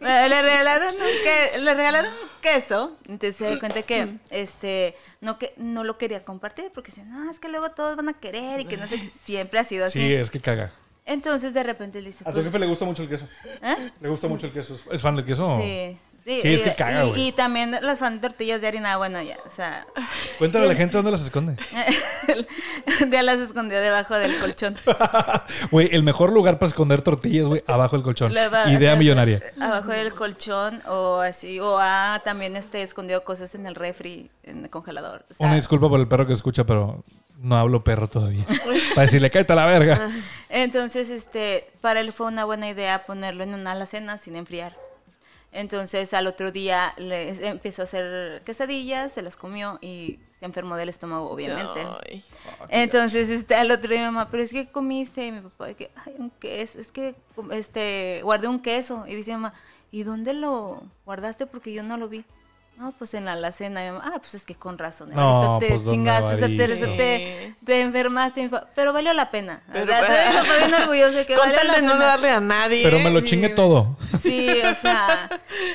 [0.00, 4.96] Eh, le regalaron un que, le regalaron un queso entonces se dio cuenta que este
[5.20, 8.14] no que no lo quería compartir porque dice no es que luego todos van a
[8.14, 9.10] querer y que no sé qué".
[9.24, 10.72] siempre ha sido así Sí, es que caga.
[11.04, 13.26] entonces de repente le dice A tu pues, jefe le gusta mucho el queso.
[13.62, 13.76] ¿eh?
[14.00, 14.74] Le gusta mucho el queso.
[14.74, 15.58] ¿Es- ¿Es fan del queso?
[15.62, 17.26] sí sí, Sí, es y- que caga, y, güey.
[17.28, 19.86] y también las fan tortillas de harina bueno ya o sea
[20.38, 21.56] Cuéntale a la gente dónde las esconde.
[23.08, 24.76] día las escondió debajo del colchón
[25.70, 28.32] Güey, el mejor lugar para esconder tortillas, güey, abajo del colchón.
[28.32, 29.42] Idea o sea, millonaria.
[29.60, 34.64] abajo del colchón o así o ha también este escondido cosas en el refri en
[34.64, 37.04] el congelador o sea, Una disculpa por el perro que escucha, pero
[37.38, 38.44] no hablo perro todavía.
[38.94, 40.10] Para decirle, cállate a la verga.
[40.50, 44.76] Entonces, este, para él fue una buena idea ponerlo en una alacena sin enfriar.
[45.52, 50.76] Entonces, al otro día le empezó a hacer quesadillas, se las comió y se enfermó
[50.76, 51.86] del estómago, obviamente.
[52.06, 52.24] Ay.
[52.68, 55.90] Entonces, este, al otro día mi mamá, pero es que comiste, y mi papá, que,
[56.06, 57.14] ay, un queso, es que,
[57.50, 59.04] este, guardé un queso.
[59.08, 59.52] Y dice mamá,
[59.90, 61.46] ¿y dónde lo guardaste?
[61.46, 62.24] Porque yo no lo vi.
[62.80, 63.82] No, pues en la alacena.
[63.84, 65.10] Y mi mamá, ah, pues es que con razón.
[65.14, 68.50] No, Esto te pues, ¿dónde chingaste, te, te, te, te enfermaste.
[68.74, 69.60] Pero valió la pena.
[69.68, 72.40] O Pero- sea, todavía mi papá bien orgulloso de que valió la no darle a
[72.40, 72.82] nadie.
[72.82, 73.98] Pero me lo sí, chingue todo.
[74.22, 75.28] Sí, o sea,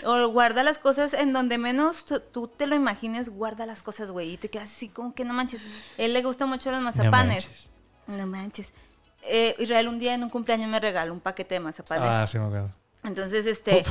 [0.04, 4.32] o guarda las cosas en donde menos tú- te lo imagines, guarda las cosas, güey,
[4.32, 5.62] y te quedas así como que no manches.
[5.98, 7.46] él le gusta mucho los mazapanes.
[7.46, 7.70] manches.
[8.08, 8.74] No manches.
[9.22, 12.08] Eh, Israel un día en un cumpleaños me regaló un paquete de mazapanes.
[12.10, 12.72] Ah, sí, me acuerdo.
[13.08, 13.84] Entonces, este,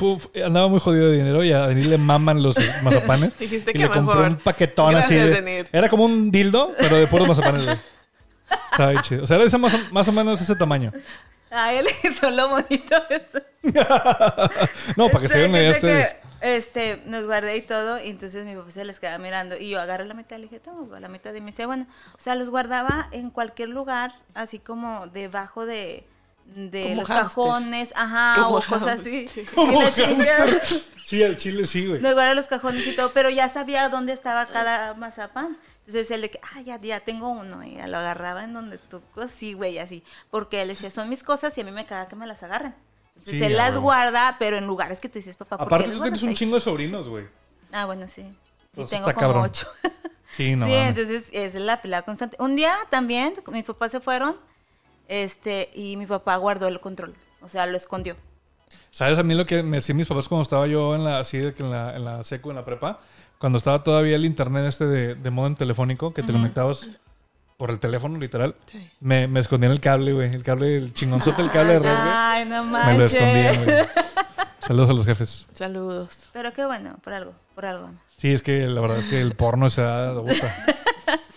[0.43, 3.37] andaba muy jodido de dinero y a Denil le maman los mazapanes.
[3.39, 4.27] Dijiste y que le compré mejor.
[4.27, 5.15] un paquetón así.
[5.15, 7.77] De- era como un dildo, pero de puros mazapanes.
[8.71, 9.23] Estaba bien chido.
[9.23, 10.91] O sea, era ese más, o- más o menos ese tamaño.
[11.51, 13.41] a él le hizo lo bonito eso.
[14.95, 16.15] No, para que se den una idea Este, que, ustedes.
[16.41, 19.81] Este, nos guardé y todo, y entonces mi papá se les quedaba mirando, y yo
[19.81, 22.49] agarré la mitad, le dije, toma, la mitad, y me decía, bueno, o sea, los
[22.51, 26.05] guardaba en cualquier lugar, así como debajo de,
[26.45, 29.25] de Como los cajones, ajá, Como o cosas así.
[29.35, 29.79] Y Como.
[31.03, 31.99] Sí, al chile sí, güey.
[32.01, 35.55] Guardé en los cajones y todo, pero ya sabía dónde estaba cada mazapán.
[35.85, 38.79] Entonces él de que, ah, ya, ya tengo uno, y ya lo agarraba en donde
[38.79, 40.03] tocó, así, güey, así.
[40.31, 42.73] Porque él decía, son mis cosas y a mí me caga que me las agarren.
[43.09, 45.87] Entonces Sí, él las guarda, pero en lugares que tú dices, papá, ¿por qué Aparte,
[45.89, 47.27] las tú tienes un ahí?" chingo de sobrinos, güey.
[47.71, 48.21] Ah, bueno, sí.
[48.21, 48.35] Y
[48.73, 49.43] Pues tengo está como cabrón.
[49.45, 49.67] ocho.
[50.31, 50.87] Sí, no sí, mames.
[50.89, 52.35] entonces es la pelea constante.
[52.39, 54.35] Un día también, mis papás se fueron,
[55.07, 57.13] este, y mi papá guardó el control.
[57.41, 58.15] O sea, lo escondió.
[58.91, 61.37] ¿Sabes a mí lo que me decían mis papás cuando estaba yo en la, así
[61.37, 62.99] de que en la, en la secu, en la prepa?
[63.37, 66.87] Cuando estaba todavía el internet este de, de modo en telefónico, que te conectabas
[67.57, 68.55] por el teléfono, literal.
[68.71, 68.89] Sí.
[69.01, 70.33] Me, me escondían el cable, güey.
[70.33, 72.07] El cable, el chingonzote, el cable de red, güey.
[72.07, 72.93] Ay, no manches.
[72.93, 73.87] Me lo escondían, güey.
[74.59, 75.47] Saludos a los jefes.
[75.53, 76.29] Saludos.
[76.33, 77.91] Pero qué bueno, por algo, por algo.
[78.15, 80.21] Sí, es que la verdad es que el porno se da de.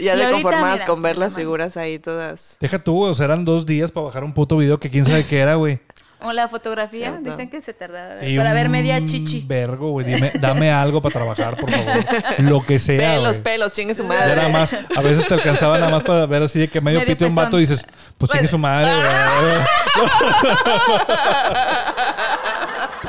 [0.00, 1.40] Ya Y te ahorita, conformabas mira, con ver las mamá.
[1.40, 2.56] figuras ahí todas.
[2.60, 3.10] Deja tú, güey.
[3.10, 5.54] O sea, eran dos días para bajar un puto video que quién sabe qué era,
[5.54, 5.78] güey.
[6.22, 7.30] O la fotografía, Cierto.
[7.30, 9.42] dicen que se tardaba Sí, para ver media chichi.
[9.48, 10.04] Vergo, güey.
[10.06, 12.04] Dime, dame algo para trabajar, por favor.
[12.40, 13.14] Lo que sea.
[13.14, 13.42] pelos, güey.
[13.42, 14.36] pelos, chingue su Ya madre.
[14.36, 17.14] nada más, a veces te alcanzaba nada más para ver así de que medio, Medio
[17.14, 17.86] pito un vato y dices,
[18.18, 19.06] pues chingue su madre, güey.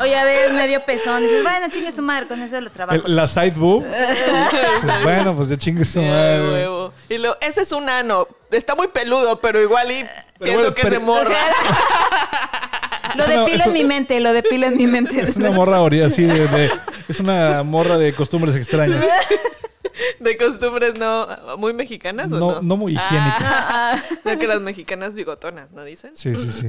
[0.02, 3.02] O ya ves medio pezón, dices, bueno, chingue su madre, con eso lo trabajo.
[3.06, 3.84] El- La side boob.
[3.86, 6.50] Dices, bueno, pues ya chingue su madre.
[6.52, 6.94] huevo.
[7.10, 8.28] Y lo, ese es un ano.
[8.50, 10.06] Está muy peludo, pero igual y
[10.40, 11.38] pienso bueno, que pero- se morra.
[13.16, 15.20] Lo Es una- depilo es en mi mente, lo depilo en mi mente.
[15.22, 16.72] Es una morra así de, de-
[17.10, 19.04] Es una morra de costumbres extrañas.
[20.20, 21.28] De costumbres no
[21.58, 22.62] muy mexicanas o No, no.
[22.62, 23.42] no muy higiénicas.
[23.68, 26.12] Ah, no que las mexicanas bigotonas, ¿no dicen?
[26.16, 26.68] Sí, sí, sí.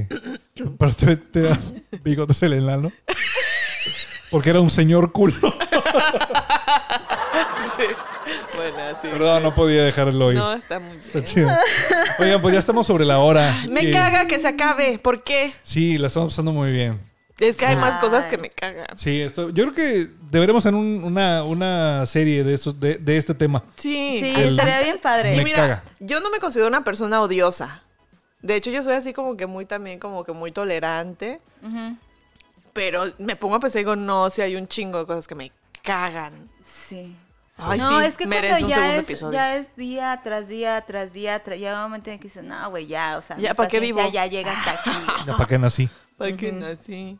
[0.77, 1.57] Pero te, te da
[2.03, 2.91] bigotes el enano.
[4.31, 5.33] Porque era un señor culo.
[7.75, 7.83] Sí.
[8.55, 9.07] Bueno, sí.
[9.11, 10.37] Perdón, no podía dejarlo ir.
[10.37, 11.25] No, está muy Está bien.
[11.25, 11.49] chido.
[12.19, 13.63] Oigan, pues ya estamos sobre la hora.
[13.67, 14.99] Me Que- caga que se acabe.
[14.99, 15.51] ¿Por qué?
[15.63, 16.99] Sí, la estamos pasando muy bien.
[17.39, 18.87] Es que hay más cosas que me cagan.
[18.95, 23.17] Sí, esto, yo creo que deberemos hacer un- una, una serie de, esos, de, de
[23.17, 23.63] este tema.
[23.75, 24.17] Sí.
[24.19, 25.33] Sí, El- estaría bien padre.
[25.33, 25.83] Y Me mira, caga.
[25.99, 27.81] yo no me considero una persona odiosa.
[28.41, 31.39] De hecho, yo soy así como que muy también, como que muy tolerante.
[32.73, 35.35] Pero me pongo a pensar y digo, no, si hay un chingo de cosas que
[35.35, 35.51] me
[35.83, 36.49] cagan.
[36.63, 37.15] Sí.
[37.55, 39.33] Ay, no, sí, es que merece cuando un ya segundo es, episodio.
[39.33, 42.69] ya es día tras día tras día, tras, ya un momento en que dices, no,
[42.71, 44.01] güey, ya, o sea, Ya, mi ¿pa' qué vivo?
[44.11, 44.89] Ya llega hasta aquí.
[45.27, 45.87] Ya para qué nací.
[46.17, 47.17] ¿Para qué nací?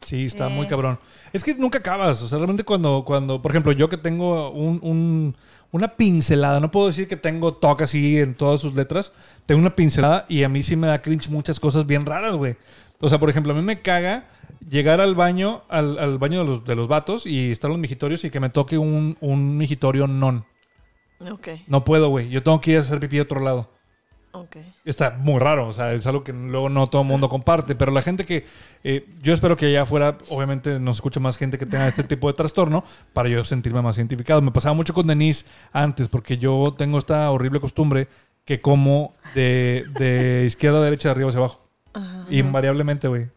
[0.00, 0.98] Sí, está muy cabrón.
[1.32, 2.22] Es que nunca acabas.
[2.22, 5.36] O sea, realmente cuando, cuando por ejemplo, yo que tengo un, un-
[5.72, 9.12] una pincelada, no puedo decir que tengo toque así en todas sus letras,
[9.46, 12.56] tengo una pincelada y a mí sí me da cringe muchas cosas bien raras, güey.
[13.00, 14.26] O sea, por ejemplo, a mí me caga
[14.68, 17.80] llegar al baño, al, al baño de los, de los vatos y estar en los
[17.80, 20.44] mijitorios y que me toque un, un mijitorio non.
[21.30, 22.30] Ok, No puedo, güey.
[22.30, 23.70] Yo tengo que ir a hacer pipí a otro lado.
[24.32, 24.56] Ok.
[24.84, 27.92] Está muy raro, o sea, es algo que luego no todo el mundo comparte, pero
[27.92, 28.46] la gente que,
[28.84, 32.28] eh, yo espero que allá afuera, obviamente nos escuche más gente que tenga este tipo
[32.28, 34.42] de trastorno para yo sentirme más identificado.
[34.42, 38.08] Me pasaba mucho con Denise antes, porque yo tengo esta horrible costumbre
[38.44, 41.68] que como de, de izquierda a derecha, de arriba hacia abajo.
[41.92, 42.26] Ajá.
[42.30, 43.28] Invariablemente, güey.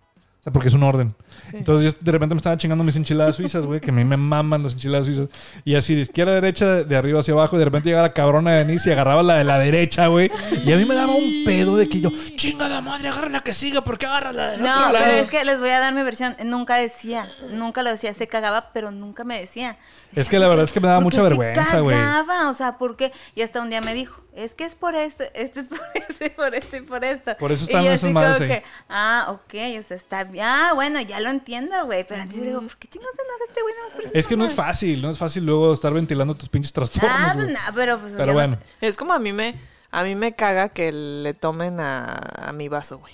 [0.43, 1.09] O sea, porque es un orden.
[1.49, 1.57] Sí.
[1.57, 4.17] Entonces yo de repente me estaba chingando mis enchiladas suizas, güey, que a mí me
[4.17, 5.29] maman las enchiladas suizas.
[5.63, 8.07] Y así de izquierda a derecha, de, de arriba hacia abajo, y de repente llegaba
[8.09, 10.29] la cabrona de Denise y agarraba la de la derecha, güey.
[10.65, 13.39] Y a mí me daba un pedo de que yo, chinga la madre, agarra la
[13.39, 15.79] que siga, porque agarra la del No, otro pero lado?" es que les voy a
[15.79, 16.35] dar mi versión.
[16.43, 18.13] Nunca decía, nunca lo decía.
[18.13, 19.77] Se cagaba, pero nunca me decía.
[20.13, 21.95] Es que la verdad es que me daba ¿Por mucha se vergüenza, güey.
[21.95, 22.49] cagaba?
[22.49, 23.13] O sea, ¿por qué?
[23.33, 25.79] Y hasta un día me dijo, es que es por esto, este es por
[26.09, 27.37] esto, y por esto y por esto.
[27.37, 28.47] Por eso están así madres ahí.
[28.47, 30.45] que, ah, ok, o sea, está bien.
[30.45, 32.05] Ah, bueno, ya lo entiendo, güey.
[32.07, 33.73] Pero antes digo, ¿por qué chingados se enoja este güey?
[33.75, 36.49] Nada más por Es que no es fácil, no es fácil luego estar ventilando tus
[36.49, 38.13] pinches trastornos, Ah, pues no, pero pues.
[38.13, 39.55] Pero no- bueno, Es como a mí me,
[39.91, 42.05] a mí me caga que le tomen a,
[42.49, 43.13] a mi vaso, güey.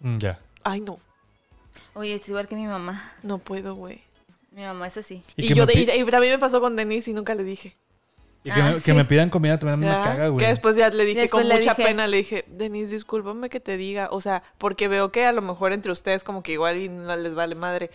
[0.00, 0.38] mm, ya.
[0.64, 0.98] Ay, no,
[1.94, 3.12] Oye, es igual que mi mamá.
[3.22, 4.00] no puedo, güey.
[4.52, 5.22] Mi mamá es así.
[5.36, 7.76] Y, Y, yo de- y, y también me pasó con Denise y nunca le dije.
[8.48, 10.44] Y que Ah, me- que me pidan comida también me caga, güey.
[10.44, 13.60] Que después ya le dije con le mucha dije- pena, le dije, Denise, discúlpame que
[13.60, 16.76] te diga, o sea, porque veo que a lo mejor entre ustedes como que igual
[16.78, 17.90] y no les vale madre.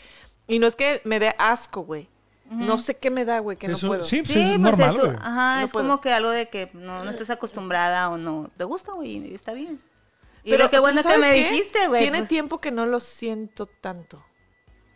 [0.47, 2.07] Y no es que me dé asco, güey.
[2.49, 4.03] No sé qué me da, güey, que no puedo.
[4.03, 5.87] Sí, pues Sí, es pues normal, eso, ajá, No es puedo.
[5.87, 9.33] como que algo de que no, no estás acostumbrada o no te gusta, güey, y
[9.33, 9.79] está bien.
[10.43, 12.01] Y Pero lo que bueno pero que me dijiste, güey.
[12.03, 14.23] Tiene pues, tiempo que no lo siento tanto.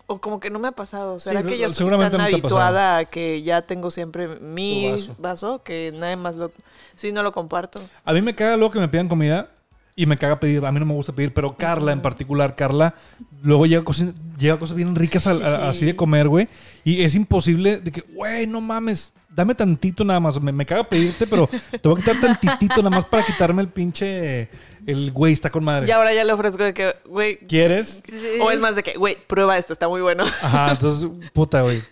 [0.09, 1.19] O como que no me ha pasado.
[1.19, 4.27] Sea, Sí, ¿será que yo estoy seguramente tan no habituada a que ya tengo siempre
[4.39, 5.15] mi vaso.
[5.19, 5.63] vaso.
[5.63, 6.51] que nadie más lo...
[6.95, 7.79] Sí, no lo comparto.
[8.05, 9.49] A mí me caga luego que me pidan comida
[9.95, 10.65] y me caga pedir.
[10.65, 12.95] A mí no me gusta pedir, pero Carla en particular, Carla,
[13.43, 16.47] luego llega cosas, llega cosas bien ricas a- así de comer, güey.
[16.85, 20.41] Y es imposible de que, güey, no mames, dame tantito nada más.
[20.41, 23.69] Me, me caga pedirte, pero te voy a quitar tantitito nada más para quitarme el
[23.69, 24.49] pinche.
[24.85, 25.87] El güey está con madre.
[25.87, 27.39] Y ahora ya le ofrezco de que, güey...
[27.39, 28.01] ¿Quieres?
[28.07, 28.39] sí.
[28.41, 30.23] O es más de que, güey, prueba esto, está muy bueno.
[30.41, 31.83] Ajá, entonces, puta, güey.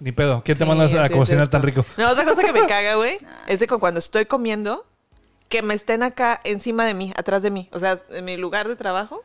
[0.00, 0.42] Ni pedo.
[0.44, 1.84] ¿Quién te Sí, mandas a cocinar tan rico?
[1.96, 4.84] No, otra cosa que me caga, güey, es de que cuando estoy comiendo,
[5.48, 7.68] que me estén acá encima de mí, atrás de mí.
[7.72, 9.22] O sea, en mi lugar de trabajo,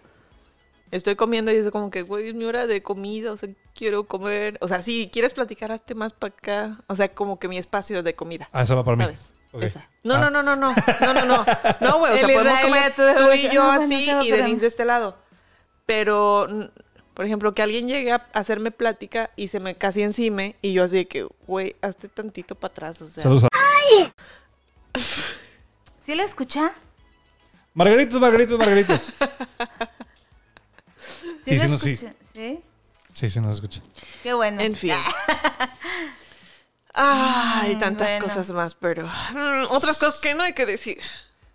[0.91, 4.05] estoy comiendo y es como que, güey, es mi hora de comida, o sea, quiero
[4.05, 4.57] comer.
[4.61, 6.77] O sea, si quieres platicar, hazte más para acá.
[6.87, 8.49] O sea, como que mi espacio de comida.
[8.51, 9.03] Ah, esa va para mí.
[9.03, 9.29] ¿Sabes?
[9.51, 9.63] Ok.
[9.63, 9.89] Esa.
[10.03, 10.19] No, Ah.
[10.19, 10.73] no, no, no, no.
[11.01, 11.45] No, no, no.
[11.81, 12.13] No, güey.
[12.13, 14.67] O sea, El podemos comer tú y yo no, así no, y pero- Denise de
[14.67, 15.17] este lado.
[15.85, 16.47] Pero,
[17.13, 20.83] por ejemplo, que alguien llegue a hacerme plática y se me casi encima y yo
[20.83, 23.01] así de que, güey, hazte tantito para atrás.
[23.01, 23.49] O sea, Saludos a...
[26.05, 26.73] ¿Sí lo escucha?
[27.73, 29.01] Margaritos, margaritos, margaritos.
[31.45, 31.91] Sí, sí, no, sí.
[31.91, 32.13] escucha?
[32.33, 32.59] ¿Sí?
[33.13, 33.81] Sí, sí, nos escucha.
[34.23, 34.61] Qué bueno.
[34.61, 34.91] en fin.
[36.93, 38.25] Ay, Mm, tantas bueno.
[38.27, 40.99] cosas más, pero mm, otras cosas que no hay que decir.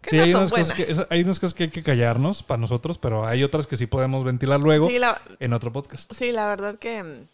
[0.02, 2.42] Que Sí, no hay son unas, cosas que, hay unas cosas que hay que callarnos
[2.42, 6.12] para nosotros, pero hay otras que sí podemos ventilar luego Sí, la, en otro podcast.
[6.14, 7.24] Sí, la verdad que,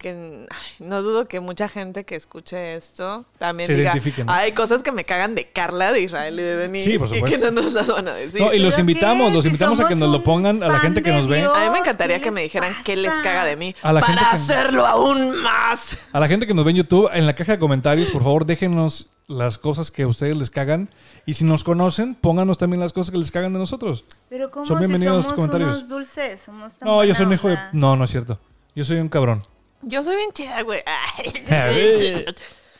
[0.00, 3.92] que ay, no dudo que mucha gente que escuche esto también Se diga,
[4.28, 7.22] hay cosas que me cagan de Carla, de Israel y de Denise Sí, por y
[7.22, 8.40] que no nos las van a decir.
[8.40, 9.34] No, y los ¿Pero invitamos, qué?
[9.34, 11.38] los Si invitamos a que nos lo pongan a la gente que nos ve.
[11.38, 11.52] Dios.
[11.54, 14.00] a mí me ¿qué encantaría que me dijeran qué les caga de mí A la
[14.00, 15.98] para gente que- hacerlo aún más.
[16.12, 18.46] A la gente que nos ve en YouTube, en la caja de comentarios, por favor,
[18.46, 20.88] déjenos las cosas que a ustedes les cagan.
[21.26, 24.04] Y si nos conocen, pónganos también las cosas que les cagan de nosotros.
[24.30, 25.68] Pero como Son bienvenidos si los comentarios.
[25.76, 27.58] unos dulces, somos tan No, yo soy un hijo de...
[27.72, 28.40] No, no es cierto.
[28.74, 29.44] Yo soy un cabrón.
[29.82, 30.82] Yo soy bien chida, güey.
[30.86, 31.44] Ay.
[31.50, 32.34] A ver.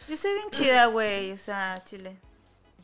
[0.09, 2.16] Yo soy bien chida, güey, o sea, chile.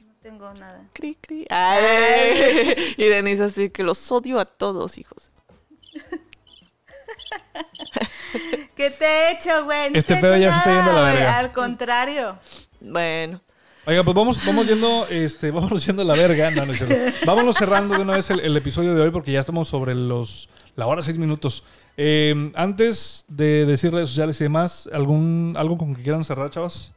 [0.00, 0.84] No tengo nada.
[0.92, 1.46] Cri, cri.
[1.50, 2.94] Ay.
[2.96, 5.30] Y Denise así que los odio a todos, hijos.
[8.76, 9.90] ¿Qué te he hecho, güey?
[9.90, 11.38] No Este he pedo ya se está yendo a la verga.
[11.38, 12.38] Al contrario.
[12.80, 13.40] Bueno.
[13.86, 16.50] Oiga, pues vamos, vamos yendo, este, vamos yendo a la verga.
[16.50, 17.18] No, no es cierto.
[17.24, 20.48] Vámonos cerrando de una vez el, el episodio de hoy porque ya estamos sobre los
[20.76, 21.64] la hora seis minutos.
[21.96, 26.92] Eh, antes de decir redes sociales y demás, ¿algún, ¿algo con que quieran cerrar, chavas?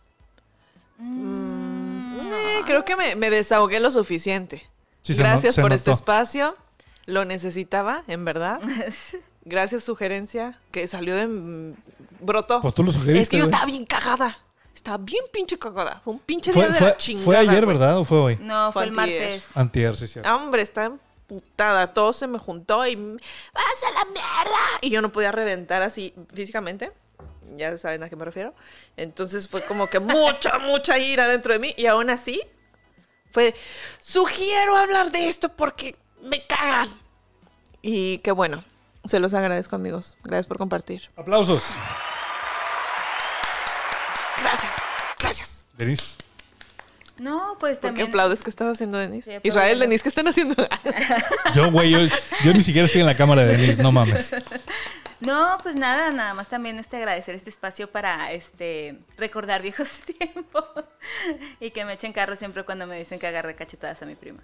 [1.01, 4.63] Eh, creo que me, me desahogué lo suficiente.
[5.01, 6.55] Sí, Gracias se por este espacio.
[7.05, 8.59] Lo necesitaba, en verdad.
[9.45, 11.27] Gracias, sugerencia, que salió de...
[11.27, 11.73] mm,
[12.19, 12.61] brotó.
[12.61, 14.37] Pues tú lo sugeriste, Es que yo estaba bien cagada.
[14.75, 16.01] Estaba bien pinche cagada.
[16.03, 17.25] Fue un pinche Fue, día de fue- la chingada.
[17.25, 17.65] fue ayer.
[17.65, 17.97] ¿verdad?
[17.99, 18.37] ¿O fue hoy?
[18.41, 19.21] No, fue Fue el antier.
[19.21, 19.57] martes.
[19.57, 20.29] Antier, sí, cierto.
[20.29, 20.91] Ah, Hombre, está
[21.29, 21.93] putada.
[21.93, 22.95] Todo se me juntó y.
[22.95, 24.79] ¡Vas a la mierda!
[24.81, 26.91] Y yo no podía reventar así físicamente.
[27.55, 28.53] Ya saben a qué me refiero.
[28.97, 31.73] Entonces fue como que mucha, mucha ira dentro de mí.
[31.77, 32.41] Y aún así,
[33.31, 33.55] fue.
[33.99, 36.89] Sugiero hablar de esto porque me cagan.
[37.81, 38.63] Y qué bueno.
[39.05, 40.17] Se los agradezco, amigos.
[40.23, 41.09] Gracias por compartir.
[41.15, 41.71] Aplausos.
[44.41, 44.75] Gracias.
[45.17, 45.67] Gracias.
[45.77, 46.17] Denise.
[47.19, 48.07] No, pues ¿Por qué también.
[48.07, 49.39] aplaudes que estás haciendo, Denise?
[49.41, 49.47] Sí.
[49.47, 50.55] Israel, Denise, ¿qué están haciendo?
[51.53, 51.99] Yo, güey, yo,
[52.43, 54.31] yo ni siquiera estoy en la cámara de Denise, no mames.
[55.19, 60.63] No, pues nada, nada más también este agradecer este espacio para este recordar viejos tiempos
[61.59, 64.39] y que me echen carro siempre cuando me dicen que agarré cachetadas a mi prima.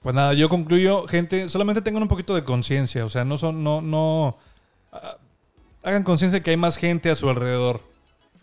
[0.00, 3.62] Pues nada, yo concluyo, gente, solamente tengan un poquito de conciencia, o sea, no son,
[3.62, 4.36] no, no,
[4.92, 5.16] ah,
[5.84, 7.82] hagan conciencia de que hay más gente a su alrededor.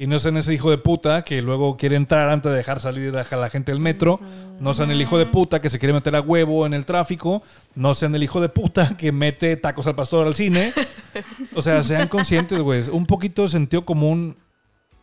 [0.02, 3.16] Y no sean ese hijo de puta que luego quiere entrar antes de dejar salir
[3.16, 4.20] a la gente del metro.
[4.60, 7.44] No sean el hijo de puta que se quiere meter a huevo en el tráfico.
[7.76, 10.74] No sean el hijo de puta que mete tacos al pastor al cine.
[11.54, 12.82] O sea, sean conscientes, güey.
[12.92, 14.36] Un poquito de sentido común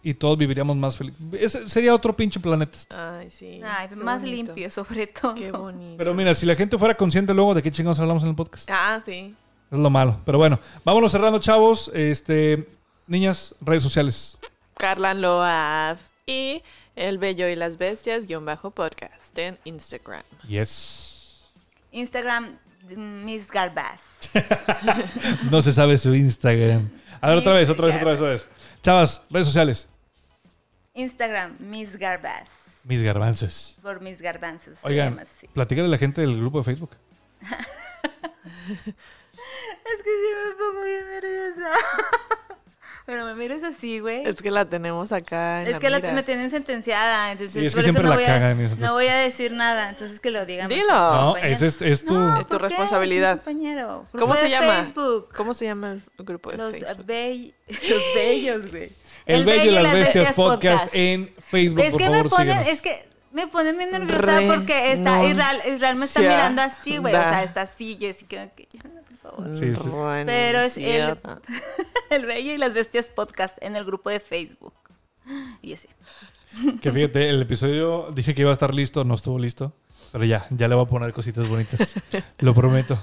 [0.02, 1.62] y todos viviríamos más felices.
[1.66, 2.76] Sería otro pinche planeta.
[2.76, 2.96] este.
[2.96, 3.60] Ay, sí.
[3.64, 4.52] Ay, más bonito.
[4.52, 5.36] limpio sobre todo.
[5.36, 5.94] Qué bonito.
[5.96, 8.68] Pero mira, si la gente fuera consciente luego de qué chingados hablamos en el podcast.
[8.68, 9.32] Ah, sí.
[9.70, 10.18] Es lo malo.
[10.24, 11.88] Pero bueno, vámonos cerrando, chavos.
[11.94, 12.66] Este,
[13.06, 14.40] niñas, redes sociales.
[14.78, 16.62] Carla Loaf y
[16.96, 20.22] El Bello y las Bestias, guion bajo podcast en Instagram.
[20.46, 21.44] Yes.
[21.90, 22.58] Instagram,
[22.96, 24.30] Miss Garbaz.
[25.50, 26.88] No se sabe su Instagram.
[27.20, 28.46] A ver, otra vez, otra vez, otra vez, otra vez.
[28.82, 29.88] Chavas, redes sociales.
[30.94, 32.48] Instagram, Miss Garbaz.
[32.84, 33.76] Mis garbanzos.
[33.82, 34.78] Por mis garbanzos.
[34.78, 35.46] se Oigan, llama así.
[35.48, 36.90] platícale a la gente del grupo de Facebook.
[38.68, 41.72] Es que sí me pongo bien nerviosa.
[43.08, 44.22] Pero me miras así, güey.
[44.28, 47.64] Es que la tenemos acá en Es la que la- me tienen sentenciada, entonces Sí,
[47.64, 49.52] es que por eso siempre no la voy a- cagan, entonces- No voy a decir
[49.52, 50.68] nada, entonces que lo digan.
[50.68, 50.88] Dilo.
[50.92, 52.12] No, es, es, es tu...
[52.12, 52.68] No, Es tu ¿por qué?
[52.68, 53.30] responsabilidad.
[53.36, 54.04] Es compañero.
[54.12, 54.74] ¿Cómo se llama?
[54.84, 55.28] Facebook.
[55.34, 56.96] ¿Cómo se llama el grupo de Los, Facebook?
[56.98, 57.06] los
[58.14, 58.92] bellos, güey.
[59.24, 62.82] El, Bello y las Bestias podcast en Facebook, Es por que favor, me ponen, es
[62.82, 67.14] que me ponen bien nerviosa porque está Israel, Israel me está mirando así, güey.
[67.14, 68.48] O sea, está así, Jessica.
[68.48, 68.68] que-
[69.22, 69.56] Por favor.
[69.56, 69.88] Sí, sí.
[70.26, 71.16] Pero es el.
[72.10, 74.74] el Bello y las Bestias podcast en el grupo de Facebook.
[75.62, 75.88] Y así.
[76.80, 79.74] Que fíjate, el episodio dije que iba a estar listo, no estuvo listo.
[80.12, 81.94] Pero ya, ya le voy a poner cositas bonitas.
[82.38, 82.98] Lo prometo.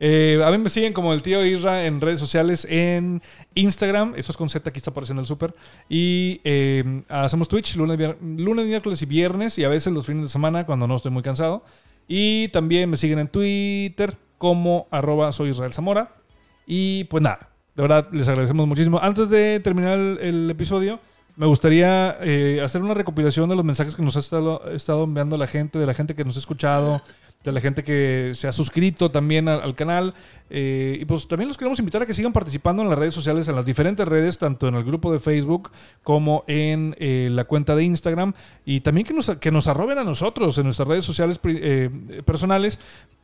[0.00, 3.20] Eh, a mí me siguen como el tío Isra en redes sociales, en
[3.54, 4.14] Instagram.
[4.16, 5.54] Eso es con Z, aquí está apareciendo el súper.
[5.88, 9.58] Y eh, hacemos Twitch lunes, lunes, miércoles y viernes.
[9.58, 11.64] Y a veces los fines de semana cuando no estoy muy cansado.
[12.06, 16.14] Y también me siguen en Twitter como arroba soy Israel Zamora.
[16.66, 17.47] Y pues nada,
[17.78, 18.98] de verdad les agradecemos muchísimo.
[19.00, 20.98] Antes de terminar el, episodio,
[21.36, 24.18] me gustaría eh, hacer una recopilación de los mensajes que nos ha
[24.74, 27.00] estado, enviando la gente, de la gente que nos ha escuchado,
[27.44, 30.12] de la gente que se ha suscrito también al, al canal.
[30.50, 33.46] Eh, y pues también los queremos invitar a que sigan participando en las redes sociales,
[33.46, 35.70] en las diferentes redes, tanto en el grupo de Facebook
[36.02, 38.32] como en eh, la cuenta de Instagram.
[38.64, 41.90] Y también que nos, que nos arroben a nosotros en nuestras redes sociales eh,
[42.24, 42.80] personales.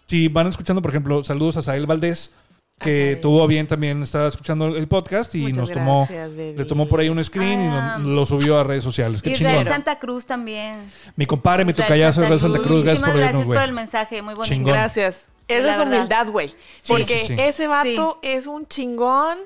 [0.06, 2.30] Si van escuchando, por ejemplo, saludos a Sael Valdés,
[2.78, 6.88] que tuvo bien también estar escuchando el podcast y Muchas nos tomó, gracias, le tomó
[6.88, 7.96] por ahí un screen y Ah.
[7.98, 9.22] nos- lo subió a redes sociales.
[9.22, 9.72] Qué Israel chingón.
[9.72, 10.82] Santa Cruz también.
[11.16, 14.54] Mi compadre, mi tocayazo, Israel Santa Cruz, gracias por gracias por el mensaje, muy bonito.
[14.54, 14.72] Chingón.
[14.72, 15.28] Gracias.
[15.46, 16.54] Esa La es humildad, güey.
[16.86, 17.34] Porque sí, sí.
[17.38, 19.38] ese vato es un chingón.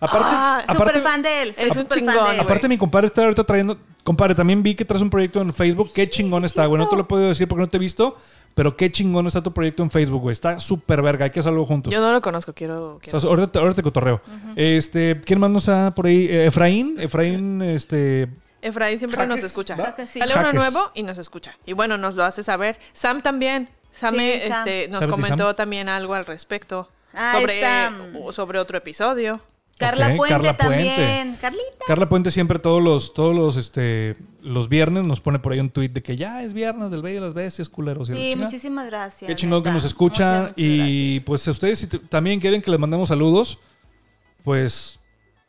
[0.00, 1.54] Aparte, Ah, aparte, Súper fan de él.
[1.56, 2.40] Es un chingón.
[2.40, 3.78] aparte mi compadre está ahorita trayendo...
[4.04, 5.90] Compadre, también vi que traes un proyecto en Facebook.
[5.94, 6.80] Qué chingón está, güey.
[6.80, 8.16] No te lo he podido decir porque no te he visto,
[8.54, 10.32] pero qué chingón está tu proyecto en Facebook, güey.
[10.32, 11.26] Está súper verga.
[11.26, 11.92] Hay que hacerlo juntos.
[11.92, 12.94] Yo no lo conozco, quiero.
[12.94, 14.22] O quiero- sea, ahorita, te- ahorita te cotorreo.
[14.56, 16.26] Este, ¿quién más nos está por ahí?
[16.26, 18.28] Eh, Efraín, Efraín, este...
[18.62, 19.76] Efraín siempre nos Jaques, escucha.
[19.76, 20.18] Jaques, sí.
[20.20, 21.58] Sale uno nuevo y nos escucha.
[21.66, 22.78] Y bueno, nos lo hace saber.
[22.94, 23.68] Sam también.
[23.92, 24.58] Sam, Sí, Sam.
[24.58, 25.10] este, nos Sam.
[25.10, 26.88] comentó también algo al respecto.
[27.12, 27.60] Ah, sobre,
[28.32, 29.42] sobre otro episodio.
[29.78, 30.84] Carla Puente Carla Puente.
[30.84, 31.36] también.
[31.40, 31.84] Carlita.
[31.86, 35.70] Carla Puente siempre todos los, todos los, este, los viernes nos pone por ahí un
[35.70, 38.10] tweet de que ya es viernes del Bello y las Bestias, culeros.
[38.10, 39.28] y Sí, muchísimas gracias.
[39.28, 40.40] Qué chingón que nos escuchan.
[40.40, 43.58] Muchas, muchas y pues si ustedes si también quieren que les mandemos saludos,
[44.42, 44.98] pues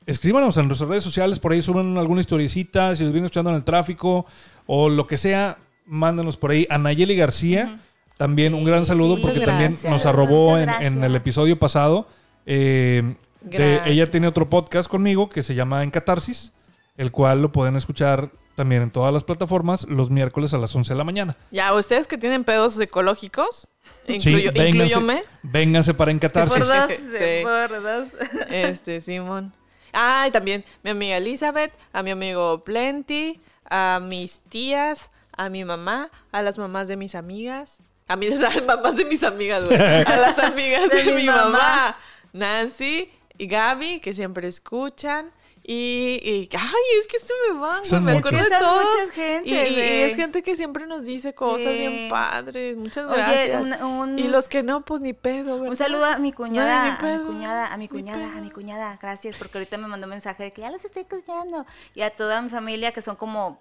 [0.05, 1.39] escríbanos en nuestras redes sociales.
[1.39, 2.95] Por ahí suben alguna historicita.
[2.95, 4.25] Si los vienen escuchando en el tráfico
[4.65, 6.67] o lo que sea, mándanos por ahí.
[6.69, 7.79] A Nayeli García,
[8.17, 12.07] también un gran saludo Sí, porque también nos arrobó en, el episodio pasado.
[12.45, 16.53] Eh, de- ella tiene otro podcast conmigo que se llama En Catarsis,
[16.97, 20.93] el cual lo pueden escuchar también en todas las plataformas los miércoles a las 11
[20.93, 21.37] de la mañana.
[21.49, 23.69] Ya, ustedes que tienen pedos ecológicos,
[24.05, 25.23] Sí, incluyo, vénganse- incluyóme.
[25.43, 26.63] Vénganse para En Catarsis.
[26.65, 27.43] Sí.
[27.43, 28.07] dos.
[28.49, 29.53] Este, Simón.
[29.93, 33.39] Ah, y también mi amiga Elizabeth, a mi amigo Plenty,
[33.69, 38.65] a mis tías, a mi mamá, a las mamás de mis amigas, A mí, las
[38.65, 39.77] mamás de mis amigas, güey.
[40.05, 41.43] A las amigas de, De mi mi mamá.
[41.49, 41.97] mamá.
[42.33, 43.09] Nancy
[43.39, 45.31] y Gaby, que siempre escuchan.
[45.71, 48.83] Y, y- ay, es que se me van, Son güey, me acuerdo de todos.
[48.85, 51.77] mucha gente, y, es gente que siempre nos dice cosas Sí.
[51.77, 52.75] bien padres.
[52.75, 53.61] Muchas Oye, gracias.
[53.81, 55.69] un- un- y los que no, pues ni pedo, ¿verdad?
[55.69, 56.97] Un saludo a mi No, cuñada, a mi
[57.27, 58.97] cuñada, a mi cuñada, a mi cuñada.
[58.99, 61.65] Gracias, porque ahorita me mandó un mensaje de que ya los estoy escuchando.
[61.93, 63.59] Y a toda mi familia, que son como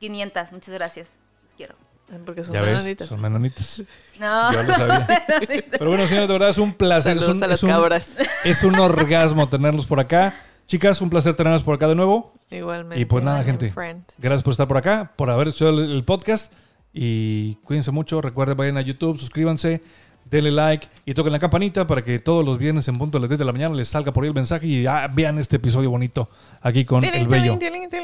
[0.00, 0.52] 500.
[0.52, 1.08] Muchas gracias.
[1.44, 1.74] Los quiero.
[2.24, 3.08] Porque son Ya ves, menonitas.
[3.08, 3.82] son menonitas.
[4.18, 4.52] No.
[4.52, 5.06] Yo lo sabía.
[5.70, 7.16] Pero bueno, señores, de verdad es un placer.
[7.16, 8.16] Es un, a las es un- cabras.
[8.44, 10.34] es un orgasmo tenerlos por acá.
[10.66, 12.34] Chicas, un placer tenerlos por acá de nuevo.
[12.50, 13.00] Igualmente.
[13.00, 13.72] Y pues nada, gente.
[14.18, 16.52] Gracias por estar por acá, por haber escuchado el, el podcast.
[16.92, 18.20] Y cuídense mucho.
[18.20, 19.82] Recuerden, vayan a YouTube, suscríbanse,
[20.24, 23.28] denle like y toquen la campanita para que todos los viernes en punto de las
[23.30, 25.90] 10 de la mañana les salga por ahí el mensaje y ah, vean este episodio
[25.90, 26.28] bonito
[26.60, 27.58] aquí con el bello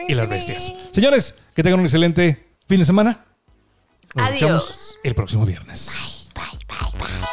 [0.08, 0.72] y las bestias.
[0.92, 3.24] Señores, que tengan un excelente fin de semana.
[4.14, 4.96] Nos Adiós.
[5.02, 5.90] el próximo viernes.
[6.34, 7.23] Bye, bye, bye, bye.